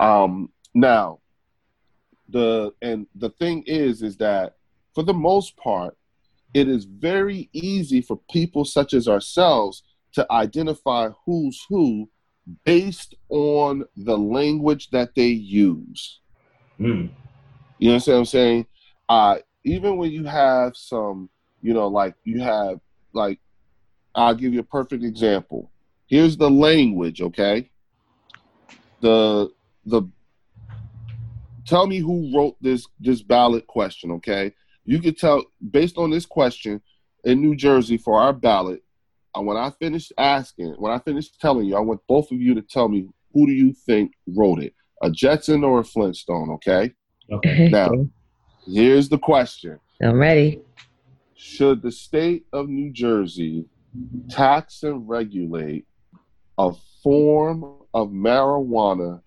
um, 0.00 0.50
now 0.74 1.20
the 2.28 2.72
and 2.80 3.06
the 3.14 3.30
thing 3.30 3.62
is, 3.66 4.02
is 4.02 4.16
that 4.16 4.54
for 4.94 5.02
the 5.02 5.14
most 5.14 5.56
part, 5.56 5.96
it 6.54 6.68
is 6.68 6.84
very 6.84 7.50
easy 7.52 8.00
for 8.00 8.20
people 8.30 8.64
such 8.64 8.94
as 8.94 9.06
ourselves 9.06 9.82
to 10.12 10.26
identify 10.32 11.10
who's 11.26 11.64
who 11.68 12.08
based 12.64 13.14
on 13.28 13.84
the 13.96 14.16
language 14.16 14.90
that 14.90 15.14
they 15.14 15.28
use. 15.28 16.20
Mm. 16.80 17.10
You 17.78 17.88
know 17.88 17.94
what 17.94 18.08
I'm 18.08 18.24
saying? 18.24 18.66
Uh, 19.08 19.38
even 19.64 19.96
when 19.96 20.10
you 20.10 20.24
have 20.24 20.76
some, 20.76 21.28
you 21.62 21.74
know, 21.74 21.88
like 21.88 22.14
you 22.24 22.40
have 22.40 22.80
like, 23.12 23.38
I'll 24.14 24.34
give 24.34 24.52
you 24.52 24.60
a 24.60 24.64
perfect 24.64 25.04
example. 25.04 25.70
Here's 26.06 26.36
the 26.36 26.50
language, 26.50 27.22
okay? 27.22 27.70
The 29.00 29.50
the 29.86 30.02
tell 31.66 31.86
me 31.86 31.98
who 31.98 32.36
wrote 32.36 32.56
this 32.60 32.86
this 32.98 33.22
ballot 33.22 33.66
question, 33.66 34.10
okay? 34.12 34.52
You 34.84 35.00
could 35.00 35.16
tell 35.16 35.44
based 35.70 35.98
on 35.98 36.10
this 36.10 36.26
question 36.26 36.82
in 37.24 37.40
New 37.40 37.54
Jersey 37.54 37.96
for 37.96 38.20
our 38.20 38.32
ballot. 38.32 38.82
And 39.34 39.46
when 39.46 39.56
I 39.56 39.70
finished 39.70 40.12
asking, 40.18 40.74
when 40.78 40.92
I 40.92 40.98
finished 40.98 41.40
telling 41.40 41.66
you, 41.66 41.76
I 41.76 41.80
want 41.80 42.00
both 42.08 42.32
of 42.32 42.40
you 42.40 42.54
to 42.54 42.62
tell 42.62 42.88
me 42.88 43.08
who 43.32 43.46
do 43.46 43.52
you 43.52 43.72
think 43.72 44.12
wrote 44.26 44.60
it, 44.60 44.74
a 45.02 45.10
Jetson 45.10 45.62
or 45.62 45.80
a 45.80 45.84
Flintstone, 45.84 46.50
okay? 46.50 46.92
Okay. 47.30 47.68
Now, 47.68 47.92
here's 48.66 49.08
the 49.08 49.18
question: 49.18 49.78
I'm 50.02 50.18
ready. 50.18 50.60
Should 51.42 51.80
the 51.80 51.90
state 51.90 52.44
of 52.52 52.68
New 52.68 52.92
Jersey 52.92 53.64
tax 54.28 54.82
and 54.82 55.08
regulate 55.08 55.86
a 56.58 56.72
form 57.02 57.64
of 57.94 58.10
marijuana 58.10 59.22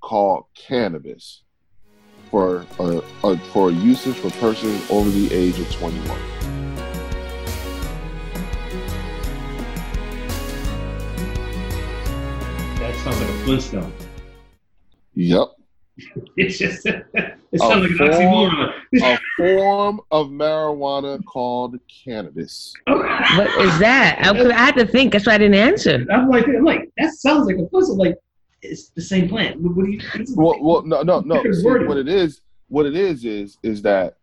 called 0.00 0.46
cannabis 0.54 1.42
for 2.30 2.64
uh, 2.80 3.02
uh, 3.22 3.36
for 3.52 3.70
usage 3.70 4.16
for 4.16 4.30
persons 4.40 4.90
over 4.90 5.10
the 5.10 5.30
age 5.30 5.60
of 5.60 5.70
21? 5.72 6.18
That 12.78 12.96
sounds 13.04 13.20
like 13.20 13.28
a 13.28 13.44
Flintstone. 13.44 13.92
Yep. 15.12 15.57
It's 16.36 16.58
just 16.58 16.86
it 16.86 17.04
sounds 17.56 17.90
like 17.90 17.90
an 17.90 18.12
form- 18.12 18.50
oxymoron. 18.94 19.02
a 19.02 19.18
form 19.36 20.00
of 20.12 20.28
marijuana 20.28 21.24
called 21.24 21.76
cannabis. 22.04 22.72
Oh. 22.86 22.98
What 22.98 23.48
is 23.66 23.78
that? 23.80 24.18
I, 24.22 24.30
I 24.50 24.52
had 24.52 24.76
to 24.76 24.86
think. 24.86 25.12
That's 25.12 25.26
why 25.26 25.34
I 25.34 25.38
didn't 25.38 25.56
answer. 25.56 26.06
I'm 26.12 26.28
like, 26.28 26.46
I'm 26.46 26.64
like, 26.64 26.90
that 26.98 27.14
sounds 27.14 27.46
like 27.46 27.56
a 27.56 27.68
Flintstone. 27.68 27.98
Like, 27.98 28.16
it's 28.62 28.90
the 28.90 29.02
same 29.02 29.28
plant. 29.28 29.60
What, 29.60 29.74
what 29.76 29.86
do 29.86 29.92
you? 29.92 30.00
What 30.12 30.20
is 30.20 30.34
Well, 30.36 30.56
well, 30.60 30.82
no, 30.82 31.02
no, 31.02 31.20
no. 31.20 31.42
See, 31.52 31.62
what 31.66 31.96
it 31.96 32.08
is, 32.08 32.40
what 32.68 32.86
it 32.86 32.94
is, 32.96 33.24
is 33.24 33.58
is 33.62 33.82
that 33.82 34.16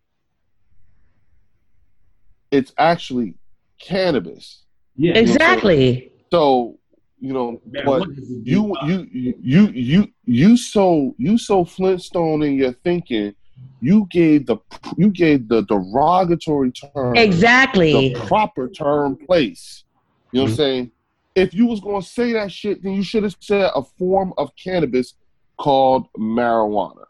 it's 2.51 2.73
actually 2.77 3.35
cannabis. 3.79 4.63
yeah. 4.95 5.13
Exactly. 5.17 6.11
So 6.31 6.79
you 7.19 7.33
know, 7.33 7.61
Man, 7.65 7.85
but 7.85 7.99
what 7.99 8.09
is 8.09 8.17
it? 8.29 8.37
you 8.43 8.75
you 8.85 9.07
you 9.41 9.67
you 9.73 10.07
you 10.25 10.57
so 10.57 11.15
you 11.17 11.37
so 11.37 11.63
Flintstone 11.65 12.43
in 12.43 12.55
your 12.55 12.73
thinking. 12.73 13.33
You 13.81 14.07
gave 14.09 14.45
the 14.45 14.57
you 14.97 15.09
gave 15.09 15.47
the 15.47 15.61
derogatory 15.63 16.71
term 16.71 17.13
Exactly. 17.15 18.13
the 18.13 18.19
proper 18.27 18.67
term 18.69 19.15
place. 19.15 19.83
You 20.31 20.39
know 20.39 20.43
what 20.43 20.51
Mm-hmm. 20.51 20.51
I'm 20.53 20.55
saying? 20.57 20.91
If 21.35 21.53
you 21.53 21.65
was 21.67 21.81
gonna 21.81 22.01
say 22.01 22.33
that 22.33 22.51
shit, 22.51 22.81
then 22.81 22.93
you 22.93 23.03
should 23.03 23.23
have 23.23 23.35
said 23.39 23.69
a 23.75 23.83
form 23.97 24.33
of 24.37 24.51
cannabis 24.61 25.15
called 25.59 26.07
marijuana. 26.17 27.03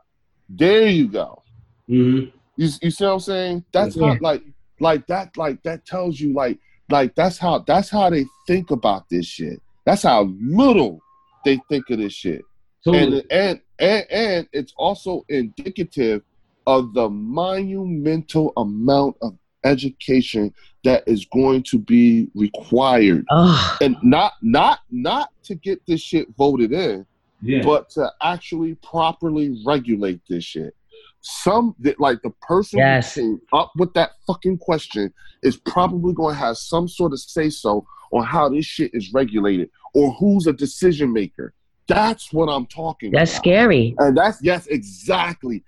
There 0.49 0.87
you 0.87 1.07
go. 1.07 1.43
Mhm. 1.89 2.31
You, 2.57 2.69
you 2.81 2.91
see 2.91 3.05
what 3.05 3.13
I'm 3.13 3.19
saying? 3.19 3.65
That's 3.71 3.95
Yeah. 3.95 4.13
how 4.13 4.17
like 4.21 4.43
like 4.79 5.07
that 5.07 5.37
like 5.37 5.61
that 5.63 5.85
tells 5.85 6.19
you 6.19 6.33
like 6.33 6.59
like 6.89 7.15
that's 7.15 7.37
how 7.37 7.59
that's 7.59 7.89
how 7.89 8.09
they 8.09 8.25
think 8.47 8.71
about 8.71 9.07
this 9.09 9.25
shit. 9.25 9.61
That's 9.85 10.03
how 10.03 10.29
little 10.41 10.99
they 11.43 11.59
think 11.69 11.89
of 11.89 11.99
this 11.99 12.13
shit. 12.13 12.41
Totally. 12.83 13.23
And, 13.29 13.31
and 13.31 13.61
and 13.79 14.05
and 14.11 14.49
it's 14.53 14.73
also 14.77 15.25
indicative 15.29 16.21
of 16.67 16.93
the 16.93 17.09
monumental 17.09 18.53
amount 18.57 19.17
of 19.21 19.37
education 19.63 20.53
that 20.83 21.03
is 21.07 21.25
going 21.25 21.63
to 21.63 21.79
be 21.79 22.29
required 22.35 23.25
Oh, 23.31 23.77
and 23.81 23.95
not 24.03 24.33
not 24.43 24.79
not 24.91 25.29
to 25.43 25.55
get 25.55 25.81
this 25.87 26.01
shit 26.01 26.27
voted 26.37 26.71
in 26.71 27.05
yeah. 27.41 27.63
but 27.63 27.89
to 27.91 28.11
actually 28.21 28.75
properly 28.75 29.57
regulate 29.65 30.21
this 30.29 30.43
shit 30.43 30.75
some 31.21 31.75
that 31.79 31.99
like 31.99 32.21
the 32.21 32.29
person 32.41 32.77
Yes. 32.77 33.15
who 33.15 33.21
came 33.21 33.41
up 33.53 33.71
with 33.77 33.91
that 33.95 34.11
fucking 34.27 34.59
question 34.59 35.11
is 35.41 35.57
probably 35.57 36.13
going 36.13 36.35
to 36.35 36.39
have 36.39 36.57
some 36.57 36.87
sort 36.87 37.11
of 37.13 37.19
say 37.19 37.49
so 37.49 37.83
on 38.15 38.23
how 38.25 38.49
this 38.49 38.65
shit 38.65 38.89
is 38.93 39.11
regulated 39.13 39.69
or 39.93 40.11
who's 40.13 40.47
a 40.47 40.53
decision 40.53 41.13
maker 41.13 41.53
that's 41.87 42.33
what 42.33 42.47
i'm 42.47 42.65
talking 42.65 43.09
about. 43.09 43.19
that's 43.19 43.31
about 43.33 43.41
scary. 43.43 43.95
and 43.99 44.17
that's 44.17 44.41
yes, 44.41 44.65
exactly. 44.67 45.63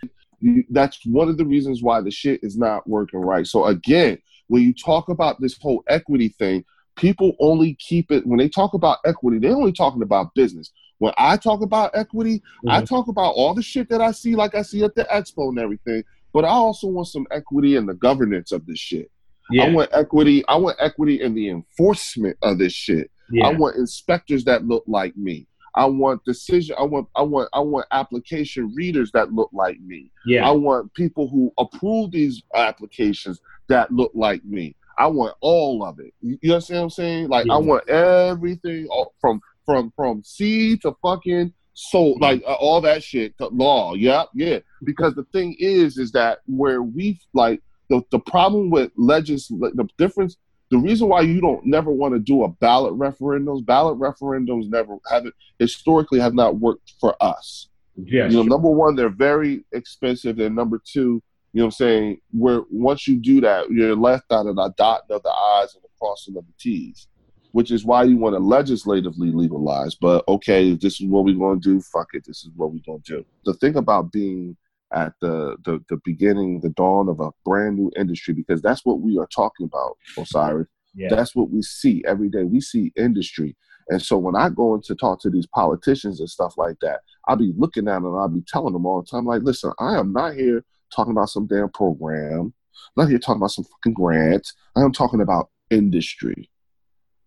That's 0.69 0.99
one 1.05 1.29
of 1.29 1.37
the 1.37 1.45
reasons 1.45 1.81
why 1.81 2.01
the 2.01 2.11
shit 2.11 2.39
is 2.43 2.57
not 2.57 2.87
working 2.87 3.19
right. 3.19 3.45
So 3.45 3.65
again, 3.65 4.19
when 4.47 4.61
you 4.61 4.73
talk 4.73 5.09
about 5.09 5.41
this 5.41 5.57
whole 5.59 5.83
equity 5.87 6.29
thing, 6.29 6.63
people 6.95 7.35
only 7.39 7.75
keep 7.79 8.11
it 8.11 8.25
when 8.25 8.37
they 8.37 8.49
talk 8.49 8.73
about 8.73 8.97
equity, 9.05 9.39
they're 9.39 9.55
only 9.55 9.71
talking 9.71 10.03
about 10.03 10.33
business. 10.35 10.71
When 10.99 11.13
I 11.17 11.37
talk 11.37 11.61
about 11.61 11.91
equity, 11.95 12.41
I 12.67 12.81
Mhm. 12.81 12.87
talk 12.87 13.07
about 13.07 13.31
all 13.31 13.53
the 13.53 13.61
shit 13.63 13.89
that 13.89 14.01
I 14.01 14.11
see, 14.11 14.35
like 14.35 14.55
I 14.55 14.61
see 14.63 14.83
at 14.83 14.95
the 14.95 15.05
expo 15.05 15.49
and 15.49 15.59
everything. 15.59 16.03
But 16.33 16.45
I 16.45 16.49
also 16.49 16.87
want 16.87 17.07
some 17.07 17.27
equity 17.31 17.75
in 17.75 17.85
the 17.85 17.93
governance 17.95 18.51
of 18.51 18.65
this 18.65 18.79
shit. 18.79 19.09
Yeah. 19.51 19.65
I 19.65 19.69
want 19.69 19.89
equity. 19.93 20.45
I 20.47 20.55
want 20.55 20.77
equity 20.79 21.21
in 21.21 21.33
the 21.33 21.49
enforcement 21.49 22.37
of 22.41 22.57
this 22.57 22.73
shit. 22.73 23.09
yeah. 23.31 23.47
I 23.47 23.53
want 23.53 23.75
inspectors 23.75 24.43
that 24.45 24.65
look 24.65 24.83
like 24.87 25.15
me. 25.17 25.47
I 25.75 25.85
want 25.85 26.23
decision. 26.25 26.75
I 26.79 26.83
want. 26.83 27.07
I 27.15 27.21
want. 27.21 27.49
I 27.53 27.59
want 27.59 27.85
application 27.91 28.73
readers 28.75 29.11
that 29.13 29.31
look 29.31 29.49
like 29.53 29.79
me. 29.79 30.11
yeah. 30.25 30.47
I 30.47 30.51
want 30.51 30.93
people 30.93 31.27
who 31.29 31.51
approve 31.57 32.11
these 32.11 32.41
applications 32.55 33.39
that 33.69 33.91
look 33.91 34.11
like 34.15 34.43
me. 34.43 34.75
I 34.97 35.07
want 35.07 35.35
all 35.41 35.85
of 35.85 35.99
it. 35.99 36.13
You 36.21 36.39
you 36.41 36.53
understand 36.53 36.79
what 36.79 36.83
I'm 36.85 36.89
saying? 36.89 37.27
Like 37.29 37.47
I 37.49 37.57
want 37.57 37.87
everything 37.87 38.87
from 39.21 39.39
from 39.65 39.93
from 39.95 40.23
seed 40.23 40.81
to 40.81 40.95
fucking 41.03 41.53
soul, 41.75 42.17
like 42.19 42.41
uh, 42.47 42.53
all 42.53 42.81
that 42.81 43.03
shit. 43.03 43.37
To 43.37 43.47
law. 43.47 43.93
Yep. 43.93 44.29
Yeah. 44.33 44.59
Because 44.83 45.13
the 45.13 45.25
thing 45.25 45.55
is, 45.59 45.97
is 45.99 46.11
that 46.13 46.39
where 46.47 46.81
we 46.81 47.19
like 47.33 47.61
the 47.89 48.01
the 48.11 48.19
problem 48.19 48.69
with 48.69 48.91
legis 48.95 49.47
the 49.47 49.87
difference. 49.97 50.37
The 50.69 50.77
reason 50.77 51.07
why 51.07 51.21
you 51.21 51.39
don't 51.39 51.65
never 51.65 51.91
want 51.91 52.13
to 52.13 52.19
do 52.19 52.43
a 52.43 52.49
ballot 52.49 52.93
referendums, 52.93 53.65
ballot 53.65 53.97
referendums 53.97 54.69
never 54.69 54.97
haven't 55.09 55.33
historically 55.59 56.19
have 56.19 56.33
not 56.33 56.59
worked 56.59 56.93
for 56.99 57.15
us. 57.23 57.69
Yes. 57.95 58.31
You 58.31 58.37
know, 58.39 58.43
number 58.43 58.69
one, 58.69 58.95
they're 58.95 59.09
very 59.09 59.63
expensive, 59.71 60.39
and 60.39 60.55
number 60.55 60.81
two, 60.85 61.21
you 61.53 61.61
know 61.61 61.63
what 61.63 61.67
I'm 61.67 61.71
saying, 61.71 62.21
where 62.31 62.61
once 62.69 63.07
you 63.07 63.15
do 63.15 63.39
that, 63.41 63.71
you're 63.71 63.95
left 63.95 64.31
out 64.31 64.45
of 64.45 64.57
the 64.57 64.73
dotting 64.77 65.15
of 65.15 65.23
the 65.23 65.29
I's 65.29 65.73
and 65.73 65.83
the 65.83 65.89
crossing 65.99 66.37
of 66.37 66.45
the 66.45 66.53
T's, 66.59 67.07
which 67.53 67.71
is 67.71 67.85
why 67.85 68.03
you 68.03 68.17
want 68.17 68.35
to 68.35 68.39
legislatively 68.39 69.31
legalize. 69.31 69.95
But 69.95 70.27
okay, 70.27 70.75
this 70.75 70.99
is 70.99 71.07
what 71.07 71.23
we're 71.23 71.37
going 71.37 71.61
to 71.61 71.75
do, 71.75 71.81
fuck 71.81 72.09
it, 72.13 72.25
this 72.27 72.43
is 72.43 72.49
what 72.55 72.73
we're 72.73 72.81
going 72.85 73.01
to 73.03 73.17
do. 73.17 73.25
The 73.45 73.53
thing 73.53 73.77
about 73.77 74.11
being 74.11 74.57
at 74.93 75.13
the, 75.21 75.57
the 75.65 75.83
the 75.89 75.99
beginning, 76.05 76.61
the 76.61 76.69
dawn 76.69 77.09
of 77.09 77.19
a 77.19 77.31
brand 77.45 77.75
new 77.77 77.91
industry, 77.97 78.33
because 78.33 78.61
that's 78.61 78.85
what 78.85 79.01
we 79.01 79.17
are 79.17 79.27
talking 79.27 79.65
about, 79.65 79.97
Osiris. 80.17 80.67
yeah. 80.95 81.09
That's 81.09 81.35
what 81.35 81.49
we 81.49 81.61
see 81.61 82.03
every 82.07 82.29
day. 82.29 82.43
We 82.43 82.61
see 82.61 82.91
industry. 82.95 83.55
And 83.89 84.01
so 84.01 84.17
when 84.17 84.35
I 84.35 84.49
go 84.49 84.75
in 84.75 84.81
to 84.83 84.95
talk 84.95 85.21
to 85.21 85.29
these 85.29 85.47
politicians 85.47 86.19
and 86.19 86.29
stuff 86.29 86.57
like 86.57 86.75
that, 86.81 86.99
I'll 87.27 87.37
be 87.37 87.53
looking 87.57 87.87
at 87.87 87.93
them 87.93 88.05
and 88.05 88.17
I'll 88.17 88.27
be 88.27 88.43
telling 88.47 88.73
them 88.73 88.85
all 88.85 89.01
the 89.01 89.07
time, 89.07 89.25
like, 89.25 89.43
listen, 89.43 89.71
I 89.79 89.97
am 89.97 90.11
not 90.11 90.33
here 90.35 90.63
talking 90.93 91.11
about 91.11 91.29
some 91.29 91.47
damn 91.47 91.69
program. 91.69 92.53
I'm 92.97 93.03
not 93.03 93.09
here 93.09 93.19
talking 93.19 93.41
about 93.41 93.51
some 93.51 93.63
fucking 93.65 93.93
grants. 93.93 94.53
I 94.75 94.81
am 94.81 94.91
talking 94.91 95.21
about 95.21 95.49
industry. 95.69 96.49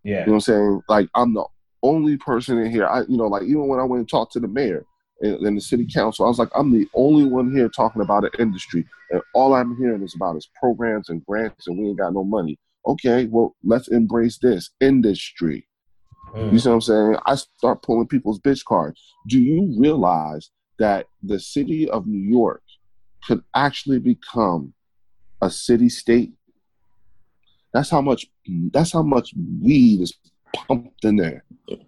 yeah. 0.03 0.21
You 0.21 0.25
know 0.27 0.31
what 0.33 0.35
I'm 0.35 0.41
saying? 0.41 0.81
Like 0.89 1.09
I'm 1.15 1.33
the 1.33 1.45
only 1.83 2.17
person 2.17 2.59
in 2.59 2.71
here. 2.71 2.85
I 2.87 3.01
you 3.07 3.17
know, 3.17 3.27
like 3.27 3.43
even 3.43 3.67
when 3.67 3.79
I 3.79 3.83
went 3.83 3.99
and 4.01 4.09
talked 4.09 4.33
to 4.33 4.39
the 4.39 4.47
mayor 4.47 4.85
and, 5.21 5.35
and 5.45 5.57
the 5.57 5.61
city 5.61 5.85
council, 5.85 6.25
I 6.25 6.29
was 6.29 6.39
like, 6.39 6.51
I'm 6.55 6.71
the 6.71 6.87
only 6.93 7.25
one 7.25 7.51
here 7.55 7.69
talking 7.69 8.01
about 8.01 8.23
an 8.23 8.31
industry. 8.39 8.85
And 9.11 9.21
all 9.33 9.53
I'm 9.53 9.77
hearing 9.77 10.03
is 10.03 10.15
about 10.15 10.37
is 10.37 10.49
programs 10.59 11.09
and 11.09 11.25
grants 11.25 11.67
and 11.67 11.77
we 11.77 11.89
ain't 11.89 11.99
got 11.99 12.13
no 12.13 12.23
money. 12.23 12.57
Okay, 12.87 13.25
well, 13.25 13.55
let's 13.63 13.89
embrace 13.89 14.39
this 14.39 14.71
industry. 14.79 15.67
You 16.35 16.57
see 16.59 16.67
mm. 16.67 16.69
what 16.69 16.73
I'm 16.73 16.81
saying? 16.81 17.15
I 17.25 17.35
start 17.35 17.83
pulling 17.83 18.07
people's 18.07 18.39
bitch 18.39 18.63
cards. 18.63 19.01
Do 19.27 19.39
you 19.39 19.75
realize 19.77 20.49
that 20.79 21.07
the 21.21 21.39
city 21.39 21.89
of 21.89 22.07
New 22.07 22.29
York 22.29 22.63
could 23.27 23.43
actually 23.53 23.99
become 23.99 24.73
a 25.41 25.49
city 25.49 25.89
state? 25.89 26.31
That's 27.73 27.89
how 27.89 28.01
much. 28.01 28.27
That's 28.71 28.93
how 28.93 29.03
much 29.03 29.33
weed 29.61 30.01
is 30.01 30.13
pumped 30.53 31.05
in 31.05 31.15
there. 31.15 31.43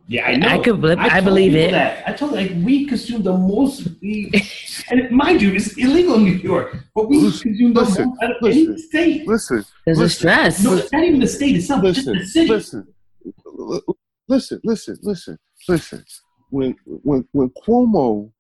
Yeah, 0.08 0.28
I 0.28 0.36
know. 0.38 0.48
I 0.48 0.58
could. 0.60 0.82
bel- 0.82 1.00
I, 1.00 1.10
told 1.10 1.26
believe 1.26 1.56
it. 1.56 1.72
That. 1.72 2.08
I 2.08 2.14
told 2.14 2.32
like 2.34 2.52
we 2.64 2.86
consume 2.86 3.24
the 3.24 3.36
most 3.38 3.88
weed, 4.02 4.34
and 4.90 5.12
mind 5.12 5.42
you, 5.42 5.54
it's 5.54 5.78
illegal 5.78 6.16
in 6.16 6.24
New 6.24 6.32
York, 6.34 6.78
but 6.96 7.10
we 7.10 7.18
Listen, 7.20 7.50
consume 7.52 7.74
the 7.74 7.82
listen, 7.82 8.10
most 8.10 8.24
out 8.24 8.32
of 8.32 8.38
any 8.44 8.68
listen. 8.68 8.78
state. 8.90 9.28
Listen, 9.28 9.66
There's 9.86 10.00
a 10.00 10.10
stress. 10.10 10.64
No, 10.64 10.76
it's 10.76 10.92
not 10.92 11.04
even 11.04 11.20
the 11.20 11.28
state 11.28 11.56
itself, 11.58 11.84
it's 11.84 11.98
listen, 11.98 12.14
just 12.18 12.34
the 12.34 12.40
city. 12.48 12.50
listen, 12.54 12.88
listen, 14.30 14.62
listen, 14.64 14.98
listen, 15.02 15.38
listen. 15.68 16.06
When 16.50 16.76
when 16.86 17.28
when 17.32 17.50
Cuomo 17.66 18.32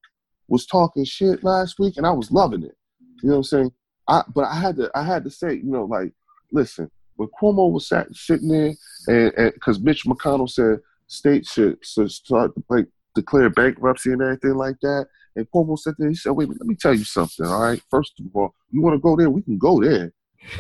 was 0.48 0.66
talking 0.66 1.04
shit 1.04 1.44
last 1.44 1.80
week, 1.80 1.98
and 1.98 2.06
I 2.06 2.12
was 2.12 2.32
loving 2.32 2.64
it, 2.64 2.76
You 3.22 3.30
know 3.30 3.36
what 3.36 3.38
I'm 3.38 3.44
saying? 3.44 3.72
I 4.08 4.24
but 4.34 4.46
I 4.46 4.56
had 4.56 4.76
to 4.78 4.92
I 4.96 5.04
had 5.04 5.24
to 5.26 5.30
say, 5.32 5.56
you 5.56 5.64
know, 5.72 5.86
like, 5.86 6.14
listen, 6.52 6.90
when 7.16 7.30
Cuomo 7.30 7.72
was 7.72 7.88
sat 7.88 8.14
sitting 8.16 8.50
there 8.50 8.74
and 9.08 9.54
because 9.54 9.80
Mitch 9.80 10.06
McConnell 10.06 10.50
said 10.50 10.80
states 11.08 11.54
should, 11.54 11.78
should 11.84 12.12
start 12.12 12.54
to 12.56 12.64
like 12.70 12.88
declare 13.16 13.50
bankruptcy 13.50 14.12
and 14.12 14.22
everything 14.22 14.56
like 14.56 14.76
that. 14.82 15.08
And 15.36 15.50
Cuomo 15.52 15.78
said 15.78 15.96
there, 15.98 16.10
he 16.10 16.16
said, 16.16 16.32
wait, 16.32 16.50
let 16.50 16.62
me 16.62 16.76
tell 16.76 16.94
you 16.94 17.04
something, 17.04 17.46
all 17.46 17.62
right? 17.62 17.82
First 17.90 18.14
of 18.20 18.26
all, 18.34 18.54
you 18.72 18.82
want 18.82 18.96
to 18.96 19.00
go 19.00 19.16
there, 19.16 19.30
we 19.30 19.42
can 19.42 19.58
go 19.58 19.82
there. 19.82 20.12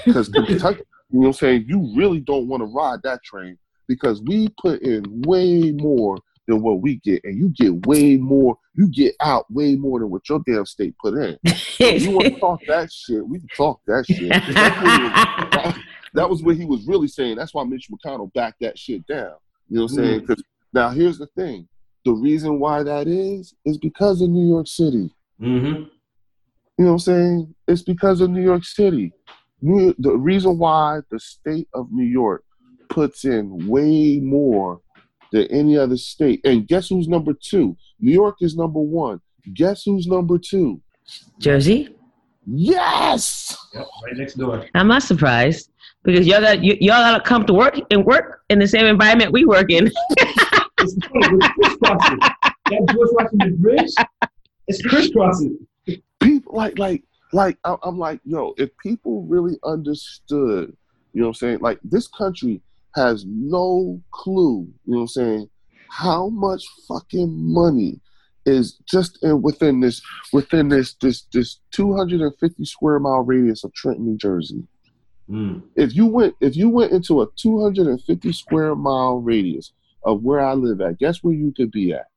Because 0.05 0.29
Kentucky, 0.33 0.81
you 1.09 1.19
know 1.19 1.27
what 1.27 1.27
I'm 1.27 1.33
saying, 1.33 1.65
you 1.67 1.93
really 1.95 2.19
don't 2.19 2.47
want 2.47 2.61
to 2.61 2.65
ride 2.65 2.99
that 3.03 3.23
train 3.23 3.57
because 3.87 4.21
we 4.23 4.49
put 4.59 4.81
in 4.81 5.03
way 5.23 5.71
more 5.71 6.17
than 6.47 6.61
what 6.61 6.81
we 6.81 6.97
get, 6.97 7.21
and 7.23 7.37
you 7.37 7.49
get 7.49 7.85
way 7.85 8.17
more. 8.17 8.57
You 8.75 8.87
get 8.89 9.15
out 9.21 9.49
way 9.51 9.75
more 9.75 9.99
than 9.99 10.09
what 10.09 10.27
your 10.27 10.41
damn 10.45 10.65
state 10.65 10.95
put 11.01 11.13
in. 11.13 11.37
So 11.55 11.89
you 11.89 12.11
want 12.11 12.33
to 12.33 12.39
talk 12.39 12.59
that 12.67 12.91
shit? 12.91 13.27
We 13.27 13.39
can 13.39 13.47
talk 13.55 13.81
that 13.87 14.05
shit. 14.07 14.29
that, 14.29 15.77
that 16.13 16.29
was 16.29 16.43
what 16.43 16.55
he 16.55 16.65
was 16.65 16.85
really 16.85 17.07
saying. 17.07 17.35
That's 17.35 17.53
why 17.53 17.63
Mitch 17.63 17.89
McConnell 17.89 18.33
backed 18.33 18.61
that 18.61 18.77
shit 18.77 19.05
down. 19.07 19.33
You 19.69 19.77
know 19.77 19.83
what 19.83 19.91
I'm 19.91 19.97
saying? 19.97 20.19
Because 20.21 20.41
mm. 20.41 20.45
now 20.73 20.89
here's 20.89 21.17
the 21.17 21.27
thing: 21.27 21.67
the 22.05 22.13
reason 22.13 22.59
why 22.59 22.83
that 22.83 23.07
is 23.07 23.53
is 23.65 23.77
because 23.77 24.21
of 24.21 24.29
New 24.29 24.47
York 24.47 24.67
City. 24.67 25.09
Mm-hmm. 25.41 25.83
You 26.77 26.85
know 26.85 26.85
what 26.85 26.91
I'm 26.93 26.99
saying? 26.99 27.55
It's 27.67 27.83
because 27.83 28.21
of 28.21 28.29
New 28.29 28.41
York 28.41 28.63
City. 28.63 29.13
New, 29.61 29.95
the 29.99 30.11
reason 30.17 30.57
why 30.57 30.99
the 31.09 31.19
state 31.19 31.67
of 31.73 31.91
New 31.91 32.05
York 32.05 32.43
puts 32.89 33.25
in 33.25 33.67
way 33.67 34.19
more 34.19 34.81
than 35.33 35.47
any 35.47 35.77
other 35.77 35.97
state. 35.97 36.39
And 36.45 36.65
guess 36.65 36.87
who's 36.87 37.09
number 37.09 37.33
two? 37.33 37.75
New 37.99 38.13
York 38.13 38.37
is 38.39 38.55
number 38.55 38.79
one. 38.79 39.19
Guess 39.53 39.83
who's 39.83 40.07
number 40.07 40.37
two? 40.37 40.79
Jersey. 41.39 41.93
Yes. 42.45 43.57
Yep, 43.73 43.85
right 44.05 44.17
next 44.17 44.35
door. 44.35 44.65
I'm 44.75 44.87
not 44.87 45.03
surprised 45.03 45.71
because 46.03 46.25
y'all 46.27 46.39
got 46.41 46.59
y- 46.59 46.77
y'all 46.79 47.01
got 47.01 47.17
to 47.17 47.23
come 47.23 47.45
to 47.47 47.53
work 47.53 47.77
and 47.89 48.05
work 48.05 48.41
in 48.49 48.59
the 48.59 48.67
same 48.67 48.85
environment 48.85 49.31
we 49.31 49.43
work 49.43 49.71
in. 49.71 49.91
it's 50.77 50.95
crisscrossing. 51.07 52.19
That 52.19 52.87
George 52.93 53.09
Washington 53.11 53.57
Bridge, 53.57 53.91
it's 54.67 54.81
crisscrossing. 54.81 55.57
People 56.21 56.55
like 56.55 56.77
like 56.77 57.03
like 57.31 57.57
I'm 57.65 57.97
like 57.97 58.19
yo, 58.23 58.53
if 58.57 58.69
people 58.77 59.23
really 59.23 59.57
understood, 59.63 60.75
you 61.13 61.21
know 61.21 61.27
what 61.27 61.29
I'm 61.29 61.33
saying? 61.35 61.59
Like 61.59 61.79
this 61.83 62.07
country 62.07 62.61
has 62.95 63.25
no 63.27 64.01
clue, 64.11 64.67
you 64.85 64.93
know 64.93 64.97
what 64.97 65.01
I'm 65.01 65.07
saying, 65.07 65.49
how 65.89 66.29
much 66.29 66.63
fucking 66.87 67.31
money 67.31 67.99
is 68.45 68.77
just 68.89 69.23
in 69.23 69.41
within 69.41 69.79
this 69.79 70.01
within 70.31 70.69
this 70.69 70.95
this 70.95 71.23
this 71.33 71.59
250 71.71 72.65
square 72.65 72.99
mile 72.99 73.21
radius 73.21 73.63
of 73.63 73.73
Trenton, 73.73 74.05
New 74.05 74.17
Jersey. 74.17 74.63
Mm. 75.29 75.63
If 75.75 75.95
you 75.95 76.07
went 76.07 76.35
if 76.41 76.55
you 76.55 76.69
went 76.69 76.91
into 76.91 77.21
a 77.21 77.27
250 77.37 78.31
square 78.33 78.75
mile 78.75 79.19
radius 79.19 79.71
of 80.03 80.21
where 80.23 80.41
I 80.41 80.53
live 80.53 80.81
at, 80.81 80.99
guess 80.99 81.23
where 81.23 81.33
you 81.33 81.53
could 81.55 81.71
be 81.71 81.93
at? 81.93 82.07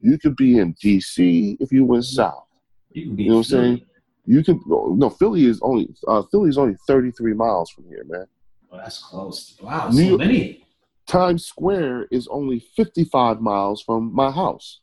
You 0.00 0.18
could 0.18 0.36
be 0.36 0.58
in 0.58 0.74
DC 0.74 1.56
if 1.60 1.72
you 1.72 1.84
went 1.84 2.04
south. 2.04 2.44
You, 2.92 3.14
you 3.16 3.28
know 3.28 3.36
what 3.36 3.38
I'm 3.38 3.44
saying? 3.44 3.82
You 4.26 4.44
could 4.44 4.58
no 4.66 5.10
Philly 5.10 5.46
is 5.46 5.60
only 5.62 5.88
uh, 6.06 6.22
Philly 6.30 6.50
is 6.50 6.58
only 6.58 6.76
33 6.86 7.32
miles 7.34 7.70
from 7.70 7.84
here, 7.88 8.04
man. 8.06 8.26
Oh, 8.74 8.78
that's 8.78 9.02
close. 9.02 9.56
Wow, 9.62 9.88
New 9.90 10.10
so 10.10 10.18
many. 10.18 10.66
Times 11.06 11.46
Square 11.46 12.08
is 12.10 12.26
only 12.28 12.60
55 12.76 13.40
miles 13.40 13.82
from 13.82 14.12
my 14.14 14.30
house. 14.30 14.80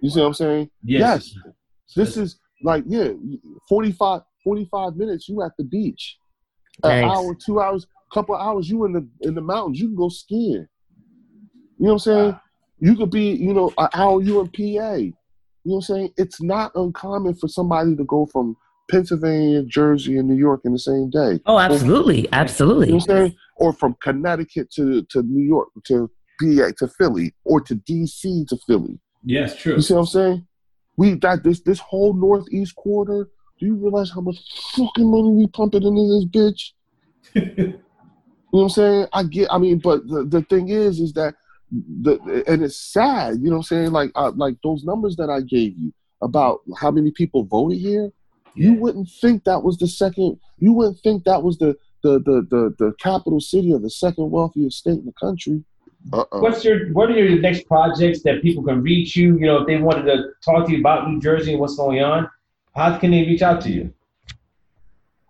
You 0.00 0.10
see 0.10 0.20
what 0.20 0.26
I'm 0.26 0.34
saying? 0.34 0.70
Yes. 0.82 1.34
yes. 1.34 1.54
This 1.96 2.16
is 2.16 2.38
like, 2.62 2.84
yeah, 2.86 3.08
45, 3.68 4.22
45 4.44 4.96
minutes, 4.96 5.28
you 5.28 5.42
at 5.42 5.52
the 5.58 5.64
beach. 5.64 6.18
An 6.82 7.04
hour, 7.04 7.34
two 7.34 7.60
hours, 7.60 7.86
couple 8.12 8.36
hours, 8.36 8.68
you 8.68 8.84
in 8.84 8.92
the 8.92 9.08
in 9.22 9.34
the 9.34 9.40
mountains. 9.40 9.80
You 9.80 9.88
can 9.88 9.96
go 9.96 10.08
skiing. 10.08 10.66
You 11.78 11.86
know 11.86 11.86
what 11.86 11.92
I'm 11.92 11.98
saying? 12.00 12.32
Wow. 12.32 12.40
You 12.80 12.96
could 12.96 13.10
be, 13.10 13.30
you 13.30 13.54
know, 13.54 13.72
an 13.78 13.88
hour 13.94 14.20
you 14.20 14.40
in 14.40 14.48
PA. 14.48 14.96
You 14.96 15.12
know 15.12 15.12
what 15.62 15.76
I'm 15.76 15.82
saying? 15.82 16.10
It's 16.16 16.42
not 16.42 16.72
uncommon 16.74 17.34
for 17.34 17.48
somebody 17.48 17.96
to 17.96 18.04
go 18.04 18.26
from 18.26 18.56
Pennsylvania, 18.90 19.62
Jersey, 19.62 20.18
and 20.18 20.28
New 20.28 20.36
York 20.36 20.62
in 20.64 20.72
the 20.72 20.78
same 20.78 21.10
day. 21.10 21.40
Oh, 21.46 21.58
absolutely, 21.58 22.26
or, 22.26 22.30
absolutely. 22.32 22.86
You 22.88 22.92
know 22.92 22.96
what 22.98 23.10
I'm 23.10 23.16
saying? 23.16 23.36
Or 23.56 23.72
from 23.72 23.96
Connecticut 24.02 24.70
to 24.72 25.02
to 25.04 25.22
New 25.22 25.44
York 25.44 25.68
to 25.84 26.10
PA 26.40 26.70
to 26.78 26.88
Philly, 26.88 27.34
or 27.44 27.60
to 27.62 27.76
DC 27.76 28.46
to 28.48 28.56
Philly. 28.66 28.98
Yes, 29.24 29.56
true. 29.56 29.76
You 29.76 29.80
see 29.80 29.94
what 29.94 30.00
I'm 30.00 30.06
saying? 30.06 30.46
We 30.96 31.14
that 31.14 31.42
this 31.42 31.60
this 31.60 31.78
whole 31.80 32.14
northeast 32.14 32.74
quarter. 32.76 33.30
Do 33.58 33.66
you 33.66 33.76
realize 33.76 34.10
how 34.10 34.20
much 34.20 34.36
fucking 34.72 35.10
money 35.10 35.30
we 35.30 35.46
pumping 35.46 35.84
into 35.84 36.08
this 36.08 36.26
bitch? 36.26 36.72
you 37.56 37.66
know 37.66 37.78
what 38.50 38.62
I'm 38.62 38.68
saying? 38.68 39.06
I 39.12 39.22
get. 39.22 39.52
I 39.52 39.58
mean, 39.58 39.78
but 39.78 40.06
the, 40.08 40.24
the 40.24 40.42
thing 40.42 40.68
is, 40.68 41.00
is 41.00 41.12
that 41.14 41.34
the 41.70 42.44
and 42.46 42.62
it's 42.62 42.76
sad. 42.76 43.38
You 43.40 43.50
know 43.50 43.56
what 43.56 43.56
I'm 43.56 43.62
saying? 43.62 43.92
Like 43.92 44.10
uh, 44.14 44.32
like 44.34 44.56
those 44.62 44.84
numbers 44.84 45.16
that 45.16 45.30
I 45.30 45.40
gave 45.40 45.78
you 45.78 45.92
about 46.20 46.60
how 46.78 46.90
many 46.90 47.10
people 47.10 47.44
voted 47.44 47.78
here. 47.78 48.10
Yeah. 48.54 48.70
You 48.70 48.74
wouldn't 48.74 49.08
think 49.08 49.44
that 49.44 49.62
was 49.62 49.78
the 49.78 49.88
second. 49.88 50.38
You 50.58 50.72
wouldn't 50.72 51.00
think 51.00 51.24
that 51.24 51.42
was 51.42 51.58
the 51.58 51.76
the 52.02 52.18
the 52.20 52.46
the, 52.50 52.74
the 52.78 52.92
capital 53.00 53.40
city 53.40 53.72
of 53.72 53.82
the 53.82 53.90
second 53.90 54.30
wealthiest 54.30 54.78
state 54.78 54.98
in 54.98 55.06
the 55.06 55.12
country. 55.12 55.64
Uh-uh. 56.12 56.40
What's 56.40 56.64
your 56.64 56.92
what 56.92 57.10
are 57.10 57.14
your 57.14 57.40
next 57.40 57.66
projects 57.66 58.22
that 58.22 58.42
people 58.42 58.62
can 58.62 58.82
reach 58.82 59.16
you? 59.16 59.38
You 59.38 59.46
know, 59.46 59.58
if 59.58 59.66
they 59.66 59.78
wanted 59.78 60.04
to 60.04 60.28
talk 60.44 60.66
to 60.66 60.72
you 60.72 60.80
about 60.80 61.08
New 61.08 61.20
Jersey 61.20 61.52
and 61.52 61.60
what's 61.60 61.76
going 61.76 62.02
on, 62.02 62.28
how 62.74 62.96
can 62.98 63.10
they 63.10 63.22
reach 63.22 63.42
out 63.42 63.60
to 63.62 63.70
you? 63.70 63.92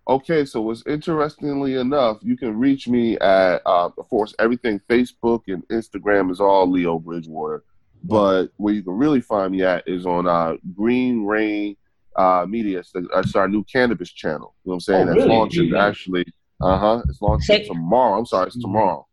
Okay, 0.06 0.44
so 0.44 0.70
it's 0.70 0.82
interestingly 0.86 1.76
enough, 1.76 2.18
you 2.20 2.36
can 2.36 2.58
reach 2.58 2.88
me 2.88 3.16
at 3.20 3.62
uh, 3.64 3.88
of 3.96 4.08
course 4.10 4.34
everything 4.38 4.78
Facebook 4.88 5.42
and 5.46 5.66
Instagram 5.68 6.30
is 6.30 6.40
all 6.40 6.70
Leo 6.70 6.98
Bridgewater, 6.98 7.64
but 8.02 8.48
where 8.58 8.74
you 8.74 8.82
can 8.82 8.98
really 8.98 9.22
find 9.22 9.52
me 9.52 9.62
at 9.62 9.88
is 9.88 10.04
on 10.04 10.26
uh, 10.26 10.56
Green 10.74 11.24
Rain 11.24 11.76
uh, 12.16 12.46
Media. 12.48 12.80
It's, 12.80 12.92
the, 12.92 13.06
it's, 13.14 13.34
our 13.34 13.48
new 13.48 13.64
cannabis 13.64 14.10
channel. 14.10 14.54
You 14.64 14.70
know 14.70 14.72
what 14.72 14.74
I'm 14.74 14.80
saying? 14.80 15.02
Oh, 15.02 15.06
That's 15.06 15.16
really? 15.16 15.28
launching 15.28 15.64
mm-hmm. 15.66 15.76
actually. 15.76 16.24
Uh 16.60 16.78
huh. 16.78 17.02
It's 17.08 17.20
launching 17.20 17.66
tomorrow. 17.66 18.18
I'm 18.18 18.26
sorry, 18.26 18.46
it's 18.46 18.56
mm-hmm. 18.56 18.62
tomorrow. 18.62 19.06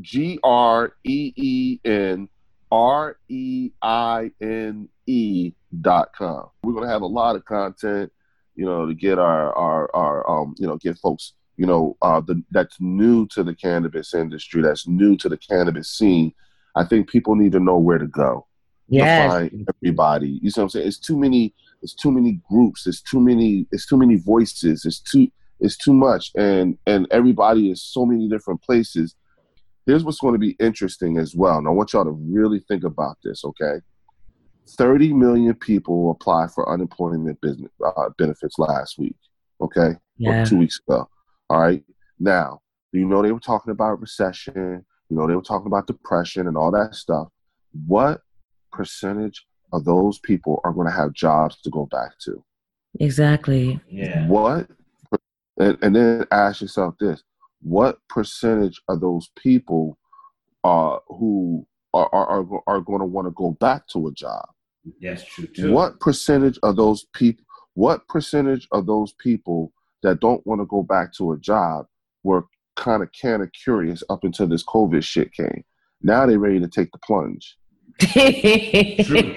G 0.00 0.38
R 0.42 0.92
E 1.04 1.32
E 1.36 1.80
N 1.84 2.28
R 2.70 3.16
E 3.28 3.70
I 3.80 4.30
N 4.40 4.88
E 5.06 5.52
dot 5.80 6.12
com. 6.14 6.48
We're 6.62 6.74
gonna 6.74 6.88
have 6.88 7.02
a 7.02 7.06
lot 7.06 7.36
of 7.36 7.44
content, 7.44 8.12
you 8.54 8.66
know, 8.66 8.86
to 8.86 8.94
get 8.94 9.18
our 9.18 9.54
our 9.56 9.94
our 9.94 10.30
um 10.30 10.54
you 10.58 10.66
know 10.66 10.76
get 10.76 10.98
folks 10.98 11.32
you 11.56 11.66
know 11.66 11.96
uh 12.02 12.20
the 12.20 12.42
that's 12.50 12.76
new 12.80 13.26
to 13.28 13.42
the 13.42 13.54
cannabis 13.54 14.14
industry, 14.14 14.62
that's 14.62 14.86
new 14.86 15.16
to 15.16 15.28
the 15.28 15.38
cannabis 15.38 15.90
scene. 15.90 16.32
I 16.74 16.84
think 16.84 17.08
people 17.08 17.34
need 17.34 17.52
to 17.52 17.60
know 17.60 17.78
where 17.78 17.98
to 17.98 18.06
go. 18.06 18.46
Yeah. 18.88 19.28
find 19.28 19.68
everybody. 19.76 20.38
You 20.42 20.50
see 20.50 20.60
what 20.60 20.64
I'm 20.64 20.70
saying? 20.70 20.88
It's 20.88 20.98
too 20.98 21.18
many. 21.18 21.54
It's 21.82 21.94
too 21.94 22.12
many 22.12 22.40
groups. 22.48 22.86
It's 22.86 23.02
too 23.02 23.20
many. 23.20 23.66
It's 23.72 23.86
too 23.86 23.96
many 23.96 24.16
voices. 24.16 24.84
It's 24.84 25.00
too. 25.00 25.28
It's 25.60 25.76
too 25.76 25.94
much, 25.94 26.30
and 26.36 26.76
and 26.86 27.06
everybody 27.10 27.70
is 27.70 27.82
so 27.82 28.04
many 28.04 28.28
different 28.28 28.62
places 28.62 29.14
here's 29.86 30.04
what's 30.04 30.20
going 30.20 30.34
to 30.34 30.38
be 30.38 30.56
interesting 30.60 31.18
as 31.18 31.34
well. 31.34 31.58
And 31.58 31.66
I 31.66 31.70
want 31.70 31.92
y'all 31.92 32.04
to 32.04 32.10
really 32.10 32.60
think 32.60 32.84
about 32.84 33.18
this, 33.24 33.44
okay? 33.44 33.80
30 34.70 35.12
million 35.12 35.54
people 35.54 36.10
applied 36.10 36.50
for 36.52 36.70
unemployment 36.72 37.40
business 37.40 37.70
uh, 37.84 38.08
benefits 38.16 38.58
last 38.58 38.98
week, 38.98 39.16
okay? 39.60 39.96
Yeah. 40.18 40.42
Or 40.42 40.46
two 40.46 40.58
weeks 40.58 40.80
ago. 40.86 41.08
All 41.50 41.60
right. 41.60 41.82
Now, 42.18 42.60
you 42.92 43.06
know 43.06 43.22
they 43.22 43.32
were 43.32 43.40
talking 43.40 43.72
about 43.72 44.00
recession, 44.00 44.84
you 45.08 45.16
know 45.16 45.26
they 45.26 45.34
were 45.34 45.42
talking 45.42 45.66
about 45.66 45.86
depression 45.86 46.46
and 46.46 46.56
all 46.56 46.70
that 46.72 46.94
stuff. 46.94 47.28
What 47.86 48.20
percentage 48.70 49.46
those 49.80 50.18
people 50.18 50.60
are 50.64 50.72
going 50.72 50.86
to 50.86 50.92
have 50.92 51.12
jobs 51.12 51.60
to 51.62 51.70
go 51.70 51.86
back 51.86 52.18
to? 52.24 52.44
Exactly. 53.00 53.80
Yeah. 53.88 54.26
What? 54.26 54.68
And, 55.58 55.78
and 55.82 55.96
then 55.96 56.26
ask 56.30 56.60
yourself 56.60 56.94
this: 57.00 57.22
what 57.62 57.98
percentage 58.08 58.80
of 58.88 59.00
those 59.00 59.30
people 59.36 59.98
uh, 60.64 60.98
who 61.08 61.66
are, 61.94 62.08
are, 62.12 62.26
are, 62.26 62.62
are 62.66 62.80
going 62.80 63.00
to 63.00 63.06
want 63.06 63.26
to 63.26 63.32
go 63.32 63.52
back 63.60 63.86
to 63.88 64.08
a 64.08 64.12
job? 64.12 64.46
Yes, 64.98 65.24
true 65.24 65.46
too. 65.46 65.72
What 65.72 66.00
percentage 66.00 66.58
of 66.62 66.76
those 66.76 67.06
people? 67.14 67.44
What 67.74 68.06
percentage 68.08 68.68
of 68.72 68.86
those 68.86 69.12
people 69.14 69.72
that 70.02 70.20
don't 70.20 70.46
want 70.46 70.60
to 70.60 70.66
go 70.66 70.82
back 70.82 71.12
to 71.14 71.32
a 71.32 71.38
job 71.38 71.86
were 72.22 72.44
kind 72.76 73.02
of 73.02 73.10
kind 73.20 73.42
of 73.42 73.50
curious 73.52 74.02
up 74.10 74.24
until 74.24 74.48
this 74.48 74.64
COVID 74.64 75.02
shit 75.02 75.32
came? 75.32 75.64
Now 76.02 76.26
they're 76.26 76.38
ready 76.38 76.60
to 76.60 76.68
take 76.68 76.90
the 76.92 76.98
plunge. 76.98 77.56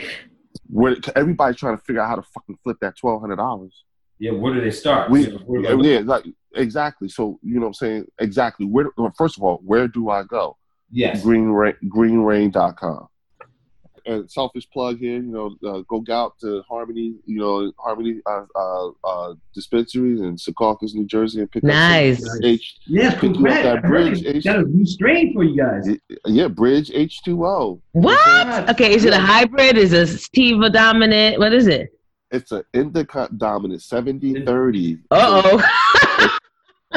Where 0.70 0.96
everybody's 1.16 1.58
trying 1.58 1.78
to 1.78 1.84
figure 1.84 2.02
out 2.02 2.10
how 2.10 2.16
to 2.16 2.24
fucking 2.24 2.58
flip 2.64 2.78
that 2.82 2.98
twelve 2.98 3.22
hundred 3.22 3.38
dollars. 3.38 3.84
Yeah, 4.20 4.32
where 4.32 4.54
do 4.54 4.62
they 4.62 4.72
start? 4.72 5.12
We, 5.12 5.28
yeah, 5.48 6.02
like 6.04 6.26
exactly. 6.56 7.10
So 7.10 7.40
you 7.44 7.56
know 7.56 7.62
what 7.62 7.68
I'm 7.68 7.74
saying? 7.74 8.06
Exactly. 8.20 8.66
Where 8.66 8.90
well, 8.98 9.14
first 9.18 9.38
of 9.38 9.44
all, 9.44 9.60
where 9.64 9.88
do 9.88 10.10
I 10.10 10.24
go? 10.24 10.58
Yes. 10.90 11.22
Greenrain 11.22 11.76
greenrain.com. 11.88 13.08
a 14.08 14.28
selfish 14.30 14.70
plug 14.70 15.00
here. 15.00 15.16
You 15.16 15.22
know, 15.24 15.56
uh, 15.70 15.82
go 15.88 16.04
out 16.14 16.34
to 16.42 16.62
Harmony. 16.68 17.16
You 17.26 17.40
know, 17.40 17.72
Harmony 17.78 18.22
uh, 18.26 18.46
uh, 18.56 18.90
uh, 19.04 19.34
dispensaries 19.54 20.22
in 20.22 20.36
Secaucus, 20.36 20.94
New 20.94 21.06
Jersey, 21.06 21.40
and 21.42 21.52
pick 21.52 21.64
Nice. 21.64 22.24
up 22.24 22.30
some 22.32 22.44
H. 22.44 22.78
Yes, 22.88 23.14
Pick 23.16 23.16
up 23.16 23.34
congrats. 23.36 23.64
that 23.64 23.84
bridge, 23.84 24.24
H- 24.26 24.44
got 24.44 24.60
a 24.60 24.64
new 24.64 24.86
strain 24.86 25.34
for 25.34 25.44
you 25.44 25.58
guys. 25.58 25.88
Yeah, 26.26 26.48
Bridge 26.48 26.92
H 26.94 27.22
two 27.24 27.46
O. 27.46 27.82
What? 27.94 28.70
Okay, 28.70 28.94
is 28.96 29.06
it 29.06 29.14
a 29.14 29.20
hybrid? 29.20 29.78
Is 29.78 29.94
it 29.94 30.04
a 30.04 30.08
sativa 30.08 30.70
dominant? 30.70 31.40
What 31.40 31.54
is 31.54 31.68
it? 31.68 31.90
It's 32.32 32.52
an 32.52 32.64
indica 32.74 33.30
dominant 33.38 33.82
70-30. 33.82 35.00
Uh 35.12 35.42
oh. 35.46 36.30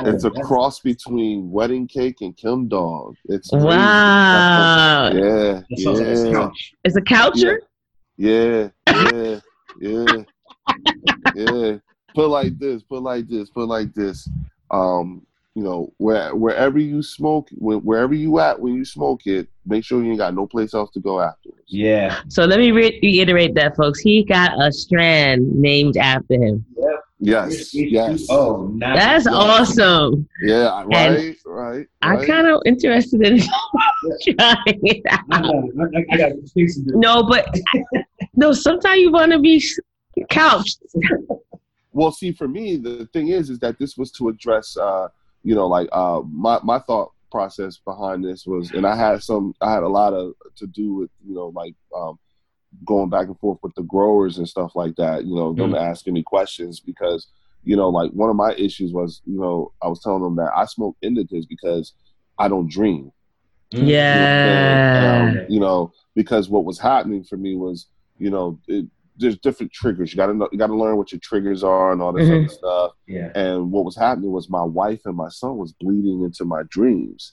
It's 0.06 0.24
a 0.24 0.28
Oh, 0.34 0.42
cross 0.42 0.80
between 0.80 1.50
wedding 1.50 1.86
cake 1.86 2.16
and 2.20 2.36
Chem 2.36 2.68
Dog. 2.68 3.16
It's 3.26 3.50
crazy. 3.50 3.66
Wow. 3.66 5.10
Yeah, 5.12 5.62
That 5.70 5.78
sounds 5.78 6.00
like 6.00 6.08
a 6.08 6.24
yeah. 6.26 6.32
couch. 6.32 6.74
It's 6.84 6.96
a 6.96 7.00
coucher? 7.02 7.60
Yeah, 8.16 8.68
yeah, 8.88 9.40
yeah, 9.80 10.22
yeah. 11.34 11.76
Put 12.14 12.28
like 12.30 12.58
this. 12.58 12.82
Put 12.82 13.02
like 13.02 13.28
this. 13.28 13.50
Put 13.50 13.68
like 13.68 13.94
this. 13.94 14.28
Um, 14.70 15.24
you 15.54 15.62
know, 15.64 15.92
where 15.98 16.34
wherever 16.34 16.78
you 16.78 17.02
smoke, 17.02 17.48
wherever 17.52 18.14
you 18.14 18.38
at 18.38 18.58
when 18.60 18.74
you 18.74 18.84
smoke 18.84 19.26
it, 19.26 19.48
make 19.66 19.84
sure 19.84 20.02
you 20.02 20.10
ain't 20.10 20.18
got 20.18 20.34
no 20.34 20.46
place 20.46 20.72
else 20.74 20.90
to 20.92 21.00
go 21.00 21.20
afterwards. 21.20 21.64
Yeah. 21.66 22.20
So 22.28 22.44
let 22.44 22.58
me 22.58 22.70
re- 22.70 22.98
reiterate 23.02 23.54
that, 23.56 23.76
folks. 23.76 23.98
He 24.00 24.24
got 24.24 24.52
a 24.60 24.70
strand 24.72 25.52
named 25.52 25.96
after 25.96 26.34
him. 26.34 26.64
Yes, 27.20 27.74
yes. 27.74 28.26
Oh, 28.30 28.68
nice. 28.74 29.24
That's 29.24 29.26
awesome. 29.26 30.28
Yeah, 30.42 30.84
right, 30.86 31.34
right. 31.44 31.86
I'm 32.00 32.24
kind 32.24 32.46
of 32.46 32.62
interested 32.64 33.26
in 33.26 33.38
trying 34.38 34.80
it 34.84 35.02
out. 35.08 35.24
I. 35.30 35.38
I, 35.38 36.04
I 36.12 36.16
got 36.16 36.32
things 36.54 36.76
to 36.76 36.82
do. 36.82 36.92
No, 36.96 37.24
but 37.24 37.52
no. 38.34 38.52
Sometimes 38.52 39.00
you 39.00 39.10
want 39.10 39.32
to 39.32 39.40
be 39.40 39.62
couched. 40.30 40.78
Well, 41.92 42.12
see, 42.12 42.30
for 42.30 42.46
me, 42.46 42.76
the 42.76 43.08
thing 43.12 43.28
is, 43.28 43.50
is 43.50 43.58
that 43.60 43.80
this 43.80 43.96
was 43.96 44.12
to 44.12 44.28
address, 44.28 44.76
uh, 44.76 45.08
you 45.42 45.56
know, 45.56 45.66
like 45.66 45.88
uh, 45.90 46.20
my 46.30 46.60
my 46.62 46.78
thought 46.78 47.12
process 47.32 47.78
behind 47.78 48.24
this 48.24 48.46
was, 48.46 48.70
and 48.70 48.86
I 48.86 48.94
had 48.94 49.22
some, 49.24 49.54
I 49.60 49.72
had 49.72 49.82
a 49.82 49.88
lot 49.88 50.14
of 50.14 50.34
to 50.56 50.66
do 50.68 50.94
with, 50.94 51.10
you 51.26 51.34
know, 51.34 51.48
like 51.48 51.74
um, 51.96 52.18
going 52.84 53.08
back 53.10 53.26
and 53.26 53.38
forth 53.38 53.58
with 53.62 53.74
the 53.74 53.82
growers 53.82 54.38
and 54.38 54.48
stuff 54.48 54.72
like 54.74 54.94
that. 54.96 55.24
You 55.24 55.34
know, 55.34 55.52
them 55.54 55.74
asking 55.74 56.14
me 56.14 56.22
questions 56.22 56.80
because, 56.80 57.28
you 57.64 57.76
know, 57.76 57.88
like 57.88 58.10
one 58.12 58.30
of 58.30 58.36
my 58.36 58.54
issues 58.54 58.92
was, 58.92 59.22
you 59.24 59.38
know, 59.40 59.72
I 59.82 59.88
was 59.88 60.00
telling 60.02 60.22
them 60.22 60.36
that 60.36 60.52
I 60.54 60.64
smoke 60.66 60.96
indicas 61.02 61.48
because 61.48 61.92
I 62.38 62.48
don't 62.48 62.70
dream. 62.70 63.10
You 63.70 63.80
know 63.80 63.84
what 63.84 64.30
I'm 64.30 64.44
saying? 64.44 64.78
Yeah. 65.02 65.18
Um, 65.18 65.46
you 65.48 65.60
know, 65.60 65.92
because 66.14 66.48
what 66.48 66.64
was 66.64 66.78
happening 66.78 67.22
for 67.24 67.36
me 67.36 67.54
was, 67.56 67.88
you 68.18 68.30
know, 68.30 68.58
it, 68.66 68.86
there's 69.18 69.38
different 69.38 69.72
triggers. 69.72 70.12
You 70.12 70.16
got 70.16 70.26
to 70.26 70.34
know, 70.34 70.48
you 70.52 70.58
got 70.58 70.68
to 70.68 70.76
learn 70.76 70.96
what 70.96 71.10
your 71.12 71.18
triggers 71.20 71.64
are 71.64 71.92
and 71.92 72.00
all 72.00 72.12
this 72.12 72.28
Mhm. 72.28 72.44
other 72.44 72.48
stuff. 72.48 72.92
Yeah. 73.06 73.30
And 73.34 73.72
what 73.72 73.84
was 73.84 73.96
happening 73.96 74.30
was 74.30 74.48
my 74.48 74.62
wife 74.62 75.00
and 75.06 75.16
my 75.16 75.28
son 75.28 75.58
was 75.58 75.72
bleeding 75.72 76.22
into 76.22 76.44
my 76.44 76.62
dreams. 76.70 77.32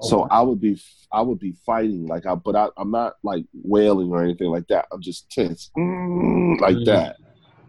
So 0.00 0.20
wow. 0.20 0.28
I 0.30 0.42
would 0.42 0.60
be, 0.60 0.80
I 1.12 1.22
would 1.22 1.38
be 1.38 1.54
fighting 1.66 2.06
like 2.06 2.26
I, 2.26 2.34
but 2.34 2.54
I, 2.56 2.68
I'm 2.76 2.90
not 2.90 3.14
like 3.22 3.44
wailing 3.52 4.10
or 4.10 4.22
anything 4.22 4.48
like 4.48 4.66
that. 4.68 4.86
I'm 4.92 5.02
just 5.02 5.30
tense, 5.30 5.70
mm, 5.76 6.60
like 6.60 6.76
Mhm. 6.76 6.84
that. 6.86 7.16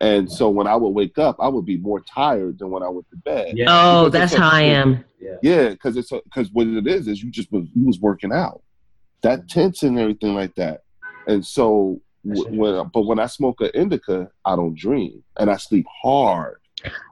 And 0.02 0.32
so 0.32 0.50
when 0.50 0.68
I 0.68 0.76
would 0.76 0.90
wake 0.90 1.18
up, 1.18 1.38
I 1.40 1.48
would 1.50 1.66
be 1.66 1.78
more 1.78 2.00
tired 2.02 2.60
than 2.60 2.70
when 2.70 2.84
I 2.84 2.90
went 2.90 3.10
to 3.10 3.18
bed. 3.18 3.54
Yeah. 3.58 3.68
Oh, 3.70 4.06
Because 4.06 4.14
that's 4.14 4.36
how 4.36 4.50
I 4.50 4.62
am. 4.62 5.04
Yeah, 5.42 5.70
because 5.70 5.96
it's 5.98 6.12
because 6.12 6.50
what 6.52 6.68
it 6.68 6.86
is 6.88 7.08
is 7.08 7.24
you 7.24 7.32
just 7.32 7.52
was 7.52 7.66
you 7.74 7.86
was 7.86 8.00
working 8.00 8.32
out, 8.34 8.62
that 9.24 9.48
tense 9.48 9.84
and 9.84 9.98
everything 9.98 10.34
like 10.34 10.54
that, 10.56 10.82
and 11.28 11.46
so 11.46 12.02
w- 12.28 12.60
when 12.60 12.90
but 12.94 13.04
when 13.04 13.20
I 13.20 13.28
smoke 13.28 13.62
an 13.62 13.72
indica, 13.74 14.30
I 14.44 14.56
don't 14.58 14.76
dream 14.76 15.24
and 15.40 15.50
I 15.50 15.56
sleep 15.56 15.86
hard. 16.04 16.58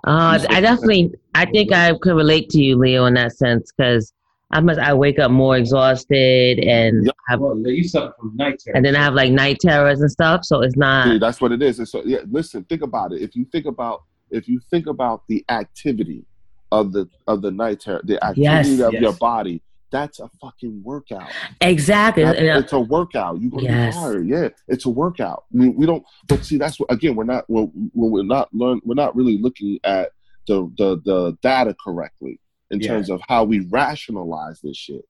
Uh, 0.05 0.39
I 0.49 0.59
definitely, 0.61 1.13
I 1.35 1.45
think 1.45 1.71
I 1.73 1.93
could 2.01 2.15
relate 2.15 2.49
to 2.49 2.61
you, 2.61 2.75
Leo, 2.77 3.05
in 3.05 3.13
that 3.13 3.37
sense, 3.37 3.71
because 3.77 4.11
I 4.51 4.61
must, 4.61 4.79
I 4.79 4.93
wake 4.93 5.19
up 5.19 5.29
more 5.31 5.57
exhausted 5.57 6.59
and 6.59 7.05
Yep. 7.05 7.15
have, 7.27 7.39
Well, 7.41 7.57
you 7.65 7.83
suffer 7.83 8.13
from 8.19 8.35
night 8.37 8.59
terrors. 8.59 8.75
and 8.75 8.85
then 8.85 8.95
I 8.95 9.03
have 9.03 9.13
like 9.13 9.31
night 9.31 9.57
terrors 9.59 9.99
and 9.99 10.09
stuff. 10.09 10.45
So 10.45 10.61
it's 10.61 10.73
See, 10.75 10.79
not. 10.79 11.19
that's 11.19 11.41
what 11.41 11.51
it 11.51 11.61
is. 11.61 11.79
And 11.79 11.87
so 11.87 12.01
yeah, 12.05 12.19
listen, 12.31 12.63
think 12.65 12.81
about 12.81 13.11
it. 13.13 13.21
If 13.21 13.35
you 13.35 13.45
think 13.51 13.65
about 13.65 14.03
if 14.29 14.47
you 14.47 14.59
think 14.69 14.87
about 14.87 15.23
the 15.27 15.43
activity 15.49 16.25
of 16.71 16.91
the 16.93 17.07
of 17.27 17.41
the 17.41 17.51
night 17.51 17.81
terror, 17.81 18.01
the 18.03 18.15
activity 18.23 18.41
Yes. 18.41 18.79
of 18.79 18.93
Yes. 18.93 19.01
your 19.01 19.13
body, 19.13 19.61
that's 19.91 20.19
a 20.21 20.29
fucking 20.41 20.81
workout. 20.83 21.29
Exactly. 21.61 22.23
That- 22.23 22.37
And, 22.37 22.49
uh, 22.49 22.59
it's 22.59 22.73
a 22.73 22.79
workout. 22.79 23.41
You're 23.41 23.51
gonna 23.51 23.63
Yes. 23.63 23.95
be 23.95 23.99
tired. 24.01 24.27
Yeah, 24.27 24.49
it's 24.69 24.85
a 24.85 24.89
workout. 24.89 25.43
We, 25.51 25.69
we 25.69 25.85
don't. 25.85 26.03
But 26.27 26.43
see, 26.45 26.57
that's 26.57 26.79
what 26.79 26.91
again. 26.91 27.15
We're 27.15 27.23
not. 27.25 27.45
When, 27.49 27.65
when 27.93 28.11
we're 28.11 28.23
not 28.23 28.53
learn. 28.53 28.79
We're 28.85 28.95
not 28.95 29.13
really 29.15 29.37
looking 29.37 29.77
at 29.83 30.11
the 30.47 30.71
the 30.77 31.01
the 31.05 31.37
data 31.41 31.75
correctly 31.83 32.39
in 32.71 32.79
Yeah. 32.81 32.87
terms 32.89 33.09
of 33.09 33.21
how 33.27 33.43
we 33.43 33.59
rationalize 33.69 34.61
this 34.61 34.77
shit. 34.77 35.05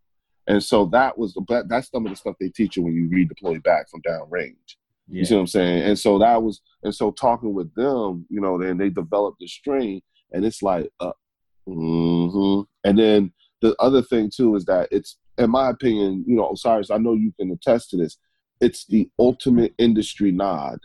And 0.47 0.64
so 0.64 0.86
that 0.88 1.18
was 1.18 1.34
the. 1.34 1.43
that- 1.49 1.68
That's 1.70 1.89
some 1.89 2.05
of 2.05 2.12
the 2.12 2.16
stuff 2.16 2.36
they 2.39 2.49
teach 2.49 2.78
you 2.78 2.84
when 2.84 2.93
you 2.93 3.10
redeploy 3.10 3.62
back 3.64 3.89
from 3.89 4.01
downrange. 4.01 4.55
Yeah. 5.10 5.20
You 5.20 5.26
see 5.26 5.36
what 5.36 5.41
I'm 5.41 5.47
saying? 5.47 5.84
And 5.84 5.99
so 5.99 6.20
that 6.20 6.41
was. 6.41 6.62
And 6.84 6.93
so 6.93 7.12
talking 7.12 7.53
with 7.53 7.74
them, 7.76 8.26
you 8.30 8.39
know, 8.41 8.58
then 8.58 8.78
they 8.78 8.89
developed 8.89 9.39
the 9.39 9.47
strain, 9.47 10.01
and 10.32 10.45
it's 10.45 10.62
like, 10.62 10.89
uh, 10.99 11.12
mm-hmm. 11.68 12.62
and 12.88 12.99
then 12.99 13.34
the 13.62 13.76
other 13.80 14.01
thing 14.01 14.30
too 14.34 14.55
is 14.55 14.66
that 14.66 14.88
it's 14.91 15.18
in 15.38 15.51
my 15.51 15.70
opinion, 15.70 16.24
you 16.28 16.36
know, 16.36 16.51
Osiris, 16.51 16.91
I 16.91 16.97
know 16.97 17.14
you 17.14 17.32
can 17.39 17.51
attest 17.51 17.89
to 17.91 17.97
this. 17.97 18.18
It's 18.60 18.86
the 18.86 19.10
ultimate 19.20 19.74
industry 19.78 20.32
nod. 20.32 20.80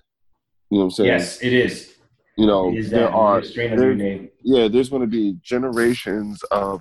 You 0.71 0.79
know 0.79 0.85
what 0.85 0.85
I'm 0.85 0.91
saying? 0.91 1.09
Yes, 1.09 1.43
it 1.43 1.53
is. 1.53 1.95
You 2.37 2.47
know, 2.47 2.75
there 2.85 3.11
are 3.11 3.43
strain 3.43 3.77
there, 3.77 4.29
yeah, 4.43 4.67
there's 4.69 4.89
going 4.89 5.03
to 5.03 5.09
be 5.09 5.37
generations 5.43 6.43
of 6.51 6.81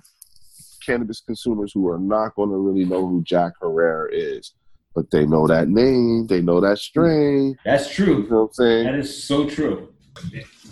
cannabis 0.86 1.20
consumers 1.22 1.74
who 1.74 1.88
are 1.89 1.99
not 1.99 2.36
going 2.36 2.49
to 2.49 2.56
really 2.56 2.86
know 2.86 3.06
who 3.06 3.22
Jack 3.24 3.54
Herer 3.62 4.10
is, 4.12 4.54
but 4.95 5.12
they 5.12 5.26
know 5.26 5.47
that 5.47 5.68
name, 5.68 6.28
they 6.28 6.41
know 6.41 6.62
that 6.62 6.78
strain. 6.80 7.58
That's 7.66 7.97
You 7.97 8.06
true. 8.06 8.28
know 8.30 8.36
what 8.38 8.41
I'm 8.43 8.54
saying? 8.54 8.86
That 8.86 8.95
is 8.95 9.24
so 9.24 9.49
true. 9.49 9.89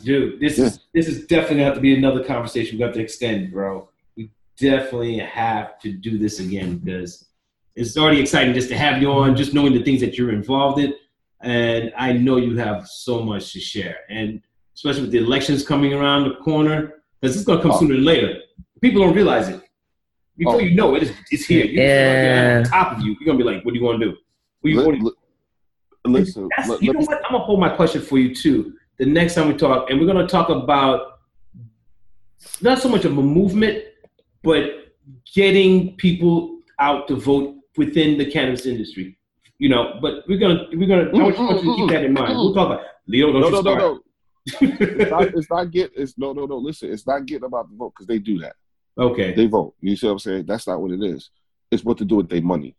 Dude, 0.04 0.40
this 0.40 0.58
Yeah. 0.58 0.66
is 0.66 0.80
this 0.94 1.08
is 1.08 1.28
definitely 1.28 1.58
gonna 1.58 1.66
have 1.66 1.76
to 1.76 1.82
be 1.82 1.94
another 1.96 2.24
conversation 2.24 2.78
we 2.78 2.84
have 2.84 2.94
to 2.94 3.02
extend, 3.02 3.52
bro. 3.52 3.90
We 4.16 4.32
definitely 4.58 5.18
have 5.20 5.78
to 5.80 5.92
do 5.92 6.18
this 6.18 6.40
again 6.40 6.78
because 6.78 7.26
it's 7.76 7.98
already 7.98 8.22
exciting 8.22 8.54
just 8.54 8.70
to 8.70 8.78
have 8.78 9.02
you 9.02 9.12
on, 9.12 9.36
just 9.36 9.54
knowing 9.54 9.74
the 9.74 9.84
things 9.84 10.00
that 10.02 10.18
you're 10.18 10.32
involved 10.32 10.80
in. 10.80 10.94
And 11.42 11.94
I 11.98 12.14
know 12.14 12.38
you 12.38 12.58
have 12.58 12.88
so 12.88 13.22
much 13.24 13.54
to 13.54 13.60
share. 13.60 13.98
And 14.10 14.42
especially 14.80 15.02
with 15.02 15.12
the 15.12 15.18
elections 15.18 15.66
coming 15.68 15.94
around 15.94 16.24
the 16.24 16.36
corner, 16.36 17.02
because 17.20 17.36
it's 17.36 17.46
gonna 17.46 17.62
come 17.62 17.72
Oh. 17.72 17.80
sooner 17.80 17.96
than 17.96 18.06
later. 18.06 18.40
People 18.82 19.02
don't 19.02 19.14
realize 19.14 19.50
it. 19.50 19.62
Before 20.38 20.56
Oh. 20.56 20.60
you 20.60 20.74
know 20.74 20.96
it, 20.96 21.04
it's, 21.04 21.12
it's 21.32 21.46
here. 21.46 21.66
You're 21.66 21.84
Yeah. 21.84 22.64
on 22.66 22.70
top 22.72 22.98
of 22.98 23.04
you. 23.06 23.12
You're 23.20 23.26
gonna 23.26 23.38
be 23.38 23.44
like, 23.44 23.66
what 23.66 23.74
do 23.74 23.80
you 23.80 23.86
want 23.86 24.00
to 24.00 24.06
do? 24.12 24.18
What 24.62 24.70
you, 24.72 24.80
Li- 24.80 24.86
what 24.86 24.96
do 26.06 26.12
listen, 26.12 26.48
that's, 26.56 26.70
let- 26.70 26.82
you 26.82 26.88
let 26.92 26.94
know 26.94 27.00
me- 27.02 27.06
what? 27.08 27.26
I'm 27.26 27.32
gonna 27.34 27.44
hold 27.44 27.60
my 27.60 27.70
question 27.70 28.02
for 28.02 28.18
you 28.18 28.34
too. 28.34 28.74
The 29.00 29.06
next 29.06 29.36
time 29.36 29.50
we 29.50 29.54
talk, 29.56 29.90
and 29.90 30.00
we're 30.00 30.08
gonna 30.08 30.26
talk 30.28 30.48
about 30.50 31.20
not 32.62 32.80
so 32.80 32.88
much 32.88 33.04
of 33.04 33.18
a 33.18 33.22
movement, 33.22 33.84
but 34.44 34.94
getting 35.36 35.98
people 35.98 36.60
out 36.80 37.10
to 37.10 37.16
vote 37.18 37.56
within 37.76 38.18
the 38.18 38.26
cannabis 38.32 38.66
industry. 38.66 39.18
You 39.58 39.68
know, 39.68 40.00
but 40.02 40.24
we're 40.30 40.38
gonna 40.40 40.68
we're 40.74 40.88
gonna. 40.88 41.10
I 41.10 41.22
want 41.22 41.38
you 41.38 41.72
to 41.72 41.76
keep 41.76 41.90
that 41.90 42.06
in 42.06 42.14
mind. 42.14 42.34
We'll 42.34 42.54
talk 42.54 42.68
about 42.68 42.82
Leo. 43.08 43.34
Don't 43.34 43.42
no, 43.42 43.48
you 43.48 43.52
no, 43.52 43.58
no, 43.58 43.62
start. 43.62 43.80
no. 43.80 44.00
It's 44.46 45.12
not, 45.12 45.24
it's 45.36 45.50
not 45.50 45.72
get. 45.72 45.92
It's 45.96 46.18
no, 46.18 46.34
no, 46.34 46.46
no. 46.46 46.58
Listen, 46.58 46.92
it's 46.92 47.06
not 47.08 47.26
getting 47.26 47.46
about 47.46 47.70
the 47.70 47.76
vote 47.76 47.94
because 47.96 48.08
they 48.08 48.20
do 48.20 48.40
that. 48.40 48.56
okay, 48.98 49.34
They 49.34 49.48
vote. 49.48 49.76
You 49.82 49.96
see 49.96 50.08
what 50.08 50.14
I'm 50.14 50.20
saying? 50.20 50.46
That's 50.48 50.68
not 50.68 50.82
what 50.82 50.92
it 50.92 51.02
is. 51.04 51.30
It's 51.72 51.84
what 51.84 51.98
to 52.00 52.06
do 52.06 52.16
with 52.16 52.30
their 52.30 52.42
money. 52.42 52.76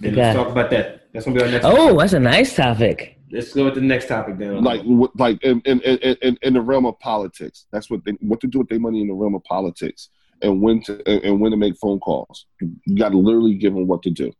then 0.00 0.12
Okay. 0.12 0.22
let's 0.22 0.36
talk 0.36 0.48
about 0.48 0.70
that. 0.70 1.12
That's 1.12 1.26
gonna 1.26 1.36
be 1.38 1.44
our 1.44 1.50
next. 1.50 1.64
oh, 1.66 1.98
that's 1.98 2.12
a 2.12 2.20
nice 2.20 2.54
topic. 2.56 3.16
Let's 3.32 3.52
go 3.52 3.64
with 3.66 3.74
the 3.76 3.80
next 3.80 4.08
topic 4.08 4.38
then. 4.38 4.62
like 4.64 4.82
like 5.16 5.42
in 5.42 5.60
in, 5.64 5.80
in 5.82 5.98
in 6.22 6.38
in 6.42 6.52
the 6.54 6.60
realm 6.60 6.86
of 6.86 6.98
politics. 7.00 7.66
That's 7.72 7.88
what 7.90 8.04
they 8.04 8.12
what 8.20 8.40
to 8.40 8.46
do 8.46 8.58
with 8.58 8.68
their 8.68 8.80
money 8.80 9.00
in 9.02 9.08
the 9.08 9.14
realm 9.14 9.34
of 9.34 9.44
politics 9.44 10.08
and 10.42 10.60
when 10.62 10.82
to 10.84 10.94
and, 11.08 11.22
and 11.24 11.40
when 11.40 11.50
to 11.52 11.56
make 11.56 11.76
phone 11.76 12.00
calls. 12.00 12.46
You 12.60 12.96
got 12.96 13.10
to 13.10 13.18
literally 13.18 13.54
give 13.54 13.74
them 13.74 13.86
what 13.86 14.02
to 14.02 14.10
do. 14.10 14.32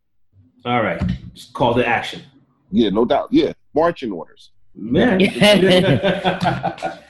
all 0.64 0.82
right, 0.82 1.00
just 1.34 1.52
call 1.52 1.74
to 1.74 1.86
action, 1.86 2.22
Yeah, 2.70 2.90
no 2.90 3.04
doubt. 3.04 3.28
Yeah, 3.30 3.52
marching 3.74 4.12
orders. 4.12 4.50
Man. 4.74 5.20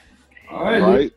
all 0.51 0.63
right, 0.65 0.81
Right. 0.81 1.13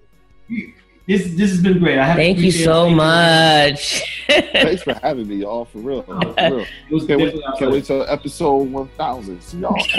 This 1.07 1.35
this 1.35 1.51
has 1.51 1.61
been 1.63 1.79
great. 1.81 1.99
I 1.99 2.05
have 2.07 2.17
to 2.17 2.23
Thank 2.23 2.39
you 2.39 2.51
so 2.51 2.87
it. 2.87 2.95
much. 2.95 4.03
Thanks 4.27 4.83
for 4.83 4.95
having 4.95 5.29
me, 5.29 5.37
y'all. 5.37 5.67
For 5.67 5.79
real. 5.79 6.03
For 6.03 6.15
real. 6.19 6.61
It 6.61 6.67
was 6.91 7.05
Can't 7.05 7.21
wait, 7.21 7.35
can't 7.59 7.71
wait 7.73 7.85
till 7.85 8.03
episode 8.09 8.71
one 8.73 8.89
thousand. 8.97 9.43
See 9.43 9.59
y'all. 9.59 9.75
pleasure. 9.75 9.97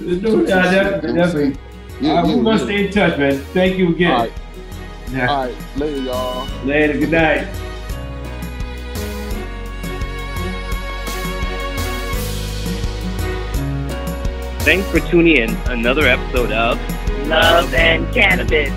No, 0.00 0.42
yeah, 0.42 0.70
definitely, 0.70 1.12
definitely. 1.14 1.56
Yeah, 2.00 2.12
uh, 2.12 2.16
All 2.16 2.22
right, 2.22 2.30
yeah, 2.30 2.36
we're 2.36 2.42
gonna 2.42 2.58
yeah. 2.58 2.64
stay 2.64 2.86
in 2.86 2.92
touch, 2.92 3.18
man. 3.18 3.38
Thank 3.52 3.76
you 3.78 3.88
again. 3.90 4.12
All 4.12 4.18
right, 4.20 4.32
Yeah. 5.10 5.26
all 5.28 5.44
right. 5.46 5.56
Later, 5.76 6.00
y'all. 6.00 6.46
Later. 6.64 6.98
Good 6.98 7.10
night. 7.10 7.48
Thanks 14.66 14.90
for 14.90 14.98
tuning 14.98 15.36
in 15.36 15.50
another 15.68 16.08
episode 16.08 16.50
of 16.50 16.76
Love 17.28 17.72
and 17.72 18.12
Cannabis. 18.12 18.72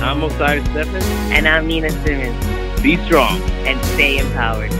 I'm 0.00 0.22
Osiris 0.22 0.64
Stephens. 0.66 1.04
And 1.32 1.48
I'm 1.48 1.66
Nina 1.66 1.90
Simmons. 1.90 2.80
Be 2.80 2.96
strong. 3.06 3.42
And 3.66 3.84
stay 3.86 4.18
empowered. 4.18 4.70